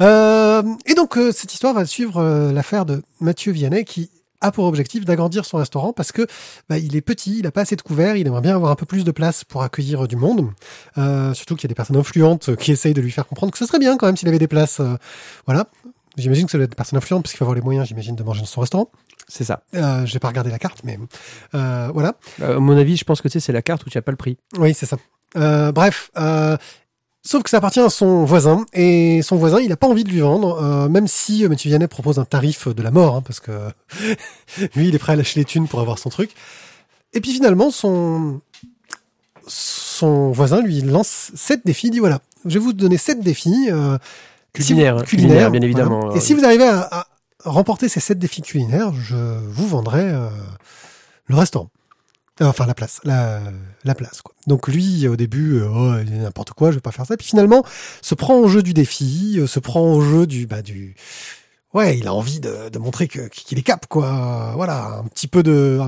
Euh, 0.00 0.62
et 0.86 0.94
donc 0.94 1.18
euh, 1.18 1.32
cette 1.32 1.52
histoire 1.52 1.74
va 1.74 1.84
suivre 1.84 2.18
euh, 2.22 2.52
l'affaire 2.52 2.86
de 2.86 3.02
Mathieu 3.20 3.52
Vianney 3.52 3.84
qui 3.84 4.10
a 4.40 4.52
pour 4.52 4.64
objectif 4.66 5.04
d'agrandir 5.04 5.44
son 5.44 5.56
restaurant 5.58 5.92
parce 5.92 6.12
que 6.12 6.26
bah, 6.68 6.78
il 6.78 6.96
est 6.96 7.00
petit, 7.00 7.38
il 7.38 7.46
a 7.46 7.50
pas 7.50 7.62
assez 7.62 7.76
de 7.76 7.82
couverts, 7.82 8.16
il 8.16 8.26
aimerait 8.26 8.40
bien 8.40 8.54
avoir 8.54 8.70
un 8.70 8.76
peu 8.76 8.86
plus 8.86 9.04
de 9.04 9.10
place 9.10 9.44
pour 9.44 9.62
accueillir 9.62 10.06
du 10.08 10.16
monde. 10.16 10.50
Euh, 10.96 11.34
surtout 11.34 11.56
qu'il 11.56 11.64
y 11.64 11.68
a 11.68 11.70
des 11.70 11.74
personnes 11.74 11.96
influentes 11.96 12.56
qui 12.56 12.72
essayent 12.72 12.94
de 12.94 13.00
lui 13.00 13.10
faire 13.10 13.26
comprendre 13.26 13.52
que 13.52 13.58
ce 13.58 13.66
serait 13.66 13.78
bien 13.78 13.96
quand 13.96 14.06
même 14.06 14.16
s'il 14.16 14.28
avait 14.28 14.38
des 14.38 14.48
places. 14.48 14.80
euh, 14.80 14.96
voilà. 15.46 15.66
J'imagine 16.16 16.46
que 16.46 16.50
ça 16.50 16.58
doit 16.58 16.64
être 16.64 16.70
des 16.70 16.76
personnes 16.76 16.96
influentes 16.96 17.22
parce 17.22 17.32
qu'il 17.32 17.38
faut 17.38 17.44
avoir 17.44 17.54
les 17.54 17.60
moyens, 17.62 17.86
j'imagine, 17.86 18.16
de 18.16 18.22
manger 18.24 18.40
dans 18.40 18.46
son 18.46 18.60
restaurant. 18.60 18.90
C'est 19.28 19.44
ça. 19.44 19.62
Euh, 19.74 20.04
j'ai 20.06 20.18
pas 20.18 20.28
regardé 20.28 20.50
la 20.50 20.58
carte, 20.58 20.80
mais 20.82 20.98
euh, 21.54 21.90
voilà. 21.92 22.14
Euh, 22.40 22.56
à 22.56 22.60
mon 22.60 22.76
avis, 22.76 22.96
je 22.96 23.04
pense 23.04 23.20
que 23.20 23.28
tu 23.28 23.32
sais, 23.34 23.40
c'est 23.40 23.52
la 23.52 23.62
carte 23.62 23.86
où 23.86 23.90
tu 23.90 23.98
n'as 23.98 24.02
pas 24.02 24.10
le 24.10 24.16
prix. 24.16 24.36
Oui, 24.58 24.74
c'est 24.74 24.86
ça. 24.86 24.96
Euh, 25.36 25.70
bref, 25.70 26.10
euh, 26.16 26.56
sauf 27.28 27.42
que 27.42 27.50
ça 27.50 27.58
appartient 27.58 27.80
à 27.80 27.90
son 27.90 28.24
voisin 28.24 28.64
et 28.72 29.20
son 29.22 29.36
voisin, 29.36 29.60
il 29.60 29.70
a 29.70 29.76
pas 29.76 29.86
envie 29.86 30.04
de 30.04 30.08
lui 30.10 30.20
vendre, 30.20 30.62
euh, 30.62 30.88
même 30.88 31.06
si 31.08 31.44
euh, 31.44 31.48
Mathieu 31.50 31.68
Vianney 31.68 31.86
propose 31.86 32.18
un 32.18 32.24
tarif 32.24 32.68
de 32.68 32.82
la 32.82 32.90
mort, 32.90 33.16
hein, 33.16 33.22
parce 33.22 33.40
que 33.40 33.52
lui, 34.74 34.88
il 34.88 34.94
est 34.94 34.98
prêt 34.98 35.12
à 35.12 35.16
lâcher 35.16 35.38
les 35.40 35.44
thunes 35.44 35.68
pour 35.68 35.80
avoir 35.80 35.98
son 35.98 36.08
truc. 36.08 36.30
Et 37.12 37.20
puis 37.20 37.32
finalement, 37.32 37.70
son 37.70 38.40
son 39.46 40.30
voisin 40.32 40.60
lui 40.62 40.80
lance 40.82 41.30
sept 41.34 41.62
défis. 41.64 41.88
Il 41.88 41.90
dit 41.90 41.98
voilà, 41.98 42.20
je 42.44 42.54
vais 42.58 42.64
vous 42.64 42.72
donner 42.72 42.96
sept 42.98 43.20
défis. 43.20 43.68
Euh, 43.70 43.98
si 44.58 44.72
vous- 44.72 44.78
Culinaire, 44.78 44.96
hein, 44.98 45.02
culinaires, 45.02 45.06
culinaire, 45.06 45.50
bien 45.50 45.60
évidemment. 45.62 46.00
voilà. 46.00 46.16
Et 46.16 46.20
si 46.20 46.34
vous 46.34 46.44
arrivez 46.44 46.66
à, 46.66 46.88
à 46.90 47.06
remporter 47.44 47.88
ces 47.88 48.00
sept 48.00 48.18
défis 48.18 48.42
culinaires, 48.42 48.92
je 48.94 49.16
vous 49.50 49.66
vendrai 49.68 50.02
euh, 50.02 50.28
le 51.26 51.36
restaurant. 51.36 51.68
Euh, 52.40 52.46
Enfin, 52.46 52.66
la 52.66 52.74
place, 52.74 53.00
la, 53.04 53.40
la 53.84 53.94
place, 53.94 54.22
quoi. 54.22 54.34
Donc 54.46 54.68
lui, 54.68 55.06
au 55.08 55.16
début, 55.16 55.56
euh, 55.56 55.68
oh, 55.68 56.04
n'importe 56.04 56.50
quoi, 56.52 56.70
je 56.70 56.76
vais 56.76 56.80
pas 56.80 56.92
faire 56.92 57.06
ça. 57.06 57.16
Puis 57.16 57.26
finalement, 57.26 57.64
se 58.02 58.14
prend 58.14 58.36
au 58.36 58.48
jeu 58.48 58.62
du 58.62 58.74
défi, 58.74 59.36
euh, 59.38 59.46
se 59.46 59.58
prend 59.58 59.92
au 59.92 60.00
jeu 60.00 60.26
du, 60.26 60.46
bah, 60.46 60.62
du, 60.62 60.94
ouais, 61.74 61.98
il 61.98 62.06
a 62.06 62.14
envie 62.14 62.40
de, 62.40 62.68
de 62.68 62.78
montrer 62.78 63.08
qu'il 63.08 63.58
est 63.58 63.62
cap, 63.62 63.86
quoi. 63.86 64.52
Voilà, 64.54 64.98
un 64.98 65.04
petit 65.04 65.26
peu 65.28 65.42
de, 65.42 65.80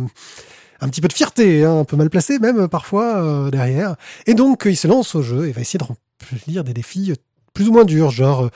un, 0.80 0.88
petit 0.88 1.00
peu 1.00 1.08
de 1.08 1.12
fierté, 1.12 1.64
hein, 1.64 1.78
un 1.80 1.84
peu 1.84 1.96
mal 1.96 2.10
placé 2.10 2.38
même 2.38 2.68
parfois 2.68 3.50
derrière. 3.50 3.96
Et 4.26 4.34
donc, 4.34 4.62
il 4.66 4.76
se 4.76 4.88
lance 4.88 5.14
au 5.14 5.22
jeu 5.22 5.48
et 5.48 5.52
va 5.52 5.60
essayer 5.60 5.78
de 5.78 5.84
remplir 5.84 6.64
des 6.64 6.74
défis 6.74 7.12
plus 7.54 7.68
ou 7.68 7.72
moins 7.72 7.84
durs, 7.84 8.10
genre 8.10 8.50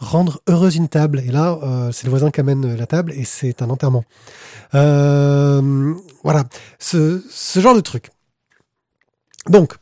rendre 0.00 0.40
heureuse 0.48 0.76
une 0.76 0.88
table. 0.88 1.20
Et 1.20 1.30
là, 1.30 1.58
euh, 1.62 1.92
c'est 1.92 2.04
le 2.04 2.10
voisin 2.10 2.30
qui 2.30 2.40
amène 2.40 2.74
la 2.74 2.86
table 2.86 3.12
et 3.12 3.24
c'est 3.24 3.62
un 3.62 3.70
enterrement. 3.70 4.04
Euh, 4.74 5.94
voilà, 6.24 6.44
ce, 6.78 7.22
ce 7.30 7.60
genre 7.60 7.74
de 7.74 7.80
truc. 7.80 8.10
Donc, 9.48 9.74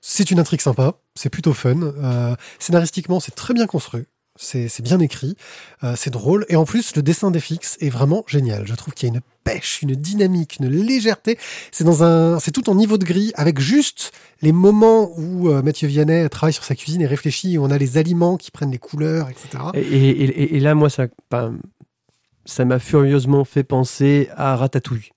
c'est 0.00 0.30
une 0.30 0.40
intrigue 0.40 0.60
sympa, 0.60 0.94
c'est 1.14 1.30
plutôt 1.30 1.54
fun. 1.54 1.80
Euh, 1.80 2.34
scénaristiquement, 2.58 3.20
c'est 3.20 3.34
très 3.34 3.54
bien 3.54 3.66
construit. 3.66 4.04
C'est 4.44 4.82
bien 4.82 4.98
écrit, 4.98 5.36
euh, 5.84 5.94
c'est 5.96 6.10
drôle. 6.10 6.44
Et 6.48 6.56
en 6.56 6.64
plus, 6.64 6.96
le 6.96 7.02
dessin 7.02 7.30
des 7.30 7.40
fixes 7.40 7.76
est 7.80 7.90
vraiment 7.90 8.24
génial. 8.26 8.66
Je 8.66 8.74
trouve 8.74 8.92
qu'il 8.92 9.08
y 9.08 9.12
a 9.12 9.14
une 9.14 9.20
pêche, 9.44 9.80
une 9.82 9.94
dynamique, 9.94 10.56
une 10.60 10.68
légèreté. 10.68 11.38
C'est 11.70 11.84
dans 11.84 12.02
un, 12.04 12.38
c'est 12.40 12.50
tout 12.50 12.68
en 12.68 12.74
niveau 12.74 12.98
de 12.98 13.04
gris, 13.04 13.32
avec 13.36 13.60
juste 13.60 14.12
les 14.40 14.52
moments 14.52 15.10
où 15.18 15.48
euh, 15.48 15.62
Mathieu 15.62 15.86
Vianney 15.88 16.28
travaille 16.28 16.52
sur 16.52 16.64
sa 16.64 16.74
cuisine 16.74 17.00
et 17.02 17.06
réfléchit, 17.06 17.56
où 17.58 17.64
on 17.64 17.70
a 17.70 17.78
les 17.78 17.98
aliments 17.98 18.36
qui 18.36 18.50
prennent 18.50 18.72
les 18.72 18.78
couleurs, 18.78 19.28
etc. 19.30 19.62
Et, 19.74 19.80
et- 19.80 20.10
et- 20.24 20.56
et 20.56 20.60
là, 20.60 20.74
moi, 20.74 20.90
ça 20.90 21.06
ça 22.44 22.64
m'a 22.64 22.78
furieusement 22.78 23.44
fait 23.44 23.62
penser 23.62 24.28
à 24.36 24.56
Ratatouille. 24.56 25.10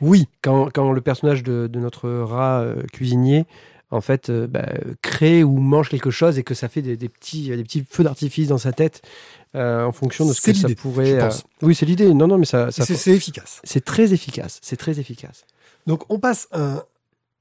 Oui, 0.00 0.26
Quand, 0.42 0.68
quand 0.72 0.92
le 0.92 1.00
personnage 1.00 1.42
de, 1.42 1.66
de 1.66 1.80
notre 1.80 2.08
rat 2.08 2.60
euh, 2.60 2.82
cuisinier, 2.92 3.46
en 3.90 4.00
fait, 4.00 4.28
euh, 4.30 4.46
bah, 4.46 4.66
crée 5.02 5.42
ou 5.42 5.58
mange 5.58 5.88
quelque 5.88 6.10
chose 6.10 6.38
et 6.38 6.42
que 6.42 6.54
ça 6.54 6.68
fait 6.68 6.82
des, 6.82 6.96
des 6.96 7.08
petits, 7.08 7.48
des 7.48 7.62
petits 7.64 7.84
feux 7.88 8.04
d'artifice 8.04 8.48
dans 8.48 8.58
sa 8.58 8.72
tête 8.72 9.00
euh, 9.54 9.84
en 9.84 9.92
fonction 9.92 10.26
de 10.26 10.32
ce 10.34 10.40
que 10.42 10.52
ça 10.52 10.68
pourrait. 10.74 11.06
je 11.12 11.16
pense. 11.16 11.38
euh, 11.62 11.66
Oui, 11.66 11.74
c'est 11.74 11.86
l'idée. 11.86 12.12
Non, 12.12 12.26
non, 12.26 12.36
mais 12.38 12.44
ça, 12.46 12.70
ça 12.70 12.84
c'est 12.84 13.12
efficace. 13.12 13.60
c'est 13.64 13.84
très 13.84 14.12
efficace. 14.12 14.58
C'est 14.62 14.76
très 14.76 15.00
efficace. 15.00 15.44
Donc 15.86 16.04
on 16.10 16.18
passe 16.18 16.48
un 16.52 16.82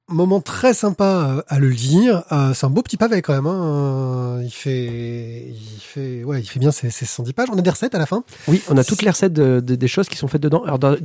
moment 0.10 0.40
très 0.40 0.74
sympa 0.74 1.36
euh, 1.38 1.42
à 1.50 1.60
le 1.60 1.68
lire. 1.68 2.24
C'est 2.54 2.66
un 2.66 2.70
beau 2.70 2.82
petit 2.82 2.96
pavé 2.96 3.22
quand 3.22 3.34
même. 3.34 3.46
hein. 3.46 4.40
Il 4.42 4.52
fait, 4.52 5.48
il 5.50 5.80
fait, 5.82 6.24
ouais, 6.24 6.40
il 6.40 6.46
fait 6.46 6.60
bien 6.60 6.72
ses, 6.72 6.90
ses 6.92 7.06
110 7.06 7.34
pages. 7.34 7.50
On 7.52 7.58
a 7.58 7.62
des 7.62 7.70
recettes 7.70 7.94
à 7.94 8.00
la 8.00 8.06
fin. 8.06 8.24
Oui, 8.48 8.62
on 8.70 8.78
a 8.78 8.86
toutes 8.86 9.02
les 9.02 9.10
recettes 9.10 9.34
de- 9.34 9.60
de- 9.60 9.76
des 9.76 9.88
choses 9.90 10.08
qui 10.08 10.16
sont 10.16 10.30
faites 10.30 10.42
dedans. 10.42 10.64
Alors, 10.64 10.80
d'a- 10.80 10.96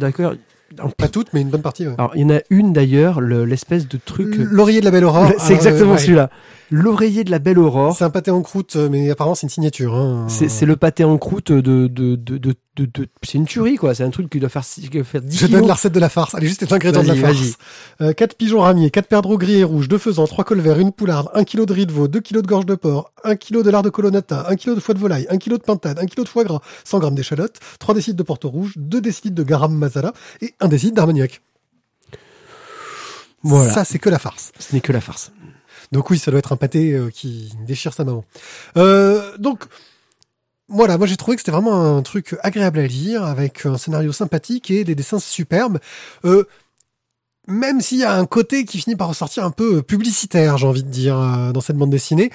Pas 0.97 1.09
toutes, 1.09 1.33
mais 1.33 1.41
une 1.41 1.51
bonne 1.51 1.63
partie. 1.63 1.87
ouais. 1.87 1.95
Alors, 1.99 2.13
il 2.15 2.23
y 2.23 2.25
en 2.25 2.31
a 2.31 2.41
une 2.51 2.73
d'ailleurs, 2.73 3.21
le- 3.21 3.45
l'espèce 3.45 3.89
de 3.89 3.99
truc. 4.05 4.35
L'oreiller 4.39 4.81
de 4.81 4.85
la 4.85 4.91
belle 4.91 5.05
aurore. 5.05 5.27
c'est 5.39 5.53
euh, 5.53 5.57
exactement 5.57 5.93
ouais. 5.93 5.99
celui-là. 5.99 6.31
L'oreiller 6.71 7.23
de 7.25 7.31
la 7.31 7.39
belle 7.39 7.59
aurore. 7.59 7.95
C'est 7.97 8.05
un 8.05 8.11
pâté 8.11 8.31
en 8.31 8.41
croûte, 8.43 8.77
euh, 8.77 8.89
mais 8.91 9.11
apparemment 9.11 9.35
c'est 9.35 9.43
une 9.47 9.51
signature. 9.51 9.95
hein. 9.95 10.25
C'est 10.29 10.49
c'est 10.49 10.65
le 10.67 10.77
pâté 10.77 11.05
en 11.05 11.19
croûte 11.19 11.53
de. 11.53 11.87
de, 11.87 12.17
de, 12.17 12.39
de, 12.39 12.55
de- 12.77 12.87
de- 12.87 13.07
c'est 13.23 13.37
une 13.39 13.45
tuerie, 13.45 13.77
quoi. 13.77 13.95
C'est 13.95 14.03
un 14.03 14.09
truc 14.11 14.31
qui 14.31 14.41
doit 14.41 14.49
faire, 14.49 14.63
qui 14.65 14.89
doit 14.89 15.05
faire 15.05 15.21
10 15.21 15.37
Je 15.39 15.47
kilos. 15.47 15.61
donne 15.61 15.69
la 15.69 15.75
recette 15.75 15.93
de 15.93 16.01
la 16.01 16.09
farce. 16.09 16.35
Allez, 16.35 16.47
juste 16.49 16.63
les 16.63 16.73
ingrédients 16.73 17.03
de 17.03 17.09
la 17.09 17.15
farce. 17.15 17.35
vas-y. 17.37 17.55
Euh, 18.01 18.13
4 18.15 18.35
pigeons 18.37 18.61
ramiers, 18.61 18.91
4 18.91 19.09
perdreaux 19.09 19.37
gris 19.37 19.57
et 19.59 19.65
rouges, 19.65 19.89
2 19.89 19.99
faisans, 19.99 20.27
3 20.27 20.45
colverts, 20.45 20.79
une 20.79 20.91
poularde, 20.93 21.29
1 21.35 21.45
kg 21.45 21.67
de 21.67 21.73
riz 21.75 21.87
de 21.87 21.93
veau, 21.93 22.09
2 22.09 22.21
kg 22.21 22.41
de 22.41 22.47
gorge 22.47 22.65
de 22.67 22.75
porc, 22.75 23.13
1 23.25 23.37
kg 23.37 23.63
de 23.63 23.71
lard 23.71 23.83
de 23.83 23.91
colonnata, 23.91 24.47
1 24.49 24.57
kg 24.57 24.75
de 24.75 24.81
foie 24.81 24.95
de 24.95 25.01
volaille, 25.01 25.27
1 25.29 25.37
kg 25.37 25.51
de 25.53 25.57
pintade, 25.63 25.99
1 25.99 26.07
kg 26.07 26.23
de 26.25 26.29
foie 26.29 26.45
gras, 26.45 26.61
100 26.85 27.01
g 27.03 27.11
d'échalotes, 27.11 27.59
3 27.79 27.95
décides 27.95 28.17
de 28.17 28.23
porto 28.23 28.49
rouge, 28.49 28.73
2 28.77 29.01
décides 29.03 29.35
de 29.35 29.43
garam 29.43 29.75
masala 29.75 30.13
et 30.41 30.55
1 30.61 30.69
décide 30.69 30.95
d'armagnac. 30.95 31.43
Voilà. 33.43 33.73
Ça, 33.73 33.85
c'est 33.85 33.99
que 33.99 34.09
la 34.09 34.19
farce. 34.19 34.53
Ce 34.59 34.73
n'est 34.75 34.81
que 34.81 34.93
la 34.93 35.01
farce. 35.01 35.33
Donc 35.91 36.11
oui, 36.11 36.19
ça 36.19 36.31
doit 36.31 36.39
être 36.39 36.53
un 36.53 36.57
pâté 36.57 36.93
euh, 36.93 37.11
qui 37.11 37.53
déchire 37.67 37.93
sa 37.93 38.05
maman. 38.05 38.25
Euh, 38.77 39.37
donc 39.39 39.65
voilà, 40.69 40.99
moi 40.99 41.07
j'ai 41.07 41.17
trouvé 41.17 41.37
que 41.37 41.43
c'était 41.43 41.53
vraiment 41.53 41.97
un 41.97 42.03
truc 42.03 42.37
agréable 42.43 42.79
à 42.79 42.87
lire, 42.87 43.25
avec 43.25 43.67
un 43.67 43.79
scénario 43.79 44.13
sympathique 44.13 44.71
et 44.71 44.85
des 44.85 44.95
dessins 44.95 45.19
superbes. 45.19 45.79
Euh, 46.25 46.45
même 47.49 47.81
s'il 47.81 47.99
y 47.99 48.05
a 48.05 48.15
un 48.15 48.27
côté 48.27 48.65
qui 48.65 48.79
finit 48.79 48.97
par 48.97 49.09
ressortir 49.09 49.45
un 49.45 49.51
peu 49.51 49.83
publicitaire, 49.83 50.59
j'ai 50.59 50.67
envie 50.67 50.85
de 50.85 50.91
dire, 50.91 51.19
euh, 51.19 51.53
dans 51.53 51.61
cette 51.61 51.77
bande 51.77 51.91
dessinée, 51.91 52.31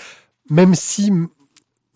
même 0.49 0.75
si 0.75 1.11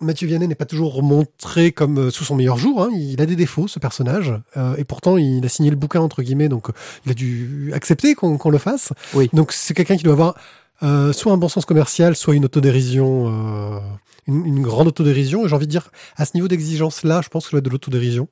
Mathieu 0.01 0.27
Vianney 0.27 0.47
n'est 0.47 0.55
pas 0.55 0.65
toujours 0.65 1.03
montré 1.03 1.71
comme 1.71 1.99
euh, 1.99 2.09
sous 2.09 2.23
son 2.23 2.35
meilleur 2.35 2.57
jour, 2.57 2.83
hein, 2.83 2.89
il 2.91 3.21
a 3.21 3.25
des 3.25 3.35
défauts, 3.35 3.67
ce 3.67 3.79
personnage, 3.79 4.33
euh, 4.57 4.75
et 4.77 4.83
pourtant 4.83 5.17
il 5.17 5.45
a 5.45 5.49
signé 5.49 5.69
le 5.69 5.75
bouquin, 5.75 6.01
entre 6.01 6.23
guillemets, 6.23 6.49
donc 6.49 6.69
euh, 6.69 6.73
il 7.05 7.11
a 7.11 7.13
dû 7.13 7.71
accepter 7.73 8.15
qu'on 8.15 8.37
qu'on 8.37 8.49
le 8.49 8.57
fasse. 8.57 8.93
Oui. 9.13 9.29
Donc 9.33 9.51
c'est 9.51 9.73
quelqu'un 9.73 9.97
qui 9.97 10.03
doit 10.03 10.13
avoir 10.13 10.35
euh, 10.83 11.13
soit 11.13 11.31
un 11.31 11.37
bon 11.37 11.49
sens 11.49 11.65
commercial, 11.65 12.15
soit 12.15 12.35
une 12.35 12.45
autodérision, 12.45 13.27
euh, 13.75 13.79
une, 14.27 14.45
une 14.45 14.61
grande 14.61 14.87
autodérision. 14.87 15.45
Et 15.45 15.49
j'ai 15.49 15.55
envie 15.55 15.67
de 15.67 15.71
dire, 15.71 15.91
à 16.17 16.25
ce 16.25 16.31
niveau 16.35 16.47
d'exigence-là, 16.47 17.21
je 17.23 17.29
pense 17.29 17.47
que 17.49 17.57
être 17.57 17.63
de 17.63 17.69
l'autodérision. 17.69 18.27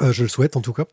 Euh, 0.00 0.10
je 0.12 0.22
le 0.22 0.28
souhaite 0.28 0.56
en 0.56 0.62
tout 0.62 0.72
cas. 0.72 0.84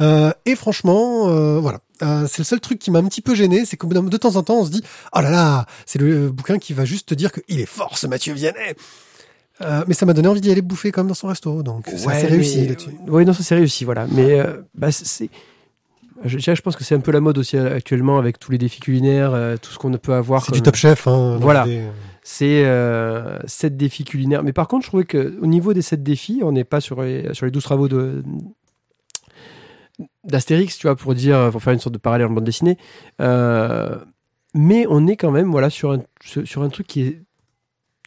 Euh, 0.00 0.32
et 0.46 0.54
franchement, 0.56 1.28
euh, 1.28 1.58
voilà, 1.60 1.80
Euh, 2.02 2.26
c'est 2.28 2.38
le 2.38 2.44
seul 2.44 2.60
truc 2.60 2.78
qui 2.78 2.90
m'a 2.90 2.98
un 2.98 3.04
petit 3.08 3.22
peu 3.22 3.34
gêné, 3.34 3.64
c'est 3.64 3.78
d'un 3.82 4.02
de 4.02 4.16
temps 4.18 4.36
en 4.36 4.42
temps, 4.42 4.58
on 4.60 4.64
se 4.66 4.70
dit, 4.70 4.82
oh 5.14 5.20
là 5.20 5.30
là, 5.30 5.66
c'est 5.86 5.98
le 5.98 6.30
bouquin 6.30 6.58
qui 6.58 6.74
va 6.74 6.84
juste 6.84 7.08
te 7.08 7.14
dire 7.14 7.32
qu'il 7.32 7.58
est 7.60 7.64
fort, 7.66 7.96
ce 7.96 8.06
Mathieu 8.06 8.34
Vianney. 8.34 8.74
Euh, 9.62 9.82
mais 9.88 9.94
ça 9.94 10.04
m'a 10.04 10.12
donné 10.12 10.28
envie 10.28 10.42
d'y 10.42 10.50
aller 10.50 10.60
bouffer 10.60 10.92
même 11.00 11.08
dans 11.08 11.14
son 11.14 11.28
resto, 11.28 11.62
donc 11.62 11.86
c'est 11.96 12.06
assez 12.08 12.26
réussi 12.26 12.66
là-dessus. 12.68 12.90
Oui, 13.08 13.24
non, 13.24 13.32
ça 13.32 13.42
c'est 13.42 13.54
réussi, 13.54 13.84
voilà. 13.86 14.06
Mais 14.10 14.38
euh, 14.40 14.60
bah, 14.74 14.92
c'est- 14.92 15.06
c'est. 15.06 15.30
Je, 16.24 16.38
je 16.38 16.60
pense 16.62 16.76
que 16.76 16.84
c'est 16.84 16.94
un 16.94 17.00
peu 17.00 17.12
la 17.12 17.20
mode 17.20 17.38
aussi 17.38 17.56
euh, 17.56 17.76
actuellement 17.76 18.18
avec 18.18 18.38
tous 18.38 18.50
les 18.52 18.58
défis 18.58 18.80
culinaires, 18.80 19.32
euh, 19.34 19.56
tout 19.60 19.70
ce 19.70 19.78
qu'on 19.78 19.92
peut 19.92 20.14
avoir. 20.14 20.40
C'est 20.42 20.48
comme- 20.48 20.56
du 20.56 20.62
top 20.62 20.74
chef, 20.76 21.06
hein. 21.06 21.34
dans 21.34 21.38
Voilà. 21.38 21.66
C'est 22.22 22.64
euh, 22.64 23.38
7 23.46 23.76
défis 23.76 24.04
culinaires. 24.04 24.42
Mais 24.42 24.52
par 24.52 24.66
contre, 24.66 24.84
je 24.84 24.88
trouvais 24.90 25.04
qu'au 25.04 25.46
niveau 25.46 25.72
des 25.74 25.82
7 25.82 26.02
défis, 26.02 26.40
on 26.42 26.52
n'est 26.52 26.64
pas 26.64 26.80
sur 26.80 27.02
les, 27.02 27.32
sur 27.34 27.44
les 27.46 27.52
12 27.52 27.62
travaux 27.62 27.88
de 27.88 28.22
d'Astérix, 30.24 30.76
tu 30.76 30.86
vois, 30.86 30.96
pour 30.96 31.14
dire, 31.14 31.50
pour 31.52 31.62
faire 31.62 31.72
une 31.72 31.78
sorte 31.78 31.94
de 31.94 31.98
parallèle 31.98 32.26
en 32.26 32.30
bande 32.30 32.44
dessinée. 32.44 32.76
Euh, 33.20 33.96
mais 34.54 34.86
on 34.88 35.06
est 35.06 35.16
quand 35.16 35.30
même 35.30 35.50
voilà, 35.50 35.70
sur, 35.70 35.92
un, 35.92 36.02
sur 36.20 36.62
un 36.62 36.68
truc 36.68 36.86
qui 36.86 37.02
est 37.02 37.22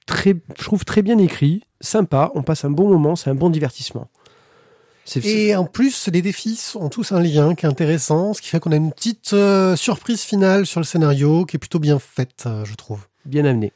très, 0.05 0.35
je 0.57 0.63
trouve 0.63 0.85
très 0.85 1.01
bien 1.01 1.17
écrit, 1.17 1.63
sympa, 1.81 2.31
on 2.35 2.43
passe 2.43 2.65
un 2.65 2.71
bon 2.71 2.89
moment, 2.89 3.15
c'est 3.15 3.29
un 3.29 3.35
bon 3.35 3.49
divertissement. 3.49 4.07
Et 5.23 5.55
en 5.55 5.65
plus, 5.65 6.09
les 6.11 6.21
défis 6.21 6.73
ont 6.75 6.89
tous 6.89 7.11
un 7.11 7.21
lien 7.21 7.55
qui 7.55 7.65
est 7.65 7.69
intéressant, 7.69 8.33
ce 8.33 8.41
qui 8.41 8.49
fait 8.49 8.59
qu'on 8.59 8.71
a 8.71 8.75
une 8.75 8.91
petite 8.91 9.33
euh, 9.33 9.75
surprise 9.75 10.21
finale 10.21 10.65
sur 10.65 10.79
le 10.79 10.85
scénario 10.85 11.45
qui 11.45 11.55
est 11.55 11.59
plutôt 11.59 11.79
bien 11.79 11.99
faite, 11.99 12.43
euh, 12.45 12.65
je 12.65 12.75
trouve. 12.75 13.07
bien 13.25 13.45
amené. 13.45 13.71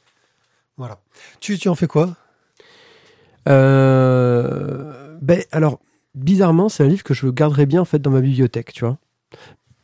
Voilà. 0.78 1.00
Tu, 1.40 1.58
tu 1.58 1.70
en 1.70 1.76
fais 1.76 1.88
quoi? 1.88 2.16
Euh, 3.48 5.18
ben, 5.22 5.44
alors, 5.52 5.80
bizarrement, 6.16 6.70
c'est 6.70 6.84
un 6.84 6.88
livre 6.88 7.04
que 7.04 7.14
je 7.14 7.28
garderais 7.28 7.66
bien 7.66 7.82
en 7.82 7.86
fait 7.86 8.00
dans 8.00 8.12
ma 8.12 8.22
bibliothèque, 8.22 8.74
tu 8.74 8.86
vois. 8.86 8.98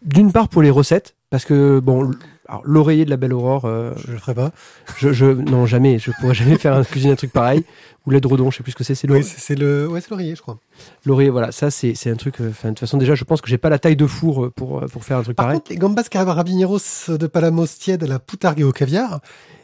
D'une 0.02 0.32
part 0.32 0.50
pour 0.50 0.62
les 0.62 0.70
recettes, 0.70 1.16
parce 1.30 1.46
que 1.46 1.80
bon, 1.80 2.12
alors, 2.50 2.62
l'oreiller 2.66 3.06
de 3.06 3.10
la 3.10 3.18
belle 3.18 3.34
aurore, 3.34 3.66
euh, 3.66 3.94
Je 4.06 4.12
le 4.14 4.18
ferai 4.18 4.34
pas. 4.34 4.52
je, 4.98 5.14
je- 5.14 5.26
non 5.26 5.66
jamais, 5.66 6.00
je 6.00 6.12
pourrais 6.20 6.34
jamais 6.34 6.58
faire 6.58 6.74
un, 6.76 6.84
cuisiner 6.84 7.14
un 7.14 7.16
truc 7.16 7.32
pareil. 7.32 7.64
Ou 8.08 8.12
l'édredon, 8.12 8.50
je 8.50 8.58
sais 8.58 8.64
plus 8.64 8.72
ce 8.72 8.78
que 8.78 8.84
c'est, 8.84 8.96
c'est 8.96 9.10
Oui, 9.12 9.20
l'o- 9.20 9.26
c'est 9.26 9.56
le, 9.56 9.88
ouais, 9.88 10.02
c'est 10.02 10.10
l'oreiller, 10.10 10.36
je 10.36 10.42
crois. 10.42 10.58
l'oreiller. 11.06 11.30
Voilà, 11.30 11.52
ça 11.52 11.70
c'est 11.70 11.94
c'est 11.96 12.10
un 12.10 12.16
truc. 12.16 12.40
euh, 12.42 12.50
Enfin, 12.50 12.70
de 12.70 12.74
toute 12.74 12.80
façon, 12.80 12.98
déjà, 12.98 13.14
je 13.14 13.24
pense 13.24 13.42
que 13.42 13.50
j'ai 13.50 13.58
pas 13.58 13.70
la 13.70 13.78
taille 13.78 13.96
de 13.98 14.08
four 14.08 14.46
euh, 14.46 14.50
pour 14.50 14.80
euh, 14.82 14.88
pour 14.88 15.04
faire 15.04 15.18
un 15.18 15.24
truc 15.24 15.36
Par 15.36 15.46
pareil. 15.48 15.60
contre, 15.60 15.72
les 15.72 15.78
gambas 15.78 16.04
carabineros 16.04 16.80
de 17.10 17.28
Palamos 17.28 17.68
tiède 17.68 18.04
à 18.04 18.08
la 18.08 18.18
poutargue 18.20 18.62
et 18.62 18.64
au 18.64 18.72
caviar, 18.72 19.20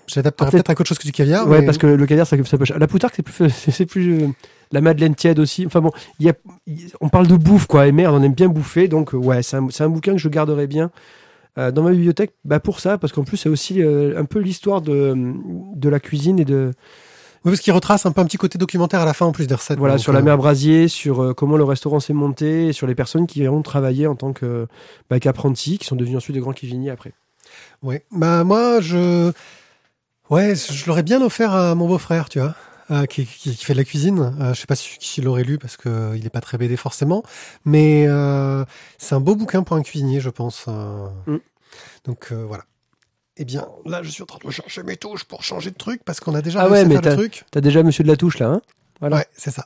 j'adapterai 0.07 0.47
En 0.47 0.51
fait- 0.51 0.57
peut-être 0.57 0.69
à 0.69 0.73
autre 0.73 0.85
chose 0.87 0.99
que 0.99 1.05
du 1.05 1.11
caviar. 1.13 1.47
Ouais, 1.47 1.61
mais- 1.61 1.65
parce 1.65 1.77
que 1.77 1.87
le 1.87 2.05
caviar, 2.05 2.27
ça, 2.27 2.35
ça 2.43 2.57
peut. 2.57 2.65
La 2.77 2.87
poutargue, 2.87 3.13
c'est 3.15 3.23
plus, 3.23 3.49
c'est 3.71 3.85
plus. 3.85 4.21
euh, 4.23 4.27
la 4.71 4.81
madeleine 4.81 5.15
tiède 5.15 5.39
aussi. 5.39 5.65
Enfin 5.65 5.79
bon, 5.79 5.91
y 6.19 6.27
a, 6.29 6.33
on 6.99 7.07
parle 7.09 7.27
de 7.27 7.37
bouffe, 7.37 7.67
quoi. 7.67 7.87
Et 7.87 7.91
merde, 7.93 8.13
on 8.15 8.21
aime 8.21 8.33
bien 8.33 8.49
bouffer. 8.49 8.87
Donc, 8.89 9.13
ouais, 9.13 9.41
c'est 9.43 9.57
un, 9.57 9.67
c'est 9.69 9.83
un 9.83 9.89
bouquin 9.89 10.11
que 10.13 10.17
je 10.17 10.27
garderai 10.29 10.67
bien 10.67 10.91
dans 11.55 11.83
ma 11.83 11.91
bibliothèque 11.91 12.33
bah, 12.43 12.59
pour 12.59 12.79
ça, 12.79 12.97
parce 12.97 13.13
qu'en 13.13 13.23
plus, 13.23 13.37
c'est 13.37 13.49
aussi 13.49 13.81
euh, 13.81 14.19
un 14.19 14.25
peu 14.25 14.39
l'histoire 14.39 14.81
de, 14.81 15.13
de 15.75 15.89
la 15.89 15.99
cuisine 15.99 16.39
et 16.39 16.45
de. 16.45 16.71
Oui, 17.45 17.51
parce 17.51 17.61
qu'il 17.61 17.73
retrace 17.73 18.05
un 18.05 18.11
peu 18.11 18.21
un 18.21 18.25
petit 18.25 18.37
côté 18.37 18.57
documentaire 18.57 19.01
à 19.01 19.05
la 19.05 19.13
fin 19.13 19.27
en 19.27 19.31
plus 19.31 19.45
des 19.45 19.53
recettes. 19.53 19.77
Voilà, 19.77 19.95
donc, 19.95 20.01
sur 20.01 20.11
la 20.11 20.19
euh, 20.19 20.23
mer 20.23 20.37
Brasier, 20.37 20.87
sur 20.87 21.21
euh, 21.21 21.33
comment 21.33 21.57
le 21.57 21.63
restaurant 21.63 21.99
s'est 21.99 22.13
monté, 22.13 22.67
et 22.67 22.73
sur 22.73 22.87
les 22.87 22.95
personnes 22.95 23.27
qui 23.27 23.47
ont 23.47 23.61
travaillé 23.61 24.07
en 24.07 24.15
tant 24.15 24.33
que 24.33 24.67
bah, 25.09 25.19
qu'apprentis, 25.19 25.77
qui 25.77 25.85
sont 25.85 25.95
devenus 25.95 26.17
ensuite 26.17 26.35
de 26.35 26.41
grands 26.41 26.53
cuisiniers 26.53 26.89
après. 26.89 27.13
Ouais. 27.83 28.03
Bah 28.11 28.43
moi, 28.43 28.81
je, 28.81 29.31
ouais, 30.29 30.55
je 30.55 30.87
l'aurais 30.87 31.03
bien 31.03 31.21
offert 31.21 31.53
à 31.53 31.75
mon 31.75 31.87
beau-frère, 31.87 32.29
tu 32.29 32.39
vois, 32.39 32.55
euh, 32.91 33.05
qui, 33.05 33.25
qui, 33.25 33.55
qui 33.55 33.65
fait 33.65 33.73
de 33.73 33.79
la 33.79 33.83
cuisine. 33.83 34.35
Euh, 34.39 34.53
je 34.53 34.61
sais 34.61 34.67
pas 34.67 34.75
si, 34.75 34.97
qui 34.99 35.21
l'aurait 35.21 35.43
lu 35.43 35.57
parce 35.57 35.77
que 35.77 35.89
euh, 35.89 36.17
il 36.17 36.25
est 36.25 36.29
pas 36.29 36.41
très 36.41 36.57
BD 36.57 36.77
forcément, 36.77 37.23
mais 37.63 38.05
euh, 38.07 38.63
c'est 38.97 39.15
un 39.15 39.19
beau 39.19 39.35
bouquin 39.35 39.63
pour 39.63 39.75
un 39.75 39.81
cuisinier, 39.81 40.19
je 40.19 40.29
pense. 40.29 40.67
Mm. 40.67 41.37
Donc 42.05 42.31
voilà. 42.31 42.63
Eh 43.37 43.43
bien, 43.43 43.67
là, 43.85 44.01
je 44.01 44.09
suis 44.09 44.23
en 44.23 44.27
train 44.27 44.39
de 44.43 44.49
chercher 44.49 44.83
mes 44.83 44.95
touches 44.95 45.25
pour 45.25 45.43
changer 45.43 45.69
de 45.69 45.75
truc 45.75 46.01
parce 46.05 46.21
qu'on 46.21 46.35
a 46.35 46.41
déjà 46.41 46.61
Ah 46.61 46.69
ouais, 46.69 46.79
à 46.79 46.85
mais 46.85 47.01
faire 47.01 47.11
le 47.11 47.17
truc. 47.17 47.43
T'as 47.51 47.61
déjà 47.61 47.83
Monsieur 47.83 48.03
de 48.03 48.07
la 48.07 48.15
Touche 48.15 48.39
là, 48.39 48.47
hein? 48.47 48.61
Voilà. 49.01 49.17
Ouais, 49.17 49.25
c'est 49.35 49.51
ça. 49.51 49.65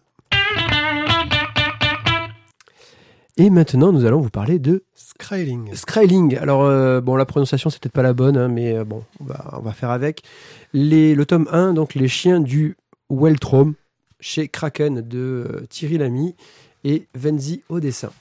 Et 3.40 3.50
maintenant, 3.50 3.94
nous 3.94 4.04
allons 4.04 4.20
vous 4.20 4.30
parler 4.30 4.60
de 4.60 4.84
Skryling. 4.96 5.74
Skryling. 5.74 6.38
Alors, 6.38 6.64
euh, 6.64 7.00
bon, 7.00 7.16
la 7.16 7.26
prononciation, 7.26 7.70
c'est 7.70 7.82
peut-être 7.82 7.94
pas 7.94 8.02
la 8.02 8.12
bonne, 8.12 8.36
hein, 8.36 8.50
mais 8.50 8.74
euh, 8.74 8.84
bon, 8.84 9.04
on 9.22 9.24
va, 9.24 9.54
on 9.54 9.62
va 9.62 9.72
faire 9.72 9.92
avec. 9.92 10.24
Les, 10.74 11.16
le 11.16 11.26
tome 11.26 11.48
1, 11.50 11.74
donc 11.74 11.96
Les 11.96 12.10
chiens 12.10 12.42
du 12.42 12.76
Weltrom, 13.10 13.76
chez 14.20 14.48
Kraken 14.48 15.02
de 15.02 15.18
euh, 15.18 15.66
Thierry 15.70 15.98
Lamy 15.98 16.36
et 16.84 17.08
Venzi 17.16 17.64
au 17.70 17.80
dessin. 17.80 18.12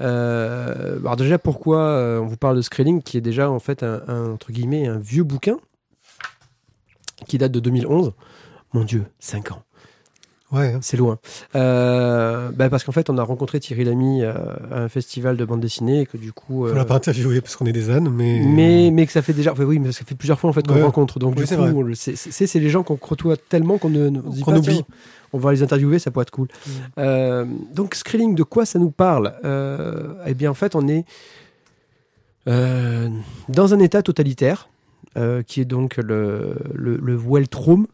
Euh, 0.00 0.98
alors 1.00 1.16
déjà, 1.16 1.38
pourquoi 1.38 1.78
euh, 1.78 2.20
on 2.20 2.26
vous 2.26 2.36
parle 2.36 2.56
de 2.56 2.62
Skryling, 2.62 3.02
qui 3.02 3.16
est 3.16 3.22
déjà 3.22 3.50
en 3.50 3.60
fait 3.60 3.82
un, 3.82 4.02
un, 4.08 4.30
entre 4.30 4.52
guillemets 4.52 4.86
un 4.86 4.98
vieux 4.98 5.24
bouquin 5.24 5.58
qui 7.26 7.38
date 7.38 7.52
de 7.52 7.60
2011. 7.60 8.12
Mon 8.72 8.84
Dieu, 8.84 9.04
5 9.20 9.52
ans. 9.52 9.62
Ouais. 10.52 10.76
C'est 10.82 10.96
loin. 10.96 11.18
Euh, 11.56 12.50
bah, 12.54 12.68
parce 12.68 12.84
qu'en 12.84 12.92
fait, 12.92 13.08
on 13.10 13.16
a 13.18 13.22
rencontré 13.22 13.58
Thierry 13.58 13.84
Lamy 13.84 14.22
euh, 14.22 14.32
à 14.70 14.80
un 14.82 14.88
festival 14.88 15.36
de 15.36 15.44
bande 15.44 15.60
dessinée 15.60 16.00
et 16.02 16.06
que 16.06 16.16
du 16.18 16.32
coup. 16.32 16.66
On 16.66 16.68
euh, 16.70 16.74
l'a 16.74 16.84
pas 16.84 16.94
interviewé 16.96 17.40
parce 17.40 17.56
qu'on 17.56 17.66
est 17.66 17.72
des 17.72 17.90
ânes, 17.90 18.10
mais. 18.10 18.40
mais, 18.44 18.90
mais 18.92 19.06
que 19.06 19.12
ça 19.12 19.22
fait 19.22 19.32
déjà. 19.32 19.52
enfin, 19.52 19.64
oui, 19.64 19.78
mais 19.78 19.92
ça 19.92 20.04
fait 20.04 20.14
plusieurs 20.14 20.38
fois 20.38 20.50
en 20.50 20.52
fait 20.52 20.66
qu'on 20.66 20.74
Ouais. 20.74 20.82
rencontre. 20.82 21.18
Donc 21.18 21.34
Oui, 21.38 21.44
du 21.46 21.56
coup, 21.56 21.62
on 21.62 21.92
c'est 21.94 22.58
les 22.60 22.68
gens 22.68 22.82
qu'on 22.82 22.96
côtoie 22.96 23.36
tellement 23.36 23.78
qu'on 23.78 23.90
ne, 23.90 24.08
ne 24.10 24.20
se 24.20 24.28
dit 24.28 24.44
pas, 24.44 24.52
oublie. 24.58 24.74
tiens, 24.74 24.84
on 25.32 25.38
va 25.38 25.52
les 25.52 25.62
interviewer, 25.62 25.98
ça 25.98 26.10
pourrait 26.10 26.24
être 26.24 26.30
cool. 26.30 26.48
Mm. 26.48 26.70
Euh, 26.98 27.44
donc 27.74 27.94
Skrilling, 27.94 28.34
de 28.34 28.42
quoi 28.42 28.66
ça 28.66 28.78
nous 28.78 28.90
parle? 28.90 29.32
Eh 30.26 30.34
bien, 30.34 30.50
en 30.50 30.54
fait, 30.54 30.74
on 30.76 30.86
est 30.86 31.04
dans 32.46 33.74
un 33.74 33.78
état 33.80 34.02
totalitaire 34.02 34.68
qui 35.46 35.60
est 35.60 35.64
donc 35.64 35.96
le, 35.96 36.56
le, 36.74 36.96
le 36.96 37.16
Weltraum, 37.16 37.86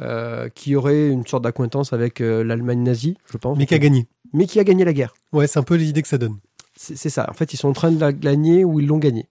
euh, 0.00 0.48
qui 0.48 0.74
aurait 0.74 1.08
une 1.08 1.26
sorte 1.26 1.44
d'accointance 1.44 1.92
avec 1.92 2.20
euh, 2.20 2.42
l'Allemagne 2.42 2.82
nazie, 2.82 3.16
je 3.30 3.36
pense. 3.36 3.56
Mais 3.56 3.66
qui 3.66 3.74
a 3.74 3.78
gagné. 3.78 4.08
Mais 4.32 4.46
qui 4.46 4.58
a 4.58 4.64
gagné 4.64 4.84
la 4.84 4.92
guerre. 4.92 5.14
Ouais, 5.32 5.46
c'est 5.46 5.58
un 5.58 5.62
peu 5.62 5.76
l'idée 5.76 6.02
que 6.02 6.08
ça 6.08 6.18
donne. 6.18 6.38
C'est 6.76 7.10
ça. 7.10 7.26
En 7.30 7.34
fait, 7.34 7.52
ils 7.52 7.56
sont 7.56 7.68
en 7.68 7.72
train 7.72 7.92
de 7.92 8.00
la 8.00 8.12
gagner 8.12 8.64
ou 8.64 8.80
ils 8.80 8.86
l'ont 8.86 8.98
gagnée. 8.98 9.28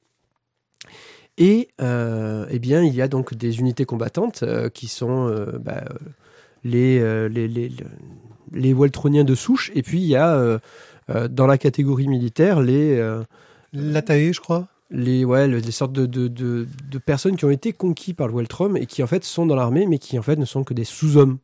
Et 1.38 1.68
euh, 1.82 2.45
eh 2.49 2.59
bien, 2.59 2.82
il 2.84 2.95
y 2.95 3.01
a 3.01 3.09
donc 3.09 3.34
des 3.34 3.59
unités 3.59 3.84
combattantes 3.84 4.45
qui 4.74 4.88
sont 4.88 5.28
bah, 5.59 5.84
les, 6.64 6.99
les, 7.28 7.49
les, 7.49 7.70
les, 8.53 8.74
Weltroniens 8.74 9.26
de 9.26 9.36
souche. 9.36 9.72
Et 9.76 9.84
puis, 9.84 9.99
il 9.99 10.07
y 10.07 10.16
a 10.16 10.59
dans 11.30 11.47
la 11.47 11.57
catégorie 11.57 12.07
militaire 12.07 12.61
les, 12.61 12.97
L'Atae, 13.74 14.32
je 14.32 14.39
crois. 14.39 14.68
Les, 14.90 15.26
ouais, 15.26 15.48
le- 15.48 15.58
les 15.60 15.72
sortes 15.72 15.94
de, 15.94 16.06
de, 16.06 16.28
de, 16.28 16.68
de 16.92 16.98
personnes 17.00 17.36
qui 17.36 17.46
ont 17.46 17.50
été 17.50 17.74
conquis 17.74 18.14
par 18.14 18.28
le 18.28 18.34
Weltrum 18.36 18.78
et 18.78 18.86
qui 18.86 19.02
en 19.04 19.08
fait 19.08 19.24
sont 19.24 19.46
dans 19.46 19.56
l'armée, 19.56 19.86
mais 19.88 19.98
qui 20.00 20.18
en 20.20 20.22
fait 20.22 20.36
ne 20.38 20.46
sont 20.46 20.64
que 20.64 20.74
des 20.74 20.84
sous-hommes. 20.84 21.38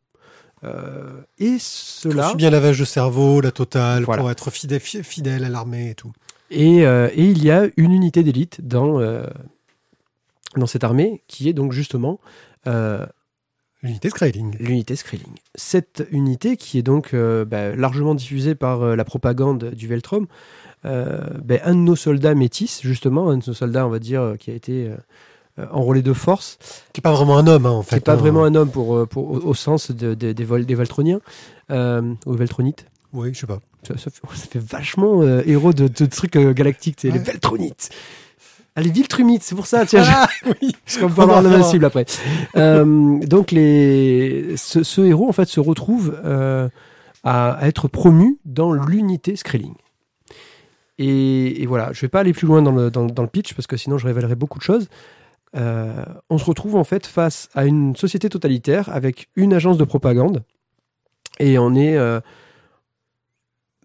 Euh, 0.66 1.22
et 1.40 1.56
cela. 1.60 2.34
bien 2.36 2.50
lavage 2.50 2.80
de 2.80 2.86
cerveau, 2.86 3.40
la 3.42 3.52
totale, 3.52 4.04
Voilà. 4.04 4.22
pour 4.22 4.30
être 4.32 4.52
fidèle, 4.52 4.82
fi- 4.82 5.04
fidèle 5.04 5.46
à 5.46 5.50
l'armée 5.50 5.92
et 5.92 5.96
tout. 5.96 6.12
Et, 6.52 6.86
euh, 6.86 7.10
et 7.14 7.26
il 7.26 7.44
y 7.44 7.50
a 7.52 7.68
une 7.78 7.92
unité 7.94 8.24
d'élite 8.24 8.60
dans, 8.68 9.00
euh, 9.00 9.24
dans 10.58 10.66
cette 10.66 10.84
armée 10.84 11.24
qui 11.28 11.48
est 11.48 11.54
donc 11.54 11.72
justement 11.72 12.20
L'unité 13.82 14.10
Skryling. 14.10 14.58
l'unité 14.60 14.96
Skrilling. 14.96 15.34
Cette 15.56 16.06
unité 16.12 16.58
qui 16.58 16.78
est 16.78 16.82
donc 16.84 17.14
euh, 17.14 17.46
bah, 17.46 17.76
largement 17.76 18.14
diffusée 18.16 18.54
par 18.56 18.82
euh, 18.82 18.96
la 18.96 19.06
propagande 19.06 19.72
du 19.72 19.88
Veltrum, 19.88 20.28
euh, 20.86 21.20
bah, 21.44 21.56
un 21.64 21.76
de 21.76 21.80
nos 21.80 21.96
soldats 21.96 22.36
métis, 22.36 22.82
justement, 22.84 23.30
un 23.30 23.38
de 23.38 23.44
nos 23.48 23.54
soldats, 23.54 23.86
on 23.88 23.90
va 23.90 24.00
dire, 24.00 24.22
euh, 24.22 24.36
qui 24.36 24.52
a 24.52 24.54
été 24.54 24.92
enrôlé 25.72 26.02
de 26.02 26.14
force, 26.14 26.58
Qui 26.94 27.00
est 27.00 27.02
pas 27.02 27.12
vraiment 27.14 27.38
un 27.38 27.46
homme, 27.48 27.66
hein, 27.66 27.72
en 27.72 27.82
qui 27.84 27.90
fait. 27.90 27.96
n'est 27.98 28.02
pas 28.02 28.14
hein. 28.14 28.18
vraiment 28.18 28.46
un 28.46 28.56
homme 28.56 28.70
pour, 28.72 29.06
pour, 29.10 29.30
au, 29.32 29.38
au 29.40 29.54
sens 29.54 29.92
de- 29.92 30.14
de- 30.14 30.32
des, 30.32 30.44
Vol- 30.46 30.66
des 30.66 30.76
Veltroniens, 30.76 31.20
ou 31.70 32.34
Veltronites. 32.34 32.86
Oui, 33.12 33.32
je 33.34 33.40
sais 33.40 33.48
pas. 33.48 33.60
Ça, 33.88 33.98
ça 33.98 34.10
fait, 34.12 34.22
ça 34.36 34.46
fait 34.48 34.60
vachement 34.64 35.22
héros 35.40 35.74
de, 35.74 35.88
de 35.88 36.06
trucs 36.06 36.38
galactiques, 36.38 36.98
tu 36.98 37.08
sais, 37.08 37.14
les 37.14 37.20
Ouais. 37.20 37.26
Veltronites. 37.26 37.90
Ah, 38.80 38.82
les 38.82 38.92
Viltrumites, 38.92 39.44
c'est 39.44 39.56
pour 39.56 39.66
ça, 39.68 39.86
tiens, 39.86 40.04
je- 40.04 40.10
Ah, 40.14 40.28
oui. 40.62 40.72
parce 40.86 40.98
qu'on 40.98 41.10
peut 41.10 41.22
avoir 41.22 41.42
le 41.42 41.50
même 41.50 41.64
cible 41.64 41.84
après. 41.86 42.06
Euh, 42.56 43.20
donc 43.20 43.52
les, 43.52 44.56
ce, 44.58 44.84
ce 44.84 45.02
héros 45.02 45.28
en 45.28 45.34
fait 45.34 45.48
se 45.50 45.60
retrouve 45.60 46.20
euh, 46.24 46.70
à, 47.24 47.52
à 47.54 47.68
être 47.68 47.88
promu 47.88 48.38
dans 48.46 48.72
l'unité 48.72 49.36
Skrilling. 49.36 49.76
Et, 50.98 51.62
et 51.62 51.66
voilà, 51.66 51.92
je 51.94 52.02
vais 52.02 52.08
pas 52.10 52.20
aller 52.22 52.34
plus 52.34 52.48
loin 52.48 52.62
dans 52.62 52.72
le, 52.72 52.90
dans, 52.92 53.06
dans 53.06 53.24
le 53.24 53.30
pitch 53.30 53.54
parce 53.54 53.68
que 53.68 53.78
sinon 53.78 53.98
je 53.98 54.06
révélerai 54.08 54.36
beaucoup 54.36 54.60
de 54.60 54.64
choses. 54.64 54.88
Euh, 55.56 56.04
on 56.30 56.38
se 56.38 56.46
retrouve 56.46 56.76
en 56.76 56.84
fait 56.84 57.08
face 57.08 57.50
à 57.56 57.66
une 57.66 57.96
société 57.96 58.30
totalitaire 58.30 58.90
avec 58.94 59.30
une 59.36 59.54
agence 59.54 59.78
de 59.78 59.84
propagande 59.84 60.44
et 61.40 61.58
on 61.58 61.74
est. 61.76 61.98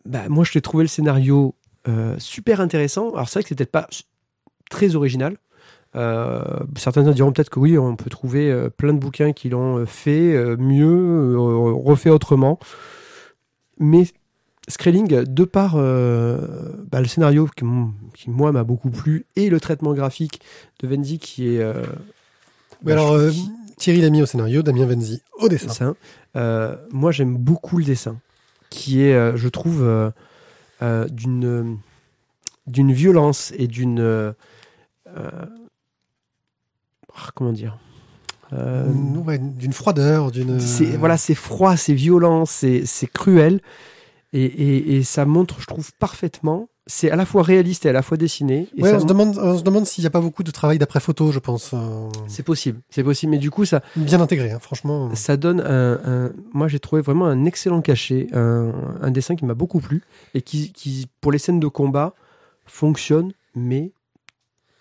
bah, 0.04 0.28
moi, 0.28 0.44
je 0.44 0.52
t'ai 0.52 0.60
trouvé 0.60 0.84
le 0.84 0.88
scénario 0.88 1.54
euh, 1.88 2.16
super 2.18 2.60
intéressant. 2.60 3.10
Alors 3.14 3.28
c'est 3.28 3.38
vrai 3.38 3.42
que 3.44 3.48
c'était 3.50 3.64
pas 3.66 3.86
très 4.70 4.94
original. 4.96 5.36
Euh, 5.96 6.42
certains 6.76 7.02
diront 7.12 7.32
peut-être 7.32 7.50
que 7.50 7.60
oui, 7.60 7.78
on 7.78 7.94
peut 7.94 8.10
trouver 8.10 8.50
euh, 8.50 8.68
plein 8.68 8.92
de 8.92 8.98
bouquins 8.98 9.32
qui 9.32 9.48
l'ont 9.48 9.78
euh, 9.78 9.86
fait 9.86 10.34
euh, 10.34 10.56
mieux, 10.56 11.38
refait 11.38 12.10
autrement. 12.10 12.58
Mais 13.78 14.04
Skrelling, 14.66 15.24
de 15.24 15.44
par 15.44 15.74
bah, 15.76 17.00
le 17.00 17.06
scénario 17.06 17.48
qui, 17.54 17.64
moi 18.30 18.50
m'a 18.50 18.64
beaucoup 18.64 18.88
plu 18.90 19.26
et 19.36 19.50
le 19.50 19.60
traitement 19.60 19.92
graphique 19.92 20.40
de 20.80 20.88
Venzi 20.88 21.18
qui 21.18 21.48
est 21.54 21.58
Mais 21.62 21.74
bah, 22.82 22.92
alors, 22.92 23.18
je- 23.18 23.40
Thierry 23.76 24.00
l'a 24.00 24.08
mis 24.10 24.22
au 24.22 24.26
scénario, 24.26 24.62
Damien 24.62 24.86
Venzi 24.86 25.20
au 25.38 25.48
dessin. 25.48 25.94
dessin. 26.34 26.78
Moi, 26.92 27.12
j'aime 27.12 27.36
beaucoup 27.36 27.78
le 27.78 27.84
dessin, 27.84 28.16
qui 28.70 29.02
est, 29.02 29.36
je 29.36 29.48
trouve, 29.48 30.12
d'une 30.80 31.78
d'une 32.66 32.92
violence 32.92 33.52
et 33.58 33.66
d'une 33.66 34.32
comment 37.34 37.52
dire. 37.52 37.78
Euh, 38.52 38.92
ouais, 39.26 39.38
d'une 39.38 39.72
froideur, 39.72 40.30
d'une. 40.30 40.58
voilà, 40.98 41.16
c'est 41.16 41.34
froid, 41.34 41.76
c'est 41.76 41.94
violent, 41.94 42.44
c'est 42.44 42.84
c'est 42.86 43.06
cruel, 43.06 43.60
et, 44.32 44.44
et, 44.44 44.96
et 44.96 45.02
ça 45.02 45.24
montre, 45.24 45.60
je 45.60 45.66
trouve, 45.66 45.92
parfaitement. 45.94 46.68
C'est 46.86 47.10
à 47.10 47.16
la 47.16 47.24
fois 47.24 47.42
réaliste 47.42 47.86
et 47.86 47.88
à 47.88 47.92
la 47.92 48.02
fois 48.02 48.18
dessiné. 48.18 48.68
Et 48.76 48.82
Ouais, 48.82 48.90
ça 48.90 48.96
on 48.96 49.00
se 49.00 49.06
demande, 49.06 49.38
on 49.38 49.56
se 49.56 49.62
demande 49.62 49.86
s'il 49.86 50.02
n'y 50.02 50.06
a 50.06 50.10
pas 50.10 50.20
beaucoup 50.20 50.42
de 50.42 50.50
travail 50.50 50.78
d'après 50.78 51.00
photo, 51.00 51.32
je 51.32 51.38
pense. 51.38 51.70
euh, 51.72 52.10
C'est 52.28 52.42
possible, 52.42 52.80
c'est 52.90 53.02
possible, 53.02 53.30
mais 53.30 53.38
du 53.38 53.50
coup, 53.50 53.64
ça, 53.64 53.80
bien 53.96 54.20
intégré, 54.20 54.50
hein, 54.50 54.58
franchement. 54.60 55.08
ça 55.14 55.38
donne 55.38 55.60
un, 55.62 55.94
un- 56.04 56.32
moi 56.52 56.68
j'ai 56.68 56.78
trouvé 56.80 57.00
vraiment 57.00 57.24
un 57.24 57.46
excellent 57.46 57.80
cachet, 57.80 58.26
un, 58.34 58.70
un 59.00 59.10
dessin 59.10 59.34
qui 59.34 59.46
m'a 59.46 59.54
beaucoup 59.54 59.80
plu 59.80 60.02
et 60.34 60.42
qui, 60.42 60.72
qui, 60.74 61.06
pour 61.22 61.32
les 61.32 61.38
scènes 61.38 61.58
de 61.58 61.68
combat, 61.68 62.12
fonctionne, 62.66 63.32
mais 63.54 63.92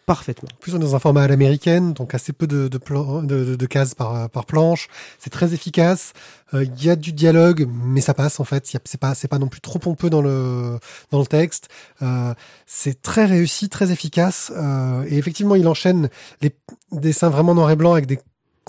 parfaitement. 0.05 0.49
En 0.53 0.59
plus, 0.59 0.73
on 0.73 0.77
est 0.77 0.81
dans 0.81 0.95
un 0.95 0.99
format 0.99 1.23
à 1.23 1.27
l'américaine, 1.27 1.93
donc 1.93 2.13
assez 2.13 2.33
peu 2.33 2.47
de, 2.47 2.67
de, 2.67 2.79
de, 3.25 3.55
de- 3.55 3.65
cases 3.65 3.95
par, 3.95 4.29
par 4.29 4.45
planche. 4.45 4.87
C'est 5.19 5.29
très 5.29 5.53
efficace. 5.53 6.13
Euh, 6.53 6.63
Il 6.63 6.83
y 6.83 6.89
a 6.89 6.95
du 6.95 7.13
dialogue, 7.13 7.67
mais 7.73 8.01
ça 8.01 8.13
passe 8.13 8.39
en 8.39 8.43
fait. 8.43 8.65
C'est 8.85 8.99
pas, 8.99 9.13
pas 9.29 9.39
non 9.39 9.47
plus 9.47 9.61
trop 9.61 9.79
pompeux 9.79 10.09
dans 10.09 10.21
le, 10.21 10.79
dans 11.11 11.19
le 11.19 11.25
texte. 11.25 11.69
Euh, 12.01 12.33
c'est 12.65 13.01
très 13.01 13.25
réussi, 13.25 13.69
très 13.69 13.91
efficace. 13.91 14.51
Euh, 14.55 15.05
et 15.07 15.17
effectivement, 15.17 15.55
il 15.55 15.67
enchaîne 15.67 16.09
les 16.41 16.55
dessins 16.91 17.29
vraiment 17.29 17.55
noir 17.55 17.71
et 17.71 17.75
blanc 17.75 17.93
avec 17.93 18.05
des 18.05 18.19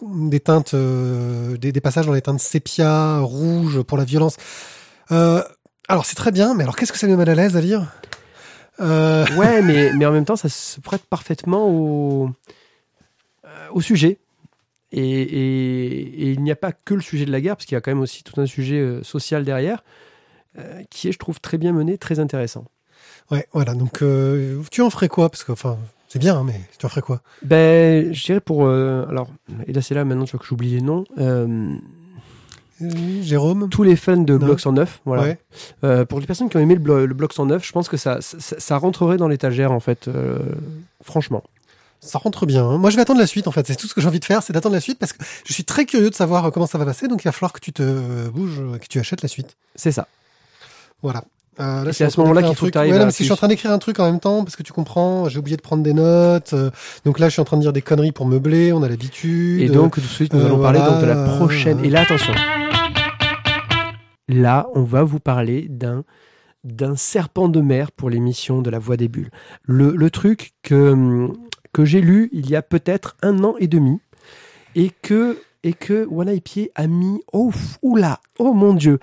des 0.03 0.41
teintes, 0.41 0.75
euh, 0.75 1.57
des, 1.57 1.71
des 1.71 1.81
passages 1.81 2.07
dans 2.07 2.13
les 2.13 2.21
teintes 2.21 2.41
sépia, 2.41 3.21
rouge 3.21 3.83
pour 3.83 3.97
la 3.97 4.05
violence. 4.05 4.37
Euh, 5.13 5.41
alors 5.89 6.05
c'est 6.05 6.17
très 6.17 6.33
bien, 6.33 6.53
mais 6.55 6.65
alors 6.65 6.75
qu'est-ce 6.75 6.93
que 6.93 6.99
ça 6.99 7.07
met 7.07 7.15
mal 7.15 7.29
à 7.29 7.35
l'aise 7.37 7.57
à 7.57 7.61
lire? 7.61 7.93
Euh, 8.81 9.25
Ouais, 9.37 9.63
mais, 9.63 9.91
mais 9.95 10.07
en 10.07 10.13
même 10.13 10.25
temps, 10.25 10.37
ça 10.37 10.49
se 10.49 10.81
prête 10.81 11.03
parfaitement 11.07 11.69
au, 11.69 12.31
euh, 13.45 13.49
au 13.73 13.81
sujet. 13.81 14.19
Et, 14.93 15.01
et- 15.23 16.23
et 16.23 16.31
il 16.33 16.43
n'y 16.43 16.53
a 16.53 16.57
pas 16.57 16.73
que 16.73 16.95
le 16.95 17.01
sujet 17.01 17.25
de 17.25 17.33
la 17.33 17.41
guerre, 17.41 17.57
parce 17.57 17.67
qu'il 17.67 17.75
y 17.75 17.79
a 17.79 17.81
quand 17.81 17.91
même 17.91 18.01
aussi 18.01 18.23
tout 18.23 18.41
un 18.41 18.47
sujet 18.47 18.79
euh, 18.79 19.03
social 19.03 19.45
derrière, 19.45 19.83
qui 20.89 21.09
est, 21.09 21.13
je 21.13 21.19
trouve, 21.19 21.41
très 21.41 21.59
bien 21.59 21.73
mené, 21.73 21.99
très 21.99 22.21
intéressant. 22.21 22.65
Ouais, 23.33 23.49
voilà. 23.53 23.75
Donc, 23.75 24.03
euh, 24.03 24.63
tu 24.71 24.83
en 24.83 24.91
ferais 24.91 25.09
quoi? 25.09 25.29
Parce 25.29 25.43
que, 25.43 25.51
enfin, 25.51 25.79
c'est 26.09 26.21
bien, 26.21 26.37
hein, 26.37 26.45
mais 26.45 26.61
tu 26.79 26.87
en 26.87 26.89
ferais 26.89 27.01
quoi? 27.03 27.23
Ben, 27.43 28.13
je 28.15 28.25
dirais 28.25 28.41
pour. 28.41 28.67
euh, 28.67 29.05
alors, 29.09 29.29
et 29.67 29.73
là, 29.73 29.83
c'est 29.83 29.95
là 29.97 30.05
maintenant, 30.05 30.27
tu 30.27 30.31
vois 30.33 30.39
que 30.41 30.47
j'oublie 30.47 30.71
les 30.71 30.81
noms. 30.81 31.03
Euh, 31.19 31.75
Jérôme? 33.23 33.69
Tous 33.69 33.83
les 33.83 33.97
fans 33.97 34.17
de. 34.17 34.37
Bloc 34.37 34.61
109, 34.61 35.01
voilà. 35.05 35.23
Ouais. 35.23 35.39
Euh, 35.85 36.05
pour 36.05 36.21
les 36.21 36.27
personnes 36.27 36.49
qui 36.49 36.57
ont 36.57 36.61
aimé 36.61 36.75
le, 36.75 36.81
blo- 36.81 37.05
le 37.05 37.15
Bloc 37.15 37.33
109, 37.33 37.65
je 37.67 37.73
pense 37.73 37.89
que 37.89 37.97
ça, 37.97 38.21
ça, 38.21 38.57
ça 38.59 38.77
rentrerait 38.77 39.17
dans 39.17 39.29
l'étagère, 39.29 39.73
en 39.73 39.81
fait, 39.81 40.09
euh, 40.09 40.39
franchement. 41.03 41.43
Ça 42.01 42.19
rentre 42.19 42.45
bien. 42.47 42.65
hein. 42.67 42.77
Moi, 42.79 42.91
je 42.91 42.97
vais 42.97 43.03
attendre 43.03 43.21
la 43.21 43.27
suite, 43.27 43.47
en 43.49 43.51
fait. 43.53 43.67
C'est 43.67 43.77
tout 43.77 43.87
ce 43.87 43.95
que 43.95 44.01
j'ai 44.01 44.09
envie 44.09 44.21
de 44.21 44.25
faire, 44.25 44.43
c'est 44.43 44.53
d'attendre 44.53 44.75
la 44.75 44.81
suite 44.81 44.99
parce 44.99 45.13
que 45.15 45.25
je 45.47 45.53
suis 45.55 45.65
très 45.65 45.87
curieux 45.87 46.11
de 46.11 46.15
savoir 46.15 46.45
euh, 46.47 46.51
comment 46.51 46.67
ça 46.67 46.77
va 46.77 46.85
passer. 46.85 47.09
Donc, 47.09 47.23
il 47.25 47.29
va 47.29 47.33
falloir 47.33 47.53
que 47.53 47.61
tu 47.61 47.73
te 47.73 48.29
bouges, 48.29 48.61
que 48.81 48.87
tu 48.89 48.99
achètes 48.99 49.23
la 49.23 49.29
suite. 49.29 49.57
C'est 49.75 49.93
ça. 49.93 50.07
Voilà. 51.03 51.25
Euh, 51.61 51.85
je 51.87 51.93
c'est 51.93 52.05
à 52.05 52.11
ce 52.11 52.21
moment-là 52.21 52.43
qu'il 52.43 52.57
faut 52.57 52.67
que 52.69 52.79
Ouais, 52.79 52.89
à 52.89 52.93
non, 52.93 52.99
la 52.99 53.05
mais 53.07 53.11
si 53.13 53.19
je 53.19 53.25
suis 53.25 53.33
en 53.33 53.37
train 53.37 53.49
d'écrire 53.49 53.71
un 53.71 53.79
truc 53.79 54.01
en 54.01 54.05
même 54.07 54.21
temps 54.21 54.43
parce 54.45 54.57
que 54.57 54.63
tu 54.63 54.73
comprends, 54.73 55.29
j'ai 55.29 55.39
oublié 55.39 55.57
de 55.57 55.63
prendre 55.63 55.83
des 55.83 55.93
notes. 55.95 56.53
euh, 56.53 56.71
donc 57.05 57.19
là, 57.19 57.29
je 57.29 57.33
suis 57.35 57.41
en 57.41 57.45
train 57.45 57.57
de 57.57 57.63
dire 57.63 57.73
des 57.73 57.83
conneries 57.83 58.13
pour 58.13 58.27
meubler. 58.27 58.73
On 58.73 58.83
a 58.83 58.89
l'habitude. 58.89 59.61
Et 59.61 59.69
donc, 59.69 59.95
tout 59.95 60.01
de 60.01 60.07
suite, 60.07 60.33
nous 60.33 60.41
euh, 60.41 60.47
allons 60.47 60.61
parler 60.61 60.81
donc 60.81 61.01
de 61.01 61.07
la 61.07 61.25
prochaine. 61.37 61.85
Et 61.85 61.91
là, 61.91 62.01
attention. 62.03 62.33
Là, 64.29 64.67
on 64.75 64.83
va 64.83 65.03
vous 65.03 65.21
parler 65.21 65.67
d'un 65.69 66.05
d'un 66.65 66.97
serpent 66.97 67.49
de 67.49 67.61
mer 67.61 67.93
pour 67.93 68.09
l'émission 68.09 68.63
de 68.63 68.71
la 68.71 68.79
Voix 68.79 68.97
des 68.97 69.09
Bulles. 69.09 69.31
Le, 69.65 69.91
le 69.95 70.11
truc 70.11 70.53
que, 70.63 71.29
que 71.75 71.85
j'ai 71.85 72.01
lu 72.01 72.31
il 72.33 72.49
y 72.49 72.57
a 72.57 72.63
peut-être 72.63 73.17
un 73.23 73.45
an 73.45 73.55
et 73.59 73.67
demi 73.67 74.01
et 74.75 74.91
que, 75.03 75.43
et 75.63 75.75
que 75.75 76.09
One 76.11 76.27
Eye 76.31 76.41
Pied 76.41 76.73
a 76.75 76.87
mis, 76.87 77.21
oh, 77.35 77.53
oula, 77.83 78.19
oh 78.39 78.55
mon 78.55 78.73
Dieu, 78.73 78.99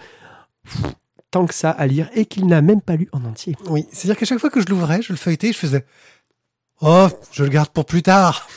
tant 1.31 1.45
que 1.45 1.53
ça 1.53 1.71
à 1.71 1.87
lire 1.87 2.09
et 2.13 2.25
qu'il 2.25 2.45
n'a 2.45 2.61
même 2.61 2.81
pas 2.81 2.97
lu 2.97 3.07
en 3.13 3.23
entier. 3.25 3.55
Oui, 3.67 3.85
c'est-à-dire 3.91 4.17
qu'à 4.17 4.25
chaque 4.25 4.39
fois 4.39 4.49
que 4.49 4.61
je 4.61 4.67
l'ouvrais, 4.67 5.01
je 5.01 5.13
le 5.13 5.17
feuilletais, 5.17 5.53
je 5.53 5.57
faisais 5.57 5.85
Oh, 6.81 7.07
je 7.31 7.43
le 7.43 7.49
garde 7.49 7.69
pour 7.69 7.85
plus 7.85 8.03
tard. 8.03 8.47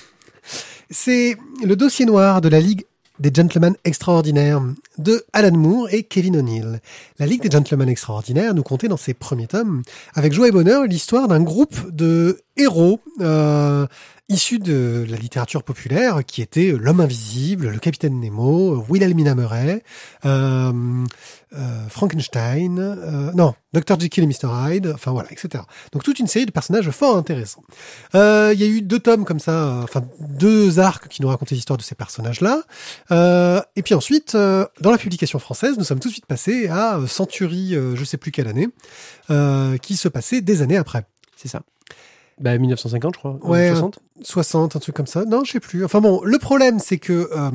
C'est 0.90 1.36
le 1.62 1.76
dossier 1.76 2.06
noir 2.06 2.40
de 2.40 2.48
la 2.48 2.60
Ligue 2.60 2.84
des 3.20 3.30
Gentlemen 3.32 3.76
Extraordinaires 3.84 4.60
de 4.98 5.24
Alan 5.32 5.56
Moore 5.56 5.88
et 5.92 6.02
Kevin 6.02 6.36
O'Neill. 6.36 6.80
La 7.18 7.26
Ligue 7.26 7.42
des 7.42 7.50
Gentlemen 7.50 7.88
Extraordinaires 7.88 8.54
nous 8.54 8.62
comptait 8.62 8.88
dans 8.88 8.96
ses 8.96 9.14
premiers 9.14 9.46
tomes, 9.46 9.82
avec 10.14 10.32
joie 10.32 10.48
et 10.48 10.52
bonheur, 10.52 10.84
l'histoire 10.84 11.28
d'un 11.28 11.42
groupe 11.42 11.90
de 11.90 12.40
héros 12.56 13.00
euh, 13.20 13.86
issus 14.28 14.58
de 14.58 15.04
la 15.08 15.16
littérature 15.16 15.62
populaire, 15.62 16.24
qui 16.24 16.40
étaient 16.40 16.72
l'homme 16.72 17.00
invisible, 17.00 17.68
le 17.68 17.78
capitaine 17.78 18.20
Nemo, 18.20 18.82
Wilhelmina 18.88 19.34
Murray, 19.34 19.82
euh, 20.24 21.04
euh, 21.52 21.88
Frankenstein, 21.88 22.78
euh, 22.78 23.32
non, 23.34 23.54
Dr. 23.74 24.00
Jekyll 24.00 24.24
et 24.24 24.26
Mr. 24.26 24.48
Hyde, 24.50 24.92
enfin 24.94 25.12
voilà, 25.12 25.30
etc. 25.30 25.64
Donc 25.92 26.02
toute 26.02 26.18
une 26.18 26.26
série 26.26 26.46
de 26.46 26.50
personnages 26.50 26.90
fort 26.90 27.16
intéressants. 27.16 27.62
Euh, 28.14 28.52
Il 28.54 28.60
y 28.60 28.64
a 28.64 28.66
eu 28.66 28.80
deux 28.80 28.98
tomes 28.98 29.24
comme 29.24 29.40
ça, 29.40 29.52
euh, 29.52 29.82
enfin 29.82 30.02
deux 30.20 30.78
arcs 30.78 31.08
qui 31.08 31.20
nous 31.20 31.28
racontaient 31.28 31.54
l'histoire 31.54 31.76
de 31.76 31.82
ces 31.82 31.94
personnages-là. 31.94 32.62
Et 33.76 33.82
puis 33.82 33.94
ensuite, 33.94 34.34
dans 34.34 34.90
la 34.90 34.98
publication 34.98 35.38
française, 35.38 35.76
nous 35.76 35.84
sommes 35.84 36.00
tout 36.00 36.08
de 36.08 36.14
suite 36.14 36.26
passés 36.26 36.68
à 36.68 36.98
Century, 37.06 37.74
je 37.94 38.04
sais 38.04 38.16
plus 38.16 38.30
quelle 38.30 38.48
année, 38.48 38.68
qui 39.80 39.96
se 39.96 40.08
passait 40.08 40.40
des 40.40 40.62
années 40.62 40.78
après. 40.78 41.04
C'est 41.36 41.48
ça. 41.48 41.62
Bah, 42.40 42.56
1950, 42.58 43.14
je 43.14 43.18
crois. 43.18 43.38
Ouais, 43.42 43.70
60. 43.70 43.98
60, 44.22 44.76
un 44.76 44.78
truc 44.80 44.94
comme 44.94 45.06
ça. 45.06 45.24
Non, 45.24 45.44
je 45.44 45.52
sais 45.52 45.60
plus. 45.60 45.84
Enfin 45.84 46.00
bon, 46.00 46.20
le 46.24 46.38
problème, 46.38 46.78
c'est 46.80 46.98
que 46.98 47.28
euh, 47.32 47.50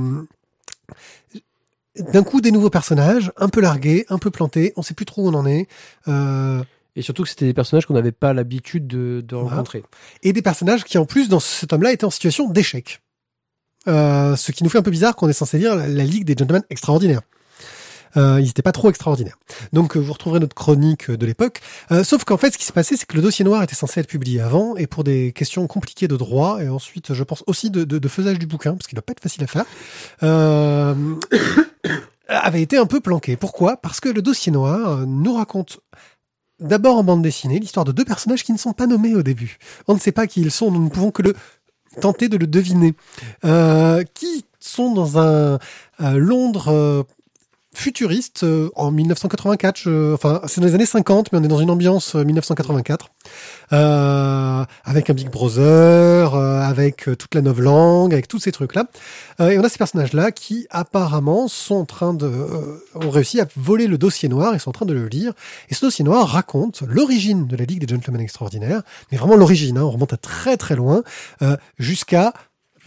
d'un 1.98 2.24
coup, 2.24 2.42
des 2.42 2.52
nouveaux 2.52 2.70
personnages, 2.70 3.32
un 3.38 3.50
peu 3.50 3.62
largués, 3.62 4.06
un 4.10 4.18
peu 4.18 4.32
plantés, 4.32 4.74
on 4.78 4.82
sait 4.82 4.94
plus 4.94 5.06
trop 5.06 5.24
où 5.24 5.28
on 5.30 5.34
en 5.34 5.46
est. 5.46 5.68
Euh, 6.08 6.64
Et 6.96 7.02
surtout 7.02 7.24
que 7.24 7.30
c'était 7.30 7.46
des 7.46 7.54
personnages 7.54 7.86
qu'on 7.86 7.94
n'avait 7.94 8.12
pas 8.14 8.34
l'habitude 8.34 8.88
de, 8.88 9.22
de 9.26 9.36
Voilà. 9.36 9.52
rencontrer. 9.58 9.84
et 10.24 10.32
des 10.34 10.42
personnages 10.42 10.84
qui, 10.86 10.98
en 10.98 11.06
plus, 11.06 11.28
dans 11.30 11.40
ce 11.40 11.66
tome-là, 11.66 11.92
étaient 11.92 12.06
en 12.06 12.10
situation 12.10 12.50
d'échec. 12.50 13.02
Euh, 13.88 14.36
ce 14.36 14.52
qui 14.52 14.64
nous 14.64 14.70
fait 14.70 14.78
un 14.78 14.82
peu 14.84 14.92
bizarre 14.92 15.16
qu'on 15.16 15.30
est 15.30 15.34
censé 15.34 15.58
dire 15.58 15.76
la, 15.76 15.88
la 15.88 16.04
Ligue 16.04 16.26
des 16.26 16.36
Gentlemen 16.38 16.64
extraordinaires. 16.70 17.22
Euh, 18.18 18.40
ils 18.40 18.46
n'étaient 18.46 18.62
pas 18.62 18.72
trop 18.72 18.90
extraordinaires. 18.90 19.38
Donc 19.74 19.96
euh, 19.96 20.00
vous 20.00 20.14
retrouverez 20.14 20.40
notre 20.40 20.56
chronique 20.56 21.10
euh, 21.10 21.18
de 21.18 21.26
l'époque. 21.26 21.62
Euh, 21.92 22.04
sauf 22.04 22.24
qu'en 22.24 22.38
fait, 22.38 22.52
ce 22.52 22.58
qui 22.58 22.66
s'est 22.66 22.74
passé, 22.74 22.98
c'est 22.98 23.06
que 23.06 23.16
le 23.16 23.22
dossier 23.22 23.46
noir 23.46 23.62
était 23.64 23.76
censé 23.76 24.00
être 24.00 24.08
publié 24.08 24.42
avant, 24.42 24.76
et 24.76 24.88
pour 24.88 25.04
des 25.04 25.32
questions 25.34 25.66
compliquées 25.68 26.08
de 26.08 26.16
droit, 26.16 26.62
et 26.62 26.70
ensuite, 26.70 27.14
je 27.14 27.24
pense 27.24 27.44
aussi 27.48 27.70
de, 27.70 27.84
de, 27.84 28.08
faisage 28.08 28.40
du 28.40 28.48
bouquin, 28.48 28.74
parce 28.74 28.88
qu'il 28.88 28.96
doit 28.96 29.06
pas 29.06 29.12
être 29.12 29.22
facile 29.22 29.44
à 29.44 29.48
faire, 29.48 29.66
avait 32.28 32.62
été 32.62 32.78
un 32.78 32.86
peu 32.86 33.00
planqué. 33.00 33.36
Pourquoi? 33.36 33.78
Parce 33.78 34.00
que 34.00 34.10
le 34.10 34.22
dossier 34.22 34.52
noir 34.52 35.06
nous 35.08 35.34
raconte 35.34 35.80
d'abord 36.60 36.98
en 36.98 37.04
bande 37.04 37.22
dessinée 37.22 37.60
l'histoire 37.60 37.86
de 37.86 37.92
deux 37.92 38.06
personnages 38.06 38.44
qui 38.44 38.54
ne 38.54 38.58
sont 38.58 38.74
pas 38.74 38.88
nommés 38.88 39.16
au 39.16 39.24
début. 39.24 39.58
On 39.88 39.94
ne 39.94 40.00
sait 40.00 40.12
pas 40.12 40.28
qui 40.28 40.42
ils 40.42 40.52
sont, 40.52 40.72
nous 40.72 40.84
ne 40.84 40.90
pouvons 40.90 41.12
que 41.12 41.22
le 41.22 41.36
tenter 42.02 42.30
de 42.30 42.38
le 42.38 42.48
deviner. 42.48 42.94
Qui 44.14 44.46
sont 44.60 44.94
dans 44.94 45.18
un, 45.18 45.60
Londres 46.00 47.06
futuriste 47.74 48.44
euh, 48.44 48.70
en 48.76 48.92
1984. 48.92 49.78
je- 49.78 50.14
enfin, 50.14 50.42
c'est 50.48 50.60
dans 50.62 50.68
les 50.68 50.74
années 50.76 50.86
50, 50.86 51.32
mais 51.32 51.40
on 51.40 51.44
est 51.44 51.48
dans 51.48 51.60
une 51.60 51.70
ambiance 51.70 52.16
euh, 52.16 52.24
1984, 52.24 53.10
euh, 53.74 54.66
avec 54.84 55.10
un 55.10 55.14
Big 55.14 55.30
Brother, 55.30 56.34
euh, 56.34 56.62
avec 56.62 57.08
euh, 57.08 57.16
toute 57.16 57.36
la 57.36 57.42
novlangue, 57.42 58.14
avec 58.14 58.28
tous 58.28 58.40
ces 58.40 58.52
trucs-là. 58.52 58.86
Euh, 59.40 59.50
et 59.50 59.60
on 59.60 59.64
a 59.64 59.70
ces 59.70 59.78
personnages-là 59.78 60.32
qui 60.32 60.68
apparemment 60.72 61.48
sont 61.48 61.76
en 61.76 61.86
train 61.86 62.14
de, 62.14 62.26
euh, 62.26 62.80
ont 62.96 63.10
réussi 63.10 63.40
à 63.40 63.48
voler 63.56 63.88
le 63.88 63.98
dossier 63.98 64.30
noir 64.30 64.56
et 64.56 64.60
sont 64.60 64.70
en 64.70 64.74
train 64.74 64.86
de 64.88 64.94
le 64.94 65.08
lire. 65.08 65.34
Et 65.70 65.76
ce 65.76 65.86
dossier 65.86 66.04
noir 66.04 66.28
raconte 66.28 66.82
l'origine 66.88 67.46
de 67.48 67.56
la 67.56 67.66
Ligue 67.66 67.86
des 67.86 67.94
Gentlemen 67.94 68.22
Extraordinaires, 68.22 68.82
mais 69.12 69.18
vraiment 69.18 69.36
l'origine. 69.36 69.78
Hein, 69.78 69.84
on 69.84 69.92
remonte 69.92 70.14
à 70.14 70.18
très 70.18 70.58
très 70.58 70.76
loin, 70.76 71.04
euh, 71.44 71.56
jusqu'à 71.78 72.34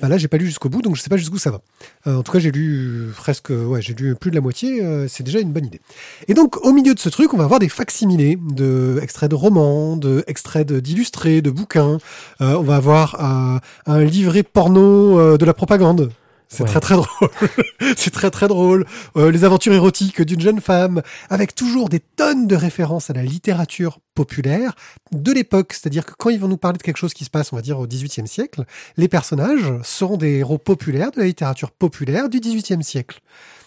bah 0.03 0.09
là, 0.09 0.19
j'ai 0.19 0.27
pas 0.27 0.37
lu 0.37 0.47
jusqu'au 0.47 0.69
bout, 0.69 0.83
donc 0.83 0.97
je 0.97 1.01
sais 1.01 1.09
pas 1.09 1.17
jusqu'où 1.17 1.39
ça 1.39 1.53
va. 1.53 1.61
Euh, 2.09 2.17
en 2.17 2.25
tout 2.25 2.33
cas, 2.33 2.41
j'ai 2.41 2.51
lu 2.51 3.13
presque, 3.17 3.51
ouais, 3.51 3.81
j'ai 3.81 3.95
lu 3.95 4.17
plus 4.17 4.33
de 4.33 4.35
la 4.35 4.41
moitié. 4.41 4.83
euh, 4.83 5.07
c'est 5.07 5.23
déjà 5.23 5.39
une 5.39 5.53
bonne 5.53 5.65
idée. 5.65 5.81
Et 6.27 6.35
donc, 6.35 6.57
au 6.67 6.73
milieu 6.73 6.93
de 6.93 6.99
ce 6.99 7.09
truc, 7.09 7.33
on 7.33 7.37
va 7.37 7.45
avoir 7.45 7.61
des 7.61 7.69
facsimilés 7.69 8.37
de 8.51 8.99
extraits 9.01 9.31
de 9.31 9.37
romans, 9.37 9.97
de 9.97 10.25
extraits 10.27 10.73
d'illustrés, 10.73 11.41
de 11.41 11.51
bouquins. 11.51 11.99
Euh, 12.41 12.57
on 12.57 12.63
va 12.63 12.75
avoir 12.75 13.61
un, 13.87 14.03
livret 14.03 14.43
porno 14.43 15.37
de 15.37 15.45
la 15.45 15.55
propagande. 15.55 16.11
C'est 16.55 16.65
Ouais. 16.65 16.69
très 16.69 16.81
très 16.81 16.95
drôle. 16.97 17.31
c'est 17.97 18.11
très 18.11 18.31
très 18.31 18.47
drôle. 18.47 18.85
Euh, 19.17 19.31
les 19.31 19.45
aventures 19.45 19.73
érotiques 19.73 20.21
d'une 20.21 20.41
jeune 20.41 20.61
femme, 20.61 21.01
avec 21.31 21.55
toujours 21.55 21.89
des 21.89 21.99
tonnes 22.01 22.47
de 22.47 22.55
références 22.55 23.09
à 23.09 23.15
la 23.15 23.23
littérature 23.23 24.01
populaire 24.15 24.75
de 25.13 25.33
l'époque. 25.33 25.73
C'est-à-dire 25.73 26.05
que 26.05 26.13
quand 26.19 26.29
ils 26.29 26.39
vont 26.39 26.49
nous 26.49 26.59
parler 26.59 26.77
de 26.77 26.83
quelque 26.83 26.99
chose 26.99 27.15
qui 27.15 27.25
se 27.25 27.31
passe, 27.31 27.55
on 27.55 27.57
va 27.57 27.63
dire 27.63 27.79
au 27.79 27.87
XVIIIe 27.87 28.29
siècle, 28.29 28.65
les 28.99 29.09
personnages 29.09 29.73
seront 29.83 30.19
des 30.19 30.41
héros 30.41 30.59
populaires 30.59 31.11
de 31.11 31.21
la 31.21 31.27
littérature 31.27 31.71
populaire 31.71 32.29
du 32.29 32.39
XVIIIe 32.41 32.85
siècle. 32.85 33.21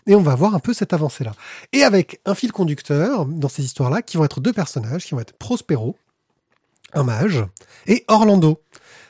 Et 0.05 0.13
on 0.13 0.21
va 0.21 0.35
voir 0.35 0.53
un 0.53 0.59
peu 0.59 0.71
cette 0.71 0.93
avancée-là. 0.93 1.31
Et 1.73 1.81
avec 1.81 2.21
un 2.25 2.35
fil 2.35 2.51
conducteur 2.51 3.25
dans 3.25 3.49
ces 3.49 3.63
histoires-là, 3.63 4.03
qui 4.03 4.17
vont 4.17 4.25
être 4.25 4.41
deux 4.41 4.53
personnages, 4.53 5.05
qui 5.05 5.15
vont 5.15 5.21
être 5.21 5.33
Prospero, 5.33 5.95
un 6.93 7.03
mage, 7.03 7.43
et 7.87 8.05
Orlando, 8.07 8.61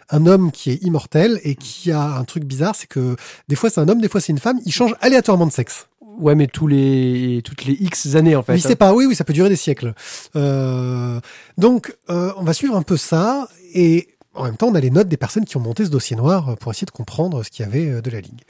un 0.10 0.26
homme 0.26 0.51
qui 0.51 0.72
est 0.72 0.84
immortel 0.84 1.39
et 1.43 1.56
qui 1.56 1.91
a 1.91 2.18
un 2.18 2.24
truc 2.24 2.43
bizarre, 2.43 2.76
c'est 2.76 2.88
que 2.88 3.16
des 3.47 3.56
fois 3.56 3.70
c'est 3.70 3.82
un 3.82 3.88
homme, 3.88 4.01
des 4.01 4.10
fois 4.10 4.22
c'est 4.22 4.32
une 4.32 4.39
femme, 4.39 4.60
il 4.66 4.72
change 4.72 4.95
aléatoirement 5.01 5.47
de 5.47 5.51
sexe. 5.51 5.88
Ouais, 6.18 6.36
mais 6.36 6.47
tous 6.47 6.68
les, 6.68 7.41
toutes 7.43 7.66
les 7.66 7.74
X 7.74 8.16
années, 8.16 8.38
en 8.38 8.43
fait. 8.43 8.53
Oui, 8.53 8.60
hein. 8.60 8.66
c'est 8.66 8.78
pas, 8.78 8.93
oui, 8.93 9.06
oui, 9.06 9.16
ça 9.16 9.26
peut 9.26 9.34
durer 9.34 9.49
des 9.49 9.58
siècles. 9.58 9.93
Euh, 10.38 11.20
donc, 11.58 11.93
euh, 12.10 12.32
on 12.38 12.43
va 12.43 12.53
suivre 12.53 12.78
un 12.78 12.84
peu 12.84 12.95
ça, 12.95 13.49
et 13.74 14.16
en 14.36 14.43
même 14.43 14.58
temps, 14.58 14.68
on 14.68 14.76
a 14.76 14.80
les 14.80 14.91
notes 14.91 15.08
des 15.08 15.18
personnes 15.18 15.45
qui 15.45 15.58
ont 15.58 15.62
monté 15.62 15.86
ce 15.86 15.89
dossier 15.89 16.16
noir 16.16 16.56
pour 16.58 16.72
essayer 16.72 16.86
de 16.86 16.91
comprendre 16.91 17.43
ce 17.43 17.49
qu'il 17.49 17.66
y 17.66 17.68
avait 17.68 17.89
euh, 17.89 18.01
de 18.01 18.10
la 18.10 18.22
ligue. 18.22 18.41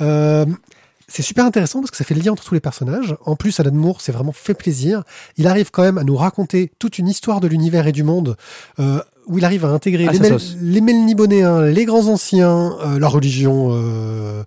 Euh, 0.00 0.46
c'est 1.08 1.22
super 1.22 1.44
intéressant 1.44 1.80
parce 1.80 1.90
que 1.90 1.96
ça 1.96 2.04
fait 2.04 2.14
le 2.14 2.22
lien 2.22 2.32
entre 2.32 2.44
tous 2.44 2.54
les 2.54 2.60
personnages. 2.60 3.16
En 3.26 3.36
plus, 3.36 3.60
Alan 3.60 3.72
Moore 3.72 4.00
s'est 4.00 4.12
vraiment 4.12 4.32
fait 4.32 4.54
plaisir. 4.54 5.02
Il 5.36 5.46
arrive 5.46 5.70
quand 5.70 5.82
même 5.82 5.98
à 5.98 6.04
nous 6.04 6.16
raconter 6.16 6.72
toute 6.78 6.98
une 6.98 7.08
histoire 7.08 7.40
de 7.40 7.48
l'univers 7.48 7.86
et 7.86 7.92
du 7.92 8.02
monde 8.02 8.36
euh, 8.78 9.02
où 9.26 9.38
il 9.38 9.44
arrive 9.44 9.64
à 9.64 9.68
intégrer 9.68 10.06
À 10.08 10.12
les, 10.12 10.18
Mel- 10.18 10.32
les 10.60 10.80
Melnibonéens, 10.80 11.62
les 11.62 11.84
grands 11.84 12.06
anciens, 12.08 12.76
euh, 12.84 12.98
la 12.98 13.08
religion 13.08 13.68
euh, 13.72 14.42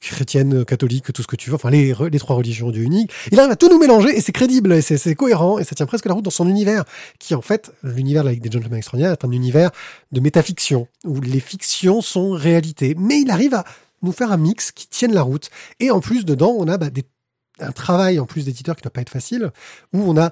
chrétienne, 0.00 0.64
catholique, 0.64 1.12
tout 1.12 1.22
ce 1.22 1.26
que 1.26 1.36
tu 1.36 1.50
veux, 1.50 1.56
enfin 1.56 1.70
les, 1.70 1.94
les 2.10 2.18
trois 2.18 2.36
religions 2.36 2.70
du 2.70 2.82
unique. 2.82 3.10
Il 3.30 3.38
arrive 3.38 3.52
à 3.52 3.56
tout 3.56 3.68
nous 3.68 3.78
mélanger 3.78 4.16
et 4.16 4.20
c'est 4.20 4.32
crédible 4.32 4.72
et 4.72 4.80
c'est 4.80 4.98
c'est 4.98 5.14
cohérent 5.14 5.58
et 5.58 5.64
ça 5.64 5.74
tient 5.74 5.86
presque 5.86 6.06
la 6.06 6.14
route 6.14 6.24
dans 6.24 6.30
son 6.30 6.48
univers 6.48 6.84
qui 7.18 7.34
en 7.34 7.42
fait, 7.42 7.72
l'univers 7.82 8.22
de 8.22 8.28
la 8.28 8.32
Ligue 8.34 8.42
des 8.42 8.50
Gentlemen 8.50 8.78
Extraordinaires 8.78 9.12
est 9.12 9.24
un 9.24 9.30
univers 9.30 9.70
de 10.12 10.20
métafiction 10.20 10.88
où 11.04 11.20
les 11.20 11.40
fictions 11.40 12.00
sont 12.00 12.30
réalité. 12.32 12.96
Mais 12.98 13.20
il 13.20 13.30
arrive 13.30 13.54
à 13.54 13.64
nous 14.02 14.12
faire 14.12 14.32
un 14.32 14.36
mix 14.36 14.72
qui 14.72 14.88
tienne 14.88 15.14
la 15.14 15.22
route 15.22 15.50
et 15.80 15.90
en 15.90 16.00
plus 16.00 16.24
dedans 16.24 16.54
on 16.58 16.68
a 16.68 16.76
bah, 16.78 16.90
des, 16.90 17.04
un 17.60 17.72
travail 17.72 18.18
en 18.20 18.26
plus 18.26 18.44
d'éditeur 18.44 18.76
qui 18.76 18.80
ne 18.80 18.84
doit 18.84 18.92
pas 18.92 19.00
être 19.00 19.10
facile 19.10 19.50
où 19.94 20.02
on 20.02 20.16
a 20.18 20.30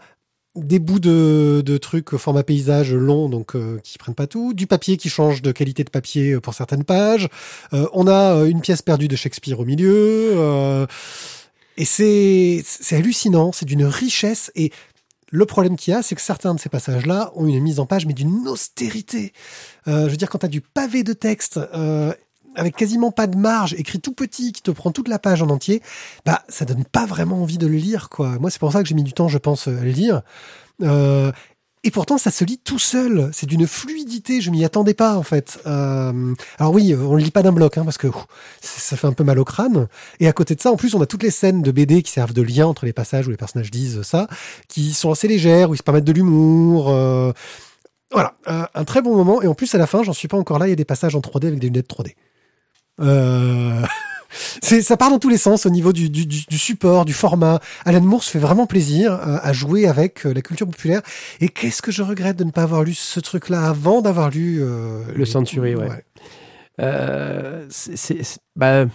des 0.56 0.78
bouts 0.78 1.00
de, 1.00 1.78
trucs 1.78 2.12
au 2.12 2.18
format 2.18 2.42
paysage 2.42 2.92
long, 2.92 3.28
donc 3.28 3.56
euh, 3.56 3.78
qui 3.82 3.98
prennent 3.98 4.14
pas 4.14 4.26
tout, 4.26 4.54
du 4.54 4.66
papier 4.66 4.96
qui 4.96 5.08
change 5.08 5.42
de 5.42 5.52
qualité 5.52 5.84
de 5.84 5.90
papier 5.90 6.32
euh, 6.32 6.40
pour 6.40 6.54
certaines 6.54 6.84
pages. 6.84 7.28
Euh, 7.72 7.86
on 7.92 8.06
a 8.06 8.44
une 8.44 8.60
pièce 8.60 8.82
perdue 8.82 9.08
de 9.08 9.16
Shakespeare 9.16 9.58
au 9.58 9.64
milieu. 9.64 10.86
et 11.76 11.84
c'est 11.84 12.62
c'est 12.64 12.96
hallucinant, 12.96 13.52
c'est 13.52 13.66
d'une 13.66 13.84
richesse. 13.84 14.52
Et 14.54 14.70
le 15.30 15.46
problème 15.46 15.76
qu'il 15.76 15.92
y 15.92 15.96
a, 15.96 16.02
c'est 16.02 16.14
que 16.14 16.20
certains 16.20 16.54
de 16.54 16.60
ces 16.60 16.68
passages-là 16.68 17.32
ont 17.34 17.46
une 17.46 17.60
mise 17.60 17.80
en 17.80 17.86
page, 17.86 18.06
mais 18.06 18.12
d'une 18.12 18.46
austérité. 18.46 19.32
Je 19.86 20.08
veux 20.08 20.16
dire, 20.16 20.30
quand 20.30 20.38
tu 20.38 20.46
as 20.46 20.48
du 20.48 20.60
pavé 20.60 21.02
de 21.02 21.12
texte, 21.12 21.58
avec 22.56 22.76
quasiment 22.76 23.10
pas 23.10 23.26
de 23.26 23.36
marge, 23.36 23.74
écrit 23.74 24.00
tout 24.00 24.12
petit, 24.12 24.52
qui 24.52 24.62
te 24.62 24.70
prend 24.70 24.92
toute 24.92 25.08
la 25.08 25.18
page 25.18 25.42
en 25.42 25.48
entier, 25.48 25.82
bah 26.24 26.42
ça 26.48 26.64
donne 26.64 26.84
pas 26.84 27.06
vraiment 27.06 27.42
envie 27.42 27.58
de 27.58 27.66
le 27.66 27.76
lire, 27.76 28.08
quoi. 28.08 28.38
Moi, 28.38 28.50
c'est 28.50 28.58
pour 28.58 28.72
ça 28.72 28.82
que 28.82 28.88
j'ai 28.88 28.94
mis 28.94 29.02
du 29.02 29.12
temps, 29.12 29.28
je 29.28 29.38
pense, 29.38 29.68
à 29.68 29.72
le 29.72 29.90
lire. 29.90 30.22
Euh, 30.82 31.30
et 31.86 31.90
pourtant, 31.90 32.16
ça 32.16 32.30
se 32.30 32.44
lit 32.44 32.58
tout 32.58 32.78
seul. 32.78 33.28
C'est 33.34 33.46
d'une 33.46 33.66
fluidité. 33.66 34.40
Je 34.40 34.50
m'y 34.50 34.64
attendais 34.64 34.94
pas, 34.94 35.16
en 35.16 35.22
fait. 35.22 35.60
Euh, 35.66 36.34
alors 36.58 36.72
oui, 36.72 36.94
on 36.94 37.14
le 37.14 37.22
lit 37.22 37.30
pas 37.30 37.42
d'un 37.42 37.52
bloc, 37.52 37.76
hein, 37.76 37.84
parce 37.84 37.98
que 37.98 38.06
ça 38.62 38.96
fait 38.96 39.06
un 39.06 39.12
peu 39.12 39.22
mal 39.22 39.38
au 39.38 39.44
crâne. 39.44 39.86
Et 40.18 40.26
à 40.26 40.32
côté 40.32 40.54
de 40.54 40.62
ça, 40.62 40.72
en 40.72 40.76
plus, 40.76 40.94
on 40.94 41.02
a 41.02 41.06
toutes 41.06 41.22
les 41.22 41.30
scènes 41.30 41.60
de 41.60 41.70
BD 41.70 42.02
qui 42.02 42.10
servent 42.10 42.32
de 42.32 42.40
lien 42.40 42.66
entre 42.66 42.86
les 42.86 42.94
passages 42.94 43.28
où 43.28 43.30
les 43.30 43.36
personnages 43.36 43.70
disent 43.70 44.00
ça, 44.00 44.28
qui 44.68 44.94
sont 44.94 45.12
assez 45.12 45.28
légères, 45.28 45.68
où 45.70 45.74
ils 45.74 45.78
se 45.78 45.82
permettent 45.82 46.04
de 46.04 46.12
l'humour. 46.12 46.88
euh, 46.88 47.32
voilà, 48.10 48.34
un 48.46 48.84
très 48.84 49.02
bon 49.02 49.14
moment. 49.14 49.42
Et 49.42 49.46
en 49.46 49.54
plus, 49.54 49.74
à 49.74 49.78
la 49.78 49.86
fin, 49.86 50.02
j'en 50.02 50.12
suis 50.14 50.28
pas 50.28 50.38
encore 50.38 50.58
là. 50.58 50.66
Il 50.68 50.70
y 50.70 50.72
a 50.72 50.76
des 50.76 50.84
passages 50.86 51.16
en 51.16 51.20
3D 51.20 51.48
avec 51.48 51.58
des 51.58 51.66
lunettes 51.66 51.88
3D. 51.88 52.14
Euh... 53.00 53.82
Ça 54.62 54.96
part 54.96 55.10
dans 55.10 55.20
tous 55.20 55.28
les 55.28 55.38
sens 55.38 55.64
au 55.64 55.70
niveau 55.70 55.92
du, 55.92 56.10
du, 56.10 56.26
du- 56.26 56.44
du 56.48 56.58
support, 56.58 57.04
du 57.04 57.12
format. 57.12 57.60
Alan 57.84 58.00
Moore 58.00 58.24
se 58.24 58.30
fait 58.32 58.40
vraiment 58.40 58.66
plaisir 58.66 59.12
euh, 59.12 59.38
à 59.40 59.52
jouer 59.52 59.86
avec 59.86 60.26
euh, 60.26 60.34
la 60.34 60.42
culture 60.42 60.66
populaire. 60.66 61.02
Et 61.40 61.48
qu'est-ce 61.48 61.82
que 61.82 61.92
je 61.92 62.02
regrette 62.02 62.36
de 62.36 62.42
ne 62.42 62.50
pas 62.50 62.62
avoir 62.64 62.82
lu 62.82 62.94
ce 62.94 63.20
truc-là 63.20 63.68
avant 63.68 64.02
d'avoir 64.02 64.30
lu 64.30 64.58
euh, 64.60 65.04
Le 65.14 65.24
Century, 65.24 65.76
ouais. 65.76 66.04
C'est- 67.70 68.40
bah, 68.56 68.86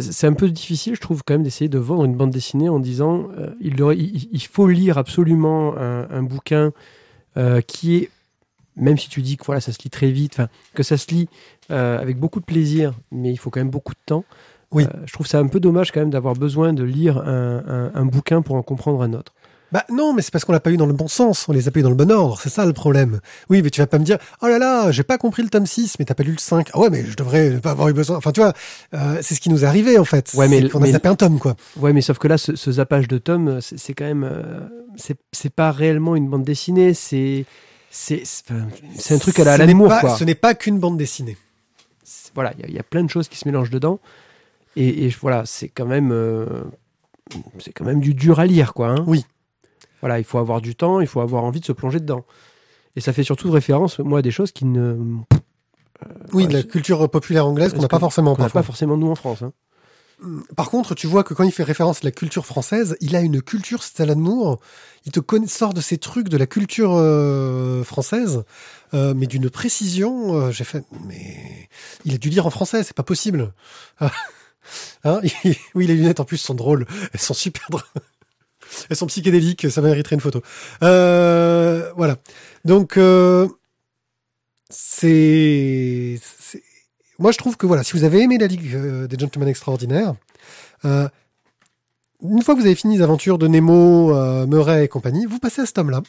c'est 0.00 0.26
un 0.26 0.32
peu 0.34 0.50
difficile, 0.50 0.94
je 0.96 1.00
trouve, 1.00 1.22
quand 1.24 1.34
même, 1.34 1.44
d'essayer 1.44 1.68
de 1.68 1.78
vendre 1.78 2.04
une 2.04 2.16
bande 2.16 2.30
dessinée 2.30 2.68
en 2.68 2.80
disant 2.80 3.28
il, 3.60 4.42
faut 4.52 4.66
lire 4.68 4.98
absolument 4.98 5.76
un, 5.78 6.08
un 6.10 6.22
bouquin 6.24 6.72
qui 7.66 7.96
est, 7.96 8.10
même 8.80 8.98
si 8.98 9.08
tu 9.08 9.22
dis 9.22 9.36
que 9.36 9.44
voilà, 9.44 9.60
ça 9.60 9.72
se 9.72 9.78
lit 9.82 9.90
très 9.90 10.10
vite, 10.10 10.38
que 10.74 10.82
ça 10.82 10.96
se 10.96 11.06
lit 11.14 11.28
euh, 11.70 11.98
avec 12.00 12.18
beaucoup 12.18 12.40
de 12.40 12.44
plaisir, 12.44 12.94
mais 13.12 13.30
il 13.30 13.36
faut 13.36 13.50
quand 13.50 13.60
même 13.60 13.70
beaucoup 13.70 13.92
de 13.94 14.00
temps. 14.06 14.24
Oui. 14.72 14.84
Euh, 14.84 14.88
je 15.06 15.12
trouve 15.12 15.26
ça 15.26 15.38
un 15.38 15.46
peu 15.46 15.60
dommage 15.60 15.92
quand 15.92 16.00
même 16.00 16.10
d'avoir 16.10 16.34
besoin 16.34 16.72
de 16.72 16.82
lire 16.84 17.18
un, 17.18 17.62
un- 17.66 17.90
un 17.94 18.06
bouquin 18.06 18.42
pour 18.42 18.56
en 18.56 18.62
comprendre 18.62 19.02
un 19.02 19.12
autre. 19.12 19.32
Bah 19.72 19.84
non, 19.88 20.12
mais 20.14 20.20
c'est 20.22 20.32
parce 20.32 20.44
qu'on 20.44 20.50
l'a 20.52 20.58
pas 20.58 20.72
eu 20.72 20.76
dans 20.76 20.86
le 20.86 20.92
bon 20.92 21.06
sens, 21.06 21.48
on 21.48 21.52
les 21.52 21.68
a 21.68 21.70
pas 21.70 21.78
eu 21.78 21.82
dans 21.84 21.90
le 21.90 21.94
bon 21.94 22.10
ordre, 22.10 22.40
c'est 22.40 22.48
ça 22.48 22.66
le 22.66 22.72
problème. 22.72 23.20
Oui, 23.50 23.62
mais 23.62 23.70
tu 23.70 23.80
vas 23.80 23.86
pas 23.86 24.00
me 24.00 24.04
dire, 24.04 24.18
oh 24.42 24.48
là 24.48 24.58
là, 24.58 24.90
j'ai 24.90 25.04
pas 25.04 25.16
compris 25.16 25.44
le 25.44 25.48
tome 25.48 25.64
6, 25.66 25.94
mais 26.00 26.04
t'as 26.04 26.14
pas 26.14 26.24
lu 26.24 26.32
le 26.32 26.38
5. 26.38 26.70
Ah 26.74 26.80
ouais, 26.80 26.90
mais 26.90 27.04
je 27.04 27.14
devrais 27.16 27.50
pas 27.60 27.70
avoir 27.70 27.88
eu 27.88 27.92
besoin. 27.92 28.16
Enfin, 28.16 28.32
tu 28.32 28.40
vois, 28.40 28.52
euh, 28.94 29.18
c'est 29.22 29.36
ce 29.36 29.40
qui 29.40 29.48
nous 29.48 29.62
est 29.62 29.66
arrivé 29.68 29.96
en 29.96 30.04
fait. 30.04 30.32
Ouais, 30.34 30.48
mais- 30.48 30.68
qu'on 30.68 30.78
a 30.78 30.86
mais- 30.86 30.92
zappé 30.92 31.08
un 31.08 31.14
tome, 31.14 31.38
quoi. 31.38 31.54
Ouais, 31.78 31.92
mais 31.92 32.00
sauf 32.00 32.18
que 32.18 32.26
là, 32.26 32.36
ce, 32.36 32.56
ce 32.56 32.72
zappage 32.72 33.06
de 33.06 33.18
tomes, 33.18 33.60
c'est 33.60 33.94
quand 33.94 34.06
même. 34.06 34.28
c'est 35.32 35.50
pas 35.54 35.70
réellement 35.70 36.16
une 36.16 36.28
bande 36.28 36.44
dessinée, 36.44 36.92
c'est. 36.94 37.44
C'est 37.90 39.14
un 39.14 39.18
truc 39.18 39.38
à 39.40 39.44
la 39.44 39.56
Ce 39.56 39.60
Alan 39.60 39.66
n'est 39.66 39.74
Moore, 39.74 39.88
pas- 39.88 40.00
quoi. 40.00 40.16
Ce 40.16 40.24
n'est 40.24 40.34
pas 40.36 40.54
qu'une 40.54 40.78
bande 40.78 40.96
dessinée. 40.96 41.36
Voilà, 42.34 42.52
il 42.56 42.60
y 42.60 42.64
a- 42.64 42.68
il 42.68 42.74
y, 42.74 42.78
a 42.78 42.82
plein 42.84 43.02
de 43.02 43.10
choses 43.10 43.28
qui 43.28 43.36
se 43.36 43.46
mélangent 43.48 43.70
dedans. 43.70 43.98
Et, 44.76 45.06
et 45.06 45.08
voilà, 45.20 45.44
c'est 45.46 45.68
quand 45.68 45.86
même. 45.86 46.12
euh, 46.12 46.46
c'est 47.58 47.72
quand 47.72 47.84
même 47.84 48.00
du 48.00 48.14
dur 48.14 48.38
à 48.38 48.46
lire, 48.46 48.72
quoi. 48.74 48.88
hein. 48.88 49.04
Oui. 49.06 49.24
Voilà, 50.00 50.18
il 50.18 50.24
faut 50.24 50.38
avoir 50.38 50.60
du 50.60 50.74
temps, 50.76 51.00
il 51.00 51.06
faut 51.08 51.20
avoir 51.20 51.42
envie 51.44 51.60
de 51.60 51.64
se 51.64 51.72
plonger 51.72 51.98
dedans. 52.00 52.24
Et 52.96 53.00
ça 53.00 53.12
fait 53.12 53.22
surtout 53.24 53.50
référence, 53.50 53.98
moi, 53.98 54.20
à 54.20 54.22
des 54.22 54.30
choses 54.30 54.52
qui 54.52 54.64
ne. 54.64 54.96
Oui, 56.32 56.44
ouais, 56.44 56.46
de 56.48 56.52
la 56.54 56.62
culture 56.62 57.08
populaire 57.10 57.46
anglaise 57.46 57.72
qu'on 57.74 57.82
n'a 57.82 57.88
pas 57.88 57.98
forcément 57.98 58.34
qu'on 58.34 58.42
n'a 58.42 58.48
pas 58.48 58.62
forcément 58.62 58.96
nous 58.96 59.10
en 59.10 59.14
France. 59.16 59.42
hein. 59.42 59.52
Par 60.56 60.70
contre, 60.70 60.94
tu 60.94 61.06
vois 61.06 61.24
que 61.24 61.32
quand 61.32 61.44
il 61.44 61.52
fait 61.52 61.62
référence 61.62 61.98
à 61.98 62.04
la 62.04 62.10
culture 62.10 62.44
française, 62.44 62.96
il 63.00 63.16
a 63.16 63.20
une 63.20 63.40
culture, 63.40 63.82
c'est 63.82 64.00
Alan 64.00 64.16
Moore. 64.16 64.60
Il 65.06 65.12
te 65.12 65.20
connaît, 65.20 65.46
sort 65.46 65.72
de 65.72 65.80
ces 65.80 65.96
trucs 65.96 66.28
de 66.28 66.36
la 66.36 66.46
culture 66.46 66.92
euh, 66.94 67.82
française, 67.84 68.42
euh, 68.92 69.14
mais 69.16 69.26
d'une 69.26 69.48
précision. 69.48 70.34
euh, 70.36 70.50
J'ai 70.50 70.64
fait, 70.64 70.84
mais 71.06 71.68
il 72.04 72.14
a 72.14 72.18
dû 72.18 72.28
lire 72.28 72.46
en 72.46 72.50
français, 72.50 72.82
c'est 72.84 72.96
pas 72.96 73.02
possible. 73.02 73.52
Hein 75.04 75.20
oui, 75.74 75.86
les 75.86 75.94
lunettes 75.94 76.20
en 76.20 76.24
plus 76.24 76.36
sont 76.38 76.54
drôles, 76.54 76.86
elles 77.12 77.20
sont 77.20 77.34
super 77.34 77.66
drôles. 77.70 77.82
Elles 78.88 78.96
sont 78.96 79.06
psychédéliques, 79.06 79.70
ça 79.70 79.80
mériterait 79.80 80.14
une 80.16 80.20
photo. 80.20 80.42
Euh, 80.82 81.90
voilà. 81.96 82.16
Donc, 82.64 82.96
euh, 82.96 83.48
c'est- 84.70 86.18
moi 87.20 87.32
je 87.32 87.38
trouve 87.38 87.56
que 87.56 87.66
voilà, 87.66 87.84
si 87.84 87.92
vous 87.92 88.04
avez 88.04 88.22
aimé 88.22 88.38
la 88.38 88.46
Ligue 88.46 88.74
euh, 88.74 89.06
des 89.06 89.18
Gentlemen 89.18 89.48
Extraordinaires, 89.48 90.14
euh, 90.84 91.08
une 92.22 92.42
fois 92.42 92.54
que 92.54 92.60
vous 92.60 92.66
avez 92.66 92.74
fini 92.74 92.96
les 92.96 93.02
aventures 93.02 93.38
de 93.38 93.46
Nemo, 93.46 94.16
euh, 94.16 94.46
Murray 94.46 94.86
et 94.86 94.88
compagnie, 94.88 95.26
vous 95.26 95.38
passez 95.38 95.60
à 95.60 95.66
ce 95.66 95.72
tome-là, 95.72 96.02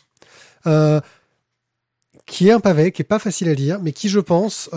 qui 2.26 2.48
est 2.48 2.52
un 2.52 2.60
pavé, 2.60 2.92
qui 2.92 3.02
est 3.02 3.06
pas 3.06 3.20
facile 3.20 3.50
à 3.50 3.54
lire, 3.54 3.80
mais 3.82 3.92
qui, 3.92 4.10
je 4.10 4.20
pense, 4.20 4.70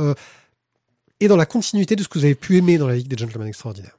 est 1.21 1.29
dans 1.29 1.37
la 1.37 1.47
continuité 1.47 1.95
de 1.95 2.03
ce 2.03 2.09
que 2.09 2.19
vous 2.19 2.25
avez 2.25 2.35
pu 2.35 2.57
aimer 2.57 2.79
dans 2.79 2.89
la 2.89 2.97
Ligue 2.97 3.09
des 3.09 3.17
Gentlemen 3.17 3.49
Extraordinaires. 3.49 3.99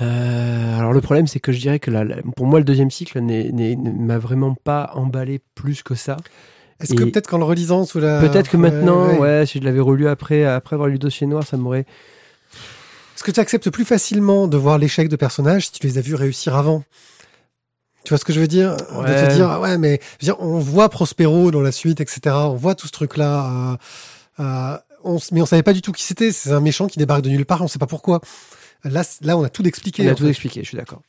Alors 0.00 0.92
le 0.92 1.00
problème, 1.00 1.26
c'est 1.26 1.40
que 1.40 1.52
je 1.52 1.60
dirais 1.60 1.80
que 1.80 1.90
pour 2.36 2.46
moi, 2.46 2.58
le 2.58 2.64
deuxième 2.64 2.90
cycle 2.90 3.20
m'a 3.20 4.18
vraiment 4.18 4.54
pas 4.54 4.90
emballé 4.94 5.40
plus 5.54 5.82
que 5.82 5.94
ça. 5.94 6.16
Est-ce 6.80 6.94
que 6.94 7.02
peut-être 7.04 7.26
qu'en 7.26 7.38
le 7.38 7.44
relisant 7.44 7.84
sous 7.84 7.98
la... 7.98 8.20
Peut-être 8.20 8.48
que 8.50 8.56
maintenant, 8.56 9.08
ouais. 9.08 9.18
ouais, 9.18 9.46
si 9.46 9.58
je 9.58 9.64
l'avais 9.64 9.80
relu 9.80 10.06
après, 10.08 10.44
après 10.44 10.74
avoir 10.74 10.86
lu 10.88 10.92
le 10.94 10.98
dossier 11.00 11.26
noir, 11.26 11.44
ça 11.44 11.56
m'aurait. 11.56 11.86
Est-ce 13.16 13.24
que 13.24 13.32
tu 13.32 13.40
acceptes 13.40 13.68
plus 13.70 13.84
facilement 13.84 14.46
de 14.46 14.56
voir 14.56 14.78
l'échec 14.78 15.08
de 15.08 15.16
personnages 15.16 15.66
si 15.66 15.72
tu 15.72 15.86
les 15.86 15.98
as 15.98 16.00
vus 16.00 16.14
réussir 16.14 16.54
avant? 16.54 16.84
Tu 18.04 18.10
vois 18.10 18.18
ce 18.18 18.24
que 18.24 18.32
je 18.32 18.38
veux 18.40 18.46
dire? 18.46 18.76
De 18.76 18.82
Ouais. 19.02 19.28
te 19.28 19.34
dire, 19.34 19.58
ouais, 19.60 19.76
mais 19.76 20.00
je 20.20 20.26
veux 20.26 20.32
dire, 20.32 20.40
on 20.40 20.60
voit 20.60 20.88
Prospero 20.88 21.50
dans 21.50 21.60
la 21.60 21.72
suite, 21.72 22.00
etc. 22.00 22.20
On 22.36 22.54
voit 22.54 22.76
tout 22.76 22.86
ce 22.86 22.92
truc-là. 22.92 23.76
euh, 24.38 24.42
euh, 24.44 24.78
on, 25.04 25.18
mais 25.32 25.42
on 25.42 25.46
savait 25.46 25.64
pas 25.64 25.72
du 25.72 25.82
tout 25.82 25.90
qui 25.92 26.04
c'était. 26.04 26.30
C'est 26.30 26.52
un 26.52 26.60
méchant 26.60 26.86
qui 26.86 26.98
débarque 27.00 27.22
de 27.22 27.28
nulle 27.30 27.44
part, 27.44 27.60
on 27.62 27.68
sait 27.68 27.78
pas 27.80 27.86
pourquoi. 27.86 28.20
Là, 28.84 29.02
là 29.22 29.36
on 29.36 29.42
a 29.42 29.48
tout 29.48 29.66
expliqué. 29.66 30.04
Il 30.04 30.08
a 30.08 30.14
tout 30.14 30.22
fait. 30.22 30.30
expliqué, 30.30 30.62
je 30.62 30.68
suis 30.68 30.76
d'accord. 30.76 31.02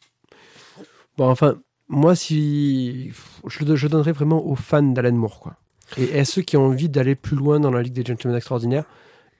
Bon, 1.18 1.30
enfin, 1.30 1.58
moi, 1.90 2.16
si. 2.16 3.12
Je, 3.48 3.88
donnerais 3.88 4.12
vraiment 4.12 4.46
aux 4.46 4.56
fans 4.56 4.84
d'Alan 4.84 5.12
Moore, 5.14 5.40
quoi. 5.40 5.56
Et 5.98 6.20
à 6.20 6.24
ceux 6.24 6.44
qui 6.44 6.56
ont 6.56 6.68
envie 6.68 6.88
d'aller 6.88 7.16
plus 7.16 7.36
loin 7.36 7.60
dans 7.60 7.72
la 7.72 7.82
Ligue 7.82 7.94
des 7.94 8.06
Gentlemen 8.06 8.38
Extraordinaires, 8.38 8.86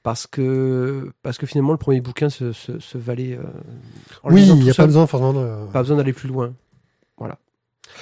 parce 0.02 0.26
que, 0.26 1.12
parce 1.22 1.38
que 1.38 1.46
finalement, 1.46 1.74
le 1.74 1.78
premier 1.78 2.02
bouquin 2.02 2.30
se, 2.30 2.52
se, 2.52 2.80
se 2.80 2.98
valait. 2.98 3.38
euh, 3.38 3.44
en 4.24 4.34
Oui, 4.34 4.48
il 4.48 4.56
n'y 4.56 4.72
a 4.72 4.74
pas 4.74 4.88
besoin 4.88 5.06
forcément 5.06 5.34
de... 5.34 5.72
Pas 5.72 5.84
besoin 5.84 5.98
d'aller 5.98 6.14
plus 6.14 6.28
loin. 6.28 6.54
Voilà. 7.18 7.38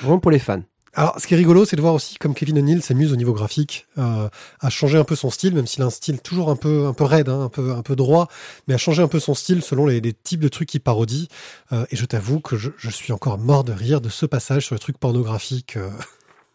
Vraiment 0.02 0.20
pour 0.20 0.32
les 0.32 0.40
fans. 0.40 0.62
Alors, 0.98 1.20
ce 1.20 1.28
qui 1.28 1.36
est 1.36 1.38
rigolo, 1.38 1.64
c'est 1.64 1.76
de 1.76 1.82
voir 1.82 1.94
aussi 1.94 2.16
comme 2.18 2.34
Kevin 2.34 2.58
O'Neill 2.58 2.82
s'amuse 2.82 3.14
au 3.14 3.16
niveau 3.16 3.32
graphique 3.32 3.86
euh, 4.00 4.30
à 4.60 4.70
changer 4.72 4.98
un 4.98 5.04
peu 5.04 5.16
son 5.16 5.30
style, 5.30 5.54
même 5.54 5.68
s'il 5.68 5.84
a 5.84 5.86
un 5.86 5.92
style 5.92 6.20
toujours 6.20 6.50
un 6.50 6.56
peu 6.56 6.88
un 6.88 6.94
peu 6.94 7.04
raide, 7.04 7.30
hein, 7.30 7.40
un 7.40 7.50
peu 7.50 7.72
un 7.72 7.84
peu 7.84 7.96
droit, 7.96 8.28
mais 8.68 8.74
à 8.74 8.80
changer 8.80 9.04
un 9.04 9.08
peu 9.08 9.20
son 9.20 9.36
style 9.36 9.62
selon 9.62 9.86
les, 9.86 10.02
les 10.02 10.14
types 10.14 10.40
de 10.40 10.48
trucs 10.48 10.70
qu'il 10.70 10.82
parodie. 10.82 11.28
Euh, 11.72 11.86
et 11.92 11.96
je 11.96 12.04
t'avoue 12.04 12.40
que 12.40 12.58
je, 12.58 12.72
je 12.80 12.90
suis 12.90 13.14
encore 13.14 13.38
mort 13.38 13.64
de 13.64 13.74
rire 13.74 14.02
de 14.02 14.10
ce 14.10 14.26
passage 14.26 14.66
sur 14.66 14.74
les 14.74 14.80
trucs 14.80 14.98
pornographiques 14.98 15.78
euh, 15.78 15.92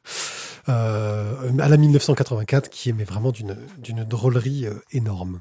euh, 0.68 1.56
à 1.60 1.68
la 1.68 1.76
1984, 1.76 2.68
qui 2.68 2.88
est 2.88 2.92
mais 2.94 3.04
vraiment 3.04 3.30
d'une 3.30 3.56
d'une 3.78 4.02
drôlerie 4.02 4.66
énorme. 4.90 5.38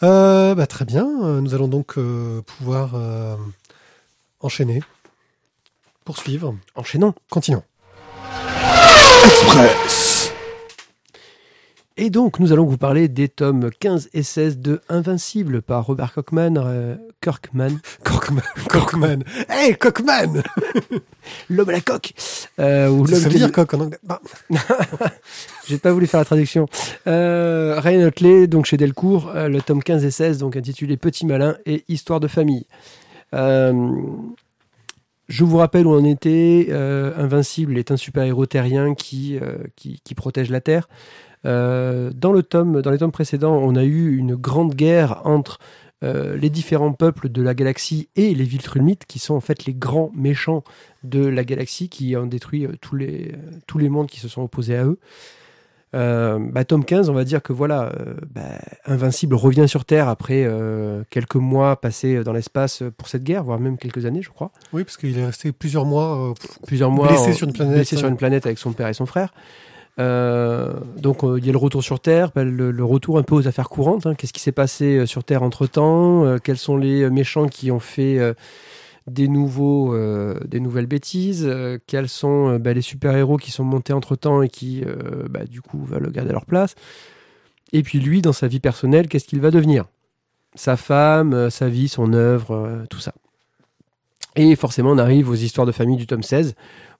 Bah, 0.00 0.66
très 0.68 0.84
bien, 0.84 1.40
nous 1.40 1.54
allons 1.54 1.68
donc 1.68 1.96
pouvoir 2.46 2.94
enchaîner, 4.40 4.80
poursuivre, 6.04 6.56
Enchaînons. 6.76 7.14
continuons. 7.30 7.62
Express. 9.24 10.32
Et 11.96 12.10
donc, 12.10 12.40
nous 12.40 12.52
allons 12.52 12.64
vous 12.64 12.78
parler 12.78 13.06
des 13.08 13.28
tomes 13.28 13.70
15 13.78 14.08
et 14.14 14.22
16 14.22 14.58
de 14.58 14.80
Invincible 14.88 15.62
par 15.62 15.86
Robert 15.86 16.12
Kirkman. 16.14 16.56
euh, 16.58 16.96
Kirkman. 17.20 17.78
Corkman. 18.02 18.42
Corkman. 18.68 19.22
Hey, 19.48 19.76
L'homme 21.50 21.68
à 21.68 21.72
la 21.72 21.80
coque. 21.80 22.12
Euh, 22.58 22.88
ou 22.88 23.06
Ça 23.06 23.18
veut 23.18 23.28
qui- 23.30 23.36
dire 23.36 23.52
coq 23.52 23.72
en 23.74 23.80
anglais. 23.80 23.98
Bah, 24.02 24.20
J'ai 25.68 25.78
pas 25.78 25.92
voulu 25.92 26.06
faire 26.06 26.20
la 26.20 26.24
traduction. 26.24 26.66
Euh, 27.06 27.78
Ryan 27.78 28.06
Otley, 28.08 28.46
donc 28.48 28.66
chez 28.66 28.76
Delcourt, 28.76 29.30
euh, 29.34 29.48
le 29.48 29.60
tome 29.60 29.82
15 29.82 30.04
et 30.04 30.10
16, 30.10 30.38
donc 30.38 30.56
intitulé 30.56 30.96
Petit 30.96 31.26
Malin 31.26 31.56
et 31.66 31.84
Histoire 31.88 32.18
de 32.20 32.26
famille. 32.28 32.66
Euh, 33.34 33.72
je 35.28 35.44
vous 35.44 35.56
rappelle 35.56 35.86
où 35.86 35.94
on 35.94 36.04
était. 36.04 36.66
Euh, 36.70 37.12
Invincible 37.16 37.78
est 37.78 37.90
un 37.90 37.96
super-héros 37.96 38.46
terrien 38.46 38.94
qui, 38.94 39.38
euh, 39.40 39.58
protège 40.16 40.50
la 40.50 40.60
Terre. 40.60 40.88
Euh, 41.44 42.10
dans, 42.14 42.32
les 42.32 42.42
tomes 42.42 43.12
précédents, 43.12 43.56
on 43.56 43.74
a 43.76 43.84
eu 43.84 44.16
une 44.16 44.34
grande 44.34 44.74
guerre 44.74 45.22
entre 45.24 45.58
les 46.04 46.50
différents 46.50 46.92
peuples 46.92 47.28
de 47.28 47.42
la 47.42 47.54
galaxie 47.54 48.08
et 48.16 48.34
les 48.34 48.42
Viltrumites, 48.42 49.06
qui 49.06 49.20
sont 49.20 49.36
en 49.36 49.40
fait 49.40 49.66
les 49.66 49.72
grands 49.72 50.10
méchants 50.16 50.64
de 51.04 51.24
la 51.24 51.44
galaxie, 51.44 51.88
qui 51.88 52.16
ont 52.16 52.26
détruit 52.26 52.66
tous 52.80 52.96
les 52.96 53.88
mondes 53.88 54.08
qui 54.08 54.18
se 54.18 54.26
sont 54.26 54.42
opposés 54.42 54.76
à 54.76 54.84
eux. 54.84 54.98
Euh, 55.94 56.38
bah, 56.40 56.64
tome 56.64 56.84
15, 56.86 57.10
on 57.10 57.12
va 57.12 57.24
dire 57.24 57.42
que 57.42 57.52
voilà, 57.52 57.92
euh, 58.00 58.14
bah, 58.34 58.40
Invincible 58.86 59.34
revient 59.34 59.68
sur 59.68 59.84
Terre 59.84 60.08
après 60.08 60.44
euh, 60.46 61.02
quelques 61.10 61.34
mois 61.36 61.76
passés 61.76 62.24
dans 62.24 62.32
l'espace 62.32 62.82
pour 62.96 63.08
cette 63.08 63.24
guerre, 63.24 63.44
voire 63.44 63.58
même 63.60 63.76
quelques 63.76 64.06
années, 64.06 64.22
je 64.22 64.30
crois. 64.30 64.52
oui, 64.72 64.84
parce 64.84 64.96
qu'il 64.96 65.18
est 65.18 65.24
resté 65.26 65.52
plusieurs 65.52 65.84
mois. 65.84 66.30
euh, 66.30 66.34
Plusieurs 66.66 66.90
mois 66.90 67.08
Blessé 67.08 67.30
en- 67.30 67.32
sur 67.34 67.46
une 67.46 67.52
planète. 67.52 67.74
blessé 67.74 67.96
sur 67.96 68.08
une 68.08 68.16
planète 68.16 68.46
avec 68.46 68.58
son 68.58 68.72
père 68.72 68.88
et 68.88 68.94
son 68.94 69.04
frère. 69.06 69.34
Donc 69.98 71.20
il 71.22 71.44
y 71.44 71.48
a 71.48 71.52
le 71.52 71.58
retour 71.58 71.82
sur 71.82 72.00
Terre, 72.00 72.30
bah, 72.34 72.44
le, 72.44 72.70
le 72.70 72.84
retour 72.84 73.18
un 73.18 73.22
peu 73.22 73.34
aux 73.34 73.46
affaires 73.46 73.68
courantes. 73.68 74.06
hein. 74.06 74.14
Qu'est-ce 74.14 74.32
qui 74.32 74.40
s'est 74.40 74.52
passé 74.52 75.04
sur 75.06 75.24
Terre 75.24 75.42
entre 75.42 75.66
temps 75.66 76.38
Quels 76.42 76.56
sont 76.58 76.76
les 76.76 77.08
méchants 77.10 77.46
qui 77.48 77.70
ont 77.70 77.80
fait 77.80 78.18
des, 79.06 79.28
nouveaux, 79.28 79.94
euh, 79.94 80.38
des 80.46 80.60
nouvelles 80.60 80.86
bêtises 80.86 81.44
Euh, 81.46 81.78
Quels 81.86 82.08
sont 82.08 82.50
euh, 82.50 82.58
bah, 82.58 82.72
les 82.72 82.82
super-héros 82.82 83.36
qui 83.36 83.50
sont 83.50 83.64
montés 83.64 83.92
entre 83.92 84.16
temps 84.16 84.42
et 84.42 84.48
qui, 84.48 84.84
bah, 85.30 85.44
du 85.44 85.60
coup, 85.60 85.84
veulent 85.84 86.10
garder 86.10 86.32
leur 86.32 86.46
place 86.46 86.74
Et 87.72 87.82
puis 87.82 88.00
lui, 88.00 88.22
dans 88.22 88.32
sa 88.32 88.48
vie 88.48 88.60
personnelle, 88.60 89.08
qu'est-ce 89.08 89.26
qu'il 89.26 89.40
va 89.40 89.50
devenir? 89.50 89.86
Sa 90.54 90.76
femme, 90.76 91.50
sa 91.50 91.68
vie, 91.68 91.88
son 91.88 92.12
œuvre, 92.12 92.84
tout 92.90 93.00
ça. 93.00 93.14
Et 94.36 94.56
forcément, 94.56 94.90
on 94.90 94.98
arrive 94.98 95.28
aux 95.28 95.34
histoires 95.34 95.66
de 95.66 95.72
famille 95.72 95.96
du 95.96 96.06
tome 96.06 96.22
16 96.22 96.54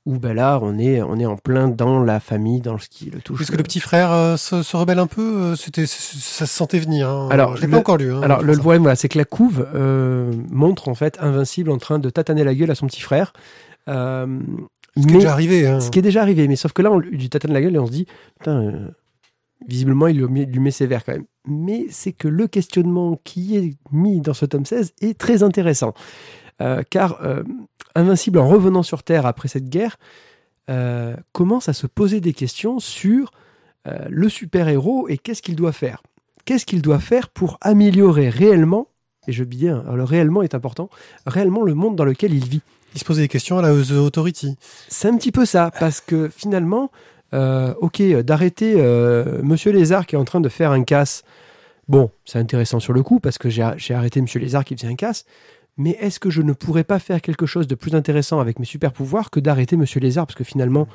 où 0.05 0.19
ben 0.19 0.35
là 0.35 0.59
on 0.63 0.79
est 0.79 1.01
on 1.01 1.17
est 1.21 1.27
en 1.27 1.37
plein 1.37 1.69
dans 1.69 2.03
la 2.03 2.19
famille 2.19 2.61
dans 2.61 2.77
ce 2.79 2.89
qui 2.89 3.09
le 3.11 3.21
touche 3.21 3.37
Puisque 3.37 3.57
le 3.57 3.63
petit 3.63 3.79
frère 3.81 4.11
euh, 4.13 4.37
se, 4.37 4.63
se 4.63 4.77
rebelle 4.77 4.99
un 4.99 5.07
peu, 5.07 5.23
euh, 5.23 5.57
c'était, 5.57 5.87
ça 5.87 6.45
se 6.45 6.53
sentait 6.53 6.81
venir. 6.81 7.09
hein. 7.09 7.29
Alors, 7.31 7.57
je 7.57 7.63
l'ai 7.63 7.69
pas 7.69 7.79
encore 7.79 7.99
lu. 7.99 8.13
hein, 8.13 8.21
alors 8.23 8.43
le 8.43 8.57
problème 8.57 8.83
voilà 8.83 8.97
c'est 8.97 9.09
que 9.09 9.19
la 9.19 9.25
couve 9.25 9.67
euh, 9.75 10.33
montre 10.51 10.89
en 10.89 10.95
fait 10.95 11.19
invincible 11.21 11.71
en 11.71 11.79
train 11.79 11.99
de 12.01 12.11
tataner 12.11 12.43
la 12.45 12.55
gueule 12.55 12.71
à 12.71 12.75
son 12.75 12.87
petit 12.87 13.01
frère 13.03 13.33
Euh, 13.89 14.27
Ce 14.97 15.03
qui 15.03 15.09
est 15.09 15.13
mais- 15.13 15.19
déjà 15.19 15.33
arrivé. 15.33 15.67
hein. 15.67 15.81
ce 15.81 15.91
qui 15.91 15.99
est 15.99 16.03
déjà 16.03 16.23
arrivé 16.23 16.47
mais 16.49 16.57
sauf 16.57 16.73
que 16.73 16.83
là 16.83 16.91
on 16.93 16.99
lui 16.99 17.29
tatane 17.29 17.53
la 17.53 17.61
gueule 17.63 17.75
et 17.77 17.79
on 17.79 17.87
se 17.87 17.93
dit 17.93 18.07
putain 18.39 18.61
euh, 18.63 18.89
visiblement 19.69 20.07
il 20.09 20.19
lui 20.19 20.27
met, 20.29 20.45
lui 20.47 20.59
met 20.61 20.71
sévère 20.73 21.05
quand 21.05 21.13
même 21.13 21.25
mais 21.47 21.87
c'est 21.91 22.13
que 22.13 22.29
le 22.29 22.47
questionnement 22.49 23.21
qui 23.25 23.57
est 23.57 23.77
mis 23.93 24.21
dans 24.21 24.35
ce 24.35 24.47
tome 24.47 24.65
16 24.67 24.93
est 25.01 25.17
très 25.19 25.43
intéressant 25.45 25.95
Euh, 26.61 26.83
car 26.91 27.19
euh, 27.25 27.43
Invincible 27.95 28.39
en 28.39 28.49
revenant 28.49 28.83
sur 28.83 29.03
Terre 29.03 29.27
après 29.27 29.49
cette 29.49 29.69
guerre 29.69 29.99
euh, 30.71 31.17
commence 31.33 31.69
à 31.69 31.73
se 31.73 31.87
poser 31.87 32.21
des 32.21 32.33
questions 32.33 32.79
sur 32.79 33.33
euh, 33.89 34.07
le 34.09 34.29
super-héros 34.29 35.09
et 35.09 35.19
qu'est-ce 35.19 35.43
qu'il 35.43 35.57
doit 35.57 35.73
faire. 35.73 36.03
Qu'est-ce 36.45 36.65
qu'il 36.65 36.83
doit 36.83 37.01
faire 37.01 37.29
pour 37.29 37.59
améliorer 37.61 38.29
réellement 38.29 38.89
et 39.29 39.33
je 39.33 39.45
dis 39.45 39.59
bien, 39.59 39.85
le 39.95 40.03
réellement 40.03 40.43
est 40.43 40.55
important, 40.55 40.91
réellement 41.27 41.63
le 41.63 41.75
monde 41.75 41.95
dans 41.95 42.05
lequel 42.05 42.35
il 42.35 42.45
vit? 42.45 42.63
Il 42.95 43.01
se 43.01 43.05
posait 43.05 43.23
des 43.23 43.29
questions 43.29 43.57
à 43.57 43.63
la 43.63 43.69
The 43.69 43.93
Authority. 43.93 44.57
C'est 44.89 45.09
un 45.09 45.17
petit 45.17 45.31
peu 45.31 45.47
ça, 45.47 45.71
parce 45.79 46.01
que 46.01 46.29
finalement, 46.29 46.91
euh, 47.33 47.73
ok, 47.81 48.03
d'arrêter 48.03 48.75
Monsieur 49.45 49.71
Lézard 49.71 50.07
qui 50.07 50.17
est 50.17 50.19
en 50.19 50.25
train 50.25 50.41
de 50.41 50.49
faire 50.49 50.73
un 50.73 50.83
casse, 50.83 51.23
bon, 51.87 52.11
c'est 52.25 52.41
intéressant 52.41 52.81
sur 52.81 52.93
le 52.93 53.05
coup, 53.05 53.21
parce 53.21 53.39
que 53.39 53.49
j'ai 53.49 53.95
arrêté 53.95 54.21
Monsieur 54.21 54.41
Lézard 54.41 54.65
qui 54.65 54.77
faisait 54.77 54.89
un 54.89 54.97
casse, 54.97 55.25
mais 55.83 55.97
est-ce 56.01 56.21
que 56.21 56.31
je 56.31 56.43
ne 56.43 56.53
pourrais 56.53 56.85
pas 56.85 56.99
faire 56.99 57.21
quelque 57.21 57.47
chose 57.47 57.67
de 57.67 57.75
plus 57.75 57.95
intéressant 57.95 58.41
avec 58.41 58.59
mes 58.59 58.65
super 58.65 58.93
pouvoirs 58.93 59.31
que 59.31 59.41
d'arrêter 59.41 59.77
Monsieur 59.77 60.01
Lézard? 60.01 60.27
Parce 60.27 60.37
que 60.37 60.45
finalement, 60.45 60.89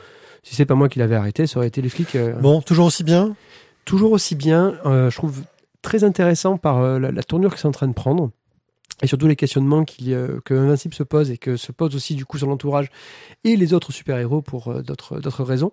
si 0.44 0.56
c'est 0.56 0.66
pas 0.66 0.76
moi 0.76 0.90
qui 0.90 1.00
l'avais 1.00 1.16
arrêté, 1.16 1.48
ça 1.48 1.60
aurait 1.60 1.68
été 1.68 1.82
les 1.82 1.90
flics. 1.90 2.16
Euh, 2.16 2.34
bon, 2.34 2.62
toujours 2.62 2.88
aussi 2.88 3.04
bien? 3.04 3.36
Toujours 3.86 4.12
aussi 4.12 4.36
bien. 4.36 4.76
je 4.84 5.16
trouve 5.16 5.44
très 5.82 6.04
intéressant 6.04 6.58
par 6.58 7.00
la, 7.00 7.12
la, 7.12 7.24
tournure 7.24 7.54
que 7.54 7.60
c'est 7.60 7.68
en 7.68 7.72
train 7.72 7.88
de 7.88 7.94
prendre 7.94 8.32
et 9.02 9.08
surtout 9.08 9.28
les 9.28 9.36
questionnements 9.36 9.86
qui, 9.86 10.14
euh, 10.14 10.40
que 10.44 10.54
Invincible 10.54 10.94
se 10.94 11.04
pose 11.04 11.30
et 11.30 11.38
que 11.38 11.56
se 11.56 11.72
pose 11.72 11.96
aussi 11.96 12.16
du 12.16 12.26
coup 12.26 12.38
sur 12.38 12.48
l'entourage 12.48 12.90
et 13.44 13.56
les 13.56 13.74
autres 13.74 13.92
super-héros 13.92 14.42
pour 14.42 14.70
euh, 14.70 14.82
d'autres, 14.82 15.44
raisons. 15.44 15.72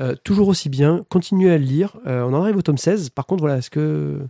Euh, 0.00 0.14
toujours 0.22 0.48
aussi 0.48 0.68
bien, 0.68 1.04
continuez 1.08 1.50
à 1.50 1.58
le 1.58 1.64
lire. 1.64 1.96
on 2.06 2.32
en 2.32 2.42
arrive 2.42 2.56
au 2.56 2.62
tome 2.62 2.78
16. 2.78 3.10
Par 3.10 3.26
contre, 3.26 3.42
voilà, 3.42 3.58
est-ce 3.58 3.70
que 3.70 4.20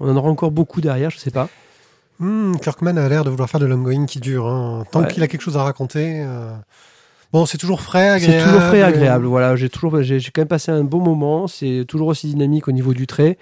on 0.00 0.10
en 0.10 0.16
aura 0.16 0.28
encore 0.28 0.50
beaucoup 0.50 0.80
derrière? 0.80 1.10
Je 1.10 1.18
sais 1.18 1.30
pas. 1.30 1.48
Hmm, 2.22 2.56
Kirkman 2.56 2.96
a 2.96 3.08
l'air 3.08 3.24
de 3.24 3.30
vouloir 3.30 3.50
faire 3.50 3.60
de 3.60 3.66
l'ongoing 3.66 4.06
qui 4.06 4.20
dure. 4.20 4.46
Hein. 4.46 4.84
Tant 4.90 5.04
qu'il 5.04 5.22
a 5.22 5.28
quelque 5.28 5.42
chose 5.42 5.56
à 5.56 5.62
raconter. 5.62 6.24
Bon, 7.32 7.46
c'est 7.46 7.58
toujours 7.58 7.80
frais, 7.80 8.10
agréable. 8.10 8.40
C'est 8.40 8.46
toujours 8.46 8.62
frais, 8.68 8.78
et 8.78 8.82
agréable. 8.82 9.26
Voilà, 9.26 9.56
j'ai 9.56 9.68
toujours, 9.68 10.02
j'ai, 10.02 10.20
quand 10.20 10.42
même 10.42 10.48
passé 10.48 10.70
un 10.70 10.84
bon 10.84 11.00
moment. 11.00 11.46
C'est 11.46 11.84
toujours 11.88 12.08
aussi 12.08 12.26
dynamique 12.28 12.68
au 12.68 12.72
niveau 12.72 12.94
du 12.94 13.06
trait. 13.06 13.38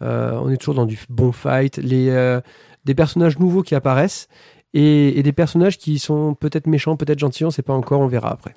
on 0.00 0.50
est 0.50 0.56
toujours 0.56 0.74
dans 0.74 0.86
du 0.86 0.98
bon 1.08 1.32
fight. 1.32 1.76
Les 1.76 2.40
des 2.86 2.94
personnages 2.94 3.38
nouveaux 3.38 3.62
qui 3.62 3.74
apparaissent 3.74 4.28
et, 4.72 5.22
des 5.22 5.32
personnages 5.32 5.76
qui 5.76 5.98
sont 5.98 6.34
peut-être 6.34 6.66
méchants, 6.66 6.96
peut-être 6.96 7.18
gentils, 7.18 7.44
on 7.44 7.48
ne 7.48 7.52
sait 7.52 7.62
pas 7.62 7.74
encore, 7.74 8.00
on 8.00 8.06
verra 8.06 8.30
après. 8.30 8.54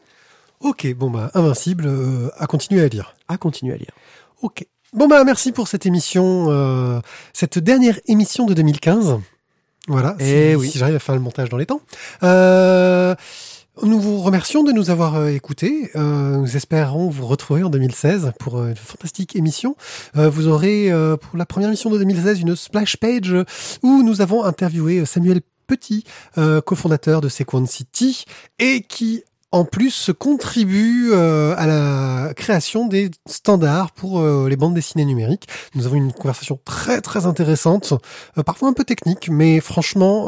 Ok, 0.61 0.93
bon 0.93 1.09
bah 1.09 1.31
Invincible, 1.33 1.85
euh, 1.87 2.29
à 2.37 2.45
continuer 2.45 2.81
à 2.81 2.87
lire. 2.87 3.15
À 3.27 3.37
continuer 3.37 3.73
à 3.73 3.77
lire. 3.77 3.91
Ok. 4.41 4.65
Bon 4.93 5.07
bah 5.07 5.23
merci 5.23 5.51
pour 5.51 5.67
cette 5.67 5.85
émission, 5.85 6.47
euh, 6.49 6.99
cette 7.33 7.59
dernière 7.59 7.99
émission 8.07 8.45
de 8.45 8.53
2015. 8.53 9.19
Voilà, 9.89 10.15
et 10.19 10.51
eh 10.51 10.59
si, 10.59 10.71
si 10.71 10.77
j'arrive 10.77 10.95
à 10.95 10.99
faire 10.99 11.15
le 11.15 11.21
montage 11.21 11.49
dans 11.49 11.57
les 11.57 11.65
temps. 11.65 11.81
Euh, 12.23 13.15
nous 13.83 13.99
vous 13.99 14.19
remercions 14.19 14.63
de 14.63 14.71
nous 14.71 14.89
avoir 14.89 15.15
euh, 15.15 15.27
écoutés. 15.29 15.89
Euh, 15.95 16.37
nous 16.37 16.57
espérons 16.57 17.09
vous 17.09 17.25
retrouver 17.25 17.63
en 17.63 17.69
2016 17.69 18.33
pour 18.37 18.57
euh, 18.57 18.69
une 18.69 18.75
fantastique 18.75 19.35
émission. 19.35 19.75
vous 20.15 20.47
aurez 20.47 20.91
pour 21.21 21.37
la 21.37 21.45
première 21.45 21.69
émission 21.69 21.89
de 21.89 21.97
2016 21.97 22.41
une 22.41 22.55
splash 22.55 22.97
page 22.97 23.33
où 23.81 24.03
nous 24.03 24.21
avons 24.21 24.43
interviewé 24.43 25.05
Samuel 25.05 25.41
Petit, 25.67 26.03
cofondateur 26.65 27.21
de 27.21 27.29
Sequence 27.29 27.69
City, 27.69 28.25
et 28.57 28.81
qui 28.81 29.23
en 29.51 29.65
plus 29.65 30.11
contribue 30.17 31.09
euh, 31.11 31.55
à 31.57 31.65
la 31.65 32.33
création 32.35 32.87
des 32.87 33.09
standards 33.27 33.91
pour 33.91 34.19
euh, 34.19 34.47
les 34.47 34.55
bandes 34.55 34.75
dessinées 34.75 35.05
numériques. 35.05 35.47
Nous 35.75 35.85
avons 35.85 35.95
une 35.95 36.13
conversation 36.13 36.59
très 36.65 37.01
très 37.01 37.25
intéressante, 37.25 37.93
euh, 38.37 38.43
parfois 38.43 38.69
un 38.69 38.73
peu 38.73 38.83
technique, 38.83 39.29
mais 39.29 39.59
franchement 39.59 40.27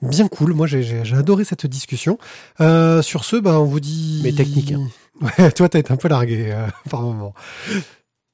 bien 0.00 0.28
cool. 0.28 0.54
Moi 0.54 0.66
j'ai 0.66 1.02
adoré 1.14 1.44
cette 1.44 1.66
discussion. 1.66 2.18
sur 2.58 3.24
ce, 3.24 3.36
bah, 3.36 3.60
on 3.60 3.64
vous 3.64 3.80
dit... 3.80 4.20
Mais 4.22 4.32
technique. 4.32 4.72
Hein. 4.72 4.86
Ouais, 5.20 5.50
toi 5.50 5.68
t'as 5.68 5.80
été 5.80 5.92
un 5.92 5.96
peu 5.96 6.06
largué 6.06 6.56
par 6.90 7.02
moment. 7.02 7.34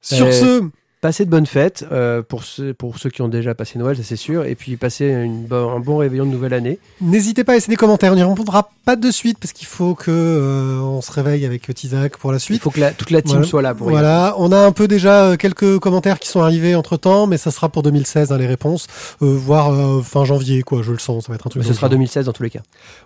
Sur 0.02 0.30
ce... 0.34 0.68
Passez 1.04 1.26
de 1.26 1.30
bonnes 1.30 1.44
fêtes 1.44 1.84
euh, 1.92 2.22
pour, 2.22 2.44
ceux, 2.44 2.72
pour 2.72 2.98
ceux 2.98 3.10
qui 3.10 3.20
ont 3.20 3.28
déjà 3.28 3.54
passé 3.54 3.78
Noël, 3.78 3.94
ça 3.94 4.02
c'est 4.02 4.16
sûr, 4.16 4.46
et 4.46 4.54
puis 4.54 4.78
passez 4.78 5.04
une, 5.04 5.46
un 5.52 5.78
bon 5.78 5.98
réveillon 5.98 6.24
de 6.24 6.30
nouvelle 6.30 6.54
année. 6.54 6.78
N'hésitez 7.02 7.44
pas 7.44 7.52
à 7.52 7.54
laisser 7.56 7.68
des 7.68 7.76
commentaires, 7.76 8.12
on 8.12 8.16
n'y 8.16 8.22
répondra 8.22 8.70
pas 8.86 8.96
de 8.96 9.10
suite 9.10 9.38
parce 9.38 9.52
qu'il 9.52 9.66
faut 9.66 9.94
que 9.94 10.10
euh, 10.10 10.80
on 10.80 11.02
se 11.02 11.12
réveille 11.12 11.44
avec 11.44 11.74
Tizak 11.74 12.16
pour 12.16 12.32
la 12.32 12.38
suite. 12.38 12.56
Il 12.56 12.60
faut 12.60 12.70
que 12.70 12.80
la, 12.80 12.92
toute 12.92 13.10
la 13.10 13.20
team 13.20 13.44
soit 13.44 13.60
là 13.60 13.74
pour 13.74 13.90
Voilà, 13.90 14.34
on 14.38 14.50
a 14.50 14.56
un 14.56 14.72
peu 14.72 14.88
déjà 14.88 15.24
euh, 15.24 15.36
quelques 15.36 15.78
commentaires 15.78 16.18
qui 16.18 16.28
sont 16.28 16.40
arrivés 16.40 16.74
entre 16.74 16.96
temps, 16.96 17.26
mais 17.26 17.36
ça 17.36 17.50
sera 17.50 17.68
pour 17.68 17.82
2016 17.82 18.32
hein, 18.32 18.38
les 18.38 18.46
réponses, 18.46 18.86
voire 19.20 20.02
fin 20.02 20.24
janvier 20.24 20.62
quoi, 20.62 20.80
je 20.80 20.92
le 20.92 20.98
sens, 20.98 21.26
ça 21.26 21.32
va 21.32 21.34
être 21.34 21.46
un 21.46 21.50
truc. 21.50 21.62
Mais 21.62 21.68
ce 21.68 21.74
sera 21.74 21.90
2016 21.90 22.24
dans 22.24 22.32
tous 22.32 22.44
les 22.44 22.50
cas. 22.50 22.62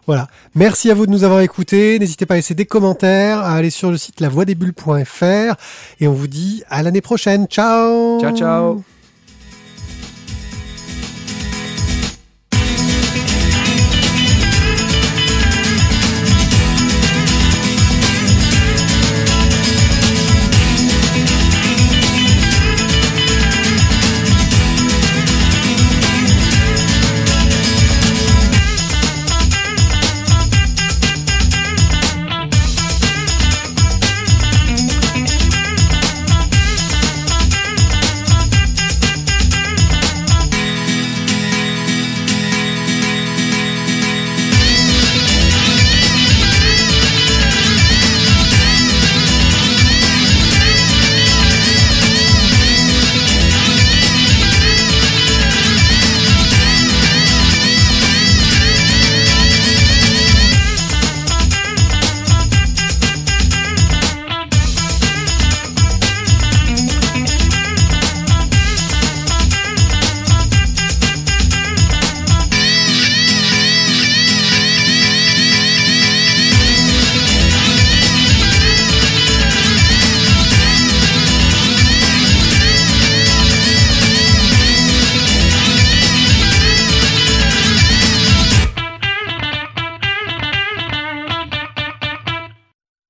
Voilà, 0.07 0.29
merci 0.55 0.89
à 0.93 0.95
vous 0.95 1.07
de 1.07 1.11
nous 1.11 1.25
avoir 1.25 1.41
écoutés, 1.41 1.99
n'hésitez 1.99 2.27
pas 2.27 2.35
à 2.35 2.37
laisser 2.37 2.55
des 2.55 2.67
commentaires, 2.67 3.41
à 3.41 3.55
aller 3.55 3.71
sur 3.71 3.91
le 3.91 3.97
site 3.97 4.21
lavoidesbulles.fr 4.21 5.57
et 5.99 6.07
on 6.07 6.13
vous 6.13 6.29
dit 6.29 6.63
à 6.71 6.85
l'année 6.85 7.01
prochaine, 7.01 7.49
ciao 8.21 8.35
Ciao, 8.35 8.85